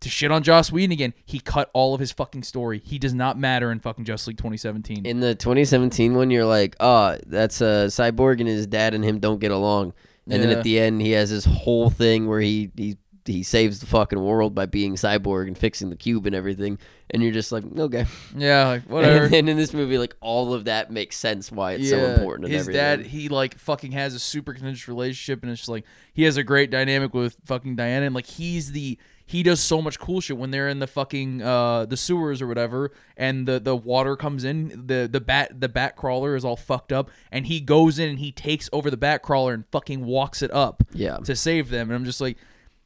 to 0.00 0.10
shit 0.10 0.30
on 0.30 0.42
Joss 0.42 0.70
Whedon 0.70 0.92
again, 0.92 1.14
he 1.24 1.40
cut 1.40 1.70
all 1.72 1.94
of 1.94 2.00
his 2.00 2.12
fucking 2.12 2.42
story. 2.42 2.78
He 2.78 2.98
does 2.98 3.14
not 3.14 3.38
matter 3.38 3.72
in 3.72 3.80
fucking 3.80 4.04
Justice 4.04 4.26
League 4.28 4.36
2017. 4.36 5.06
in 5.06 5.20
the 5.20 5.34
2017 5.34 6.14
one, 6.14 6.30
you're 6.30 6.44
like, 6.44 6.76
oh, 6.78 7.16
that's 7.26 7.62
a 7.62 7.86
cyborg 7.88 8.40
and 8.40 8.48
his 8.48 8.66
dad 8.66 8.92
and 8.92 9.02
him 9.02 9.18
don't 9.18 9.38
get 9.38 9.50
along. 9.50 9.94
And 10.28 10.42
then 10.42 10.50
at 10.50 10.62
the 10.62 10.78
end, 10.78 11.00
he 11.00 11.12
has 11.12 11.30
this 11.30 11.44
whole 11.46 11.88
thing 11.88 12.28
where 12.28 12.40
he 12.40 12.70
he 12.76 12.96
he 13.24 13.42
saves 13.42 13.78
the 13.80 13.86
fucking 13.86 14.20
world 14.22 14.54
by 14.54 14.66
being 14.66 14.94
cyborg 14.96 15.46
and 15.46 15.56
fixing 15.56 15.90
the 15.90 15.96
cube 15.96 16.26
and 16.26 16.34
everything. 16.34 16.78
And 17.10 17.22
you're 17.22 17.32
just 17.32 17.52
like, 17.52 17.62
okay. 17.78 18.06
yeah, 18.36 18.66
like 18.68 18.82
whatever. 18.88 19.24
And 19.24 19.32
then 19.32 19.48
in 19.48 19.56
this 19.56 19.72
movie, 19.74 19.98
like 19.98 20.16
all 20.20 20.54
of 20.54 20.64
that 20.64 20.90
makes 20.90 21.16
sense 21.16 21.52
why 21.52 21.72
it's 21.72 21.88
so 21.90 21.98
important. 21.98 22.46
And 22.46 22.54
His 22.54 22.62
everything. 22.68 22.80
dad, 23.02 23.06
he 23.06 23.28
like 23.28 23.58
fucking 23.58 23.92
has 23.92 24.14
a 24.14 24.18
super 24.18 24.52
contentious 24.54 24.88
relationship, 24.88 25.42
and 25.42 25.52
it's 25.52 25.60
just 25.60 25.68
like 25.68 25.84
he 26.12 26.22
has 26.24 26.36
a 26.36 26.42
great 26.42 26.70
dynamic 26.70 27.12
with 27.14 27.36
fucking 27.44 27.76
Diana, 27.76 28.06
and 28.06 28.14
like 28.14 28.26
he's 28.26 28.72
the 28.72 28.98
he 29.24 29.42
does 29.42 29.60
so 29.60 29.80
much 29.80 29.98
cool 30.00 30.20
shit 30.20 30.36
when 30.36 30.50
they're 30.50 30.68
in 30.68 30.78
the 30.80 30.86
fucking 30.86 31.42
uh 31.42 31.86
the 31.86 31.96
sewers 31.96 32.40
or 32.42 32.46
whatever, 32.46 32.90
and 33.16 33.46
the 33.46 33.60
the 33.60 33.76
water 33.76 34.16
comes 34.16 34.42
in, 34.42 34.86
the 34.86 35.08
the 35.10 35.20
bat 35.20 35.60
the 35.60 35.68
bat 35.68 35.96
crawler 35.96 36.34
is 36.34 36.44
all 36.46 36.56
fucked 36.56 36.92
up, 36.92 37.10
and 37.30 37.46
he 37.46 37.60
goes 37.60 37.98
in 37.98 38.08
and 38.08 38.18
he 38.20 38.32
takes 38.32 38.68
over 38.72 38.90
the 38.90 38.96
bat 38.96 39.22
crawler 39.22 39.52
and 39.54 39.64
fucking 39.70 40.04
walks 40.04 40.40
it 40.42 40.50
up 40.50 40.82
Yeah. 40.94 41.18
to 41.18 41.36
save 41.36 41.68
them, 41.70 41.88
and 41.90 41.94
I'm 41.94 42.04
just 42.04 42.20
like. 42.20 42.38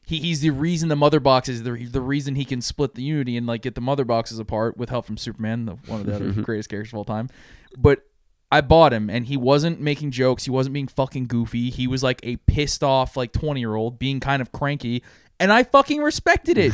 He, 0.07 0.19
he's 0.19 0.39
the 0.39 0.51
reason 0.51 0.87
the 0.87 0.95
mother 0.95 1.19
box 1.19 1.49
is 1.49 1.63
the, 1.63 1.85
the 1.85 1.99
reason 1.99 2.35
he 2.35 2.45
can 2.45 2.61
split 2.61 2.95
the 2.95 3.03
unity 3.03 3.35
and 3.35 3.45
like 3.45 3.61
get 3.61 3.75
the 3.75 3.81
mother 3.81 4.05
boxes 4.05 4.39
apart 4.39 4.77
with 4.77 4.89
help 4.89 5.05
from 5.05 5.17
Superman, 5.17 5.65
the, 5.65 5.73
one 5.85 5.99
of 5.99 6.05
the 6.05 6.15
other 6.15 6.31
greatest 6.43 6.69
characters 6.69 6.93
of 6.93 6.97
all 6.97 7.03
time. 7.03 7.29
But 7.77 8.03
I 8.49 8.61
bought 8.61 8.93
him 8.93 9.09
and 9.09 9.25
he 9.25 9.35
wasn't 9.35 9.81
making 9.81 10.11
jokes. 10.11 10.45
He 10.45 10.49
wasn't 10.49 10.75
being 10.75 10.87
fucking 10.87 11.25
goofy. 11.25 11.69
He 11.69 11.87
was 11.87 12.03
like 12.03 12.21
a 12.23 12.37
pissed 12.37 12.85
off 12.85 13.17
like 13.17 13.33
20 13.33 13.59
year 13.59 13.75
old 13.75 13.99
being 13.99 14.21
kind 14.21 14.41
of 14.41 14.53
cranky. 14.53 15.03
And 15.41 15.51
I 15.51 15.63
fucking 15.63 16.01
respected 16.01 16.57
it. 16.57 16.71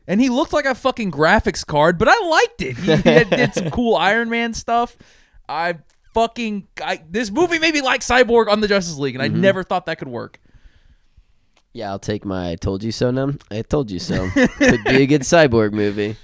and 0.08 0.18
he 0.18 0.30
looked 0.30 0.54
like 0.54 0.64
a 0.64 0.74
fucking 0.74 1.10
graphics 1.10 1.64
card, 1.64 1.98
but 1.98 2.08
I 2.08 2.18
liked 2.26 2.62
it. 2.62 2.78
He, 2.78 3.36
did 3.36 3.54
some 3.54 3.70
cool 3.70 3.94
Iron 3.94 4.30
Man 4.30 4.54
stuff. 4.54 4.96
I 5.46 5.80
fucking 6.14 6.66
I, 6.82 7.02
this 7.10 7.30
movie 7.30 7.58
made 7.58 7.74
me 7.74 7.82
like 7.82 8.00
Cyborg 8.00 8.48
on 8.48 8.62
the 8.62 8.68
Justice 8.68 8.96
League, 8.96 9.16
and 9.16 9.22
I 9.22 9.28
mm-hmm. 9.28 9.42
never 9.42 9.62
thought 9.62 9.84
that 9.84 9.98
could 9.98 10.08
work. 10.08 10.40
Yeah, 11.72 11.90
I'll 11.90 11.98
take 11.98 12.24
my 12.24 12.50
"I 12.50 12.56
told 12.56 12.82
you 12.82 12.92
so" 12.92 13.10
now. 13.10 13.32
I 13.50 13.62
told 13.62 13.90
you 13.90 13.98
so. 13.98 14.28
Could 14.58 14.84
be 14.84 15.02
a 15.02 15.06
good 15.06 15.22
cyborg 15.22 15.72
movie. 15.72 16.16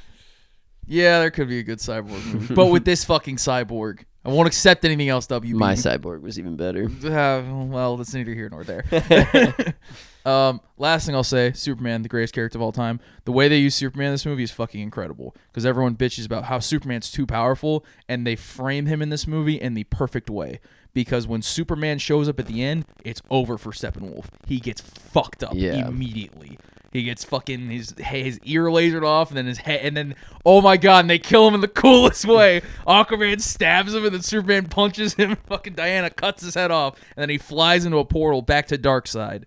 Yeah, 0.86 1.18
there 1.18 1.30
could 1.30 1.48
be 1.48 1.58
a 1.58 1.62
good 1.62 1.78
Cyborg 1.78 2.24
movie, 2.32 2.54
but 2.54 2.66
with 2.66 2.84
this 2.84 3.04
fucking 3.04 3.36
Cyborg, 3.36 4.04
I 4.24 4.28
won't 4.28 4.46
accept 4.46 4.84
anything 4.84 5.08
else. 5.08 5.26
WB. 5.26 5.52
My 5.52 5.74
cyborg 5.74 6.20
was 6.20 6.38
even 6.38 6.56
better. 6.56 6.86
Uh, 6.86 7.66
well, 7.66 7.96
that's 7.96 8.14
neither 8.14 8.34
here 8.34 8.48
nor 8.48 8.64
there. 8.64 8.84
um, 10.24 10.60
last 10.78 11.06
thing 11.06 11.14
I'll 11.14 11.24
say: 11.24 11.52
Superman, 11.52 12.02
the 12.02 12.08
greatest 12.08 12.34
character 12.34 12.58
of 12.58 12.62
all 12.62 12.72
time. 12.72 13.00
The 13.24 13.32
way 13.32 13.48
they 13.48 13.58
use 13.58 13.74
Superman 13.74 14.08
in 14.08 14.14
this 14.14 14.26
movie 14.26 14.42
is 14.42 14.50
fucking 14.50 14.80
incredible 14.80 15.34
because 15.48 15.66
everyone 15.66 15.96
bitches 15.96 16.26
about 16.26 16.44
how 16.44 16.60
Superman's 16.60 17.10
too 17.10 17.26
powerful, 17.26 17.84
and 18.08 18.26
they 18.26 18.36
frame 18.36 18.86
him 18.86 19.02
in 19.02 19.10
this 19.10 19.26
movie 19.26 19.60
in 19.60 19.74
the 19.74 19.84
perfect 19.84 20.30
way. 20.30 20.60
Because 20.96 21.26
when 21.26 21.42
Superman 21.42 21.98
shows 21.98 22.26
up 22.26 22.40
at 22.40 22.46
the 22.46 22.62
end, 22.62 22.86
it's 23.04 23.20
over 23.28 23.58
for 23.58 23.70
Steppenwolf. 23.70 24.28
He 24.46 24.58
gets 24.58 24.80
fucked 24.80 25.44
up 25.44 25.52
Yeah. 25.54 25.86
immediately. 25.86 26.58
He 26.90 27.02
gets 27.02 27.22
fucking 27.22 27.68
his 27.68 27.94
his 27.98 28.40
ear 28.44 28.64
lasered 28.64 29.04
off, 29.04 29.28
and 29.28 29.36
then 29.36 29.44
his 29.44 29.58
head, 29.58 29.80
and 29.82 29.94
then 29.94 30.14
oh 30.46 30.62
my 30.62 30.78
god, 30.78 31.00
and 31.00 31.10
they 31.10 31.18
kill 31.18 31.46
him 31.46 31.52
in 31.54 31.60
the 31.60 31.68
coolest 31.84 32.24
way. 32.24 32.62
Aquaman 32.86 33.42
stabs 33.42 33.92
him, 33.92 34.06
and 34.06 34.14
then 34.14 34.22
Superman 34.22 34.68
punches 34.68 35.12
him. 35.12 35.36
Fucking 35.46 35.74
Diana 35.74 36.08
cuts 36.08 36.42
his 36.42 36.54
head 36.54 36.70
off, 36.70 36.94
and 37.14 37.20
then 37.24 37.28
he 37.28 37.36
flies 37.36 37.84
into 37.84 37.98
a 37.98 38.04
portal 38.06 38.40
back 38.40 38.66
to 38.68 38.78
Darkseid. 38.78 39.44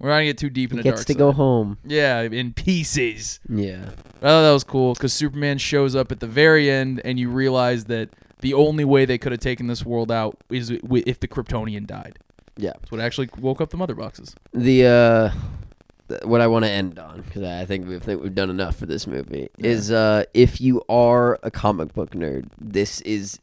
We're 0.00 0.08
not 0.08 0.14
gonna 0.16 0.24
get 0.24 0.38
too 0.38 0.50
deep 0.50 0.72
into 0.72 0.82
Gets 0.82 1.04
to 1.04 1.14
go 1.14 1.30
home. 1.30 1.78
Yeah, 1.86 2.22
in 2.22 2.52
pieces. 2.52 3.38
Yeah. 3.48 3.90
I 4.16 4.26
thought 4.26 4.42
that 4.42 4.52
was 4.52 4.64
cool 4.64 4.94
because 4.94 5.12
Superman 5.12 5.58
shows 5.58 5.94
up 5.94 6.10
at 6.10 6.18
the 6.18 6.26
very 6.26 6.68
end, 6.68 7.00
and 7.04 7.20
you 7.20 7.30
realize 7.30 7.84
that 7.84 8.08
the 8.40 8.54
only 8.54 8.84
way 8.84 9.04
they 9.04 9.18
could 9.18 9.32
have 9.32 9.40
taken 9.40 9.66
this 9.66 9.84
world 9.84 10.10
out 10.10 10.36
is 10.50 10.70
if 10.70 11.20
the 11.20 11.28
Kryptonian 11.28 11.86
died. 11.86 12.18
Yeah. 12.56 12.72
That's 12.78 12.90
what 12.92 13.00
actually 13.00 13.30
woke 13.38 13.60
up 13.60 13.70
the 13.70 13.76
mother 13.76 13.94
boxes. 13.94 14.34
The 14.52 14.86
uh 14.86 15.30
th- 16.08 16.22
what 16.24 16.40
I 16.40 16.46
want 16.46 16.64
to 16.64 16.70
end 16.70 16.98
on 16.98 17.22
because 17.22 17.42
I 17.42 17.64
think 17.64 17.86
we 17.88 17.98
think 17.98 18.22
we've 18.22 18.34
done 18.34 18.50
enough 18.50 18.76
for 18.76 18.86
this 18.86 19.06
movie 19.06 19.48
is 19.58 19.90
uh 19.90 20.24
if 20.34 20.60
you 20.60 20.82
are 20.88 21.38
a 21.42 21.50
comic 21.50 21.94
book 21.94 22.10
nerd, 22.10 22.48
this 22.60 23.00
is 23.02 23.38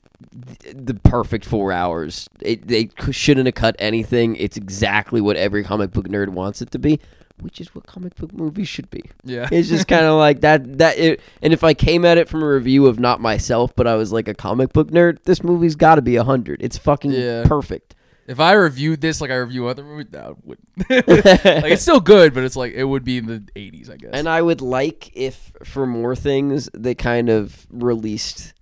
th- 0.62 0.75
the 0.77 0.93
perfect 0.93 1.45
four 1.45 1.71
hours. 1.71 2.27
It, 2.41 2.67
they 2.67 2.89
c- 2.99 3.12
shouldn't 3.12 3.47
have 3.47 3.55
cut 3.55 3.75
anything. 3.79 4.36
It's 4.36 4.57
exactly 4.57 5.21
what 5.21 5.36
every 5.36 5.63
comic 5.63 5.91
book 5.91 6.07
nerd 6.07 6.29
wants 6.29 6.62
it 6.62 6.69
to 6.71 6.79
be, 6.79 6.99
which 7.41 7.62
is 7.62 7.73
what 7.76 7.86
comic 7.86 8.15
book 8.15 8.34
movies 8.34 8.67
should 8.67 8.89
be. 8.89 9.04
Yeah. 9.23 9.47
It's 9.52 9.69
just 9.69 9.88
kind 9.88 10.06
of 10.06 10.17
like 10.17 10.41
that. 10.41 10.78
That 10.80 10.97
it, 10.97 11.21
and 11.41 11.54
if 11.54 11.63
I 11.63 11.73
came 11.73 12.04
at 12.06 12.17
it 12.17 12.28
from 12.30 12.41
a 12.43 12.47
review 12.47 12.88
of 12.88 13.00
not 13.00 13.21
myself, 13.21 13.76
but 13.76 13.88
I 13.88 13.95
was 13.95 14.12
like 14.12 14.28
a 14.28 14.34
comic 14.34 14.73
book 14.73 14.89
nerd, 14.91 15.23
this 15.23 15.43
movie's 15.43 15.76
got 15.76 15.95
to 15.95 16.02
be 16.02 16.15
a 16.15 16.23
hundred. 16.23 16.62
It's 16.62 16.78
fucking 16.78 17.12
Yeah. 17.12 17.43
perfect. 17.45 17.93
If 18.28 18.41
I 18.41 18.52
reviewed 18.54 19.00
this 19.00 19.21
like 19.21 19.32
I 19.32 19.36
review 19.36 19.67
other 19.67 19.84
movies, 19.86 20.08
no, 20.12 20.32
it 20.32 20.38
wouldn't. 20.43 20.67
like 21.63 21.71
it's 21.71 21.82
still 21.82 22.02
good, 22.02 22.34
but 22.34 22.43
it's 22.43 22.58
like 22.58 22.73
it 22.73 22.84
would 22.84 23.06
be 23.06 23.19
in 23.19 23.26
the 23.26 23.39
'80s, 23.56 23.89
I 23.89 23.95
guess. 23.95 24.10
And 24.12 24.28
I 24.28 24.41
would 24.41 24.60
like 24.60 25.15
if 25.15 25.54
for 25.63 25.86
more 25.88 26.13
things 26.13 26.69
they 26.73 26.93
kind 26.93 27.30
of 27.30 27.65
released 27.71 28.54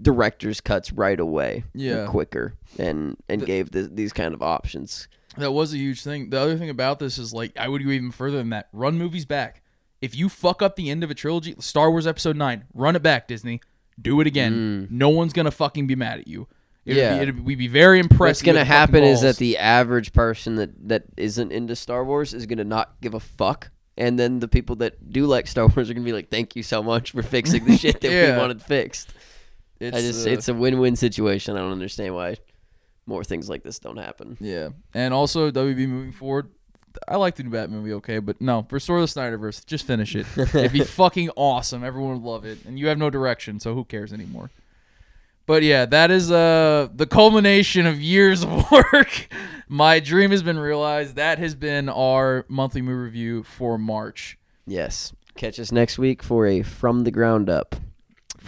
director's 0.00 0.60
cuts 0.60 0.92
right 0.92 1.18
away, 1.18 1.64
Yeah. 1.74 2.06
quicker, 2.06 2.54
and 2.78 3.16
and 3.28 3.44
gave 3.44 3.70
the, 3.72 3.82
these 3.82 4.12
kind 4.12 4.34
of 4.34 4.42
options. 4.42 5.08
That 5.38 5.52
was 5.52 5.72
a 5.72 5.78
huge 5.78 6.02
thing. 6.02 6.30
The 6.30 6.38
other 6.40 6.56
thing 6.56 6.70
about 6.70 6.98
this 6.98 7.18
is 7.18 7.32
like 7.32 7.56
I 7.58 7.68
would 7.68 7.82
go 7.84 7.90
even 7.90 8.10
further 8.10 8.38
than 8.38 8.50
that. 8.50 8.68
Run 8.72 8.98
movies 8.98 9.24
back. 9.24 9.62
If 10.00 10.14
you 10.14 10.28
fuck 10.28 10.60
up 10.62 10.76
the 10.76 10.90
end 10.90 11.02
of 11.02 11.10
a 11.10 11.14
trilogy, 11.14 11.54
Star 11.58 11.90
Wars 11.90 12.06
Episode 12.06 12.36
Nine, 12.36 12.64
run 12.74 12.96
it 12.96 13.02
back, 13.02 13.26
Disney. 13.28 13.60
Do 14.00 14.20
it 14.20 14.26
again. 14.26 14.88
No 14.90 15.08
one's 15.08 15.32
gonna 15.32 15.50
fucking 15.50 15.86
be 15.86 15.94
mad 15.96 16.18
at 16.20 16.28
you. 16.28 16.46
It'd 16.84 16.98
Yeah. 16.98 17.16
be, 17.16 17.22
it'd, 17.22 17.44
we'd 17.44 17.58
be 17.58 17.66
very 17.68 17.98
impressed. 17.98 18.20
What's 18.20 18.42
gonna 18.42 18.64
happen 18.64 19.02
is 19.02 19.22
that 19.22 19.38
the 19.38 19.56
average 19.58 20.12
person 20.12 20.56
that 20.56 20.88
that 20.88 21.04
isn't 21.16 21.50
into 21.50 21.74
Star 21.74 22.04
Wars 22.04 22.34
is 22.34 22.46
gonna 22.46 22.64
not 22.64 22.94
give 23.00 23.14
a 23.14 23.20
fuck. 23.20 23.70
And 23.98 24.18
then 24.18 24.40
the 24.40 24.48
people 24.48 24.76
that 24.76 25.10
do 25.10 25.24
like 25.26 25.46
Star 25.46 25.66
Wars 25.74 25.88
are 25.88 25.94
gonna 25.94 26.04
be 26.04 26.12
like, 26.12 26.28
"Thank 26.30 26.54
you 26.54 26.62
so 26.62 26.82
much 26.82 27.12
for 27.12 27.22
fixing 27.22 27.64
the 27.64 27.76
shit 27.78 28.00
that 28.02 28.10
Yeah. 28.12 28.32
we 28.32 28.38
wanted 28.38 28.60
fixed." 28.62 29.14
it's, 29.80 29.96
I 29.96 30.00
just, 30.00 30.26
uh, 30.26 30.30
it's 30.30 30.48
a 30.48 30.54
win-win 30.54 30.96
situation. 30.96 31.56
I 31.56 31.60
don't 31.60 31.72
understand 31.72 32.14
why 32.14 32.36
more 33.06 33.24
things 33.24 33.48
like 33.48 33.62
this 33.62 33.78
don't 33.78 33.96
happen. 33.96 34.36
Yeah, 34.40 34.70
and 34.94 35.14
also 35.14 35.50
WB 35.50 35.88
moving 35.88 36.12
forward. 36.12 36.50
I 37.06 37.16
like 37.16 37.34
the 37.36 37.42
new 37.42 37.50
Batman 37.50 37.80
movie, 37.80 37.92
okay, 37.94 38.18
but 38.18 38.40
no, 38.40 38.66
restore 38.70 39.00
the 39.00 39.06
Snyderverse. 39.06 39.66
Just 39.66 39.86
finish 39.86 40.16
it. 40.16 40.26
It'd 40.36 40.72
be 40.72 40.80
fucking 40.80 41.30
awesome. 41.36 41.84
Everyone 41.84 42.22
would 42.22 42.28
love 42.28 42.44
it, 42.44 42.64
and 42.64 42.78
you 42.78 42.88
have 42.88 42.98
no 42.98 43.10
direction, 43.10 43.60
so 43.60 43.74
who 43.74 43.84
cares 43.84 44.12
anymore? 44.12 44.50
But 45.46 45.62
yeah, 45.62 45.86
that 45.86 46.10
is 46.10 46.30
uh 46.30 46.88
the 46.94 47.06
culmination 47.06 47.86
of 47.86 48.00
years 48.00 48.42
of 48.42 48.70
work. 48.92 49.28
My 49.68 50.00
dream 50.00 50.32
has 50.32 50.42
been 50.42 50.58
realized. 50.58 51.16
That 51.16 51.38
has 51.38 51.54
been 51.54 51.88
our 51.88 52.44
monthly 52.48 52.82
movie 52.82 52.94
review 52.94 53.42
for 53.44 53.78
March. 53.78 54.38
Yes. 54.66 55.12
Catch 55.36 55.60
us 55.60 55.70
next 55.70 55.98
week 55.98 56.22
for 56.22 56.46
a 56.46 56.62
from 56.62 57.04
the 57.04 57.10
ground 57.10 57.48
up. 57.48 57.76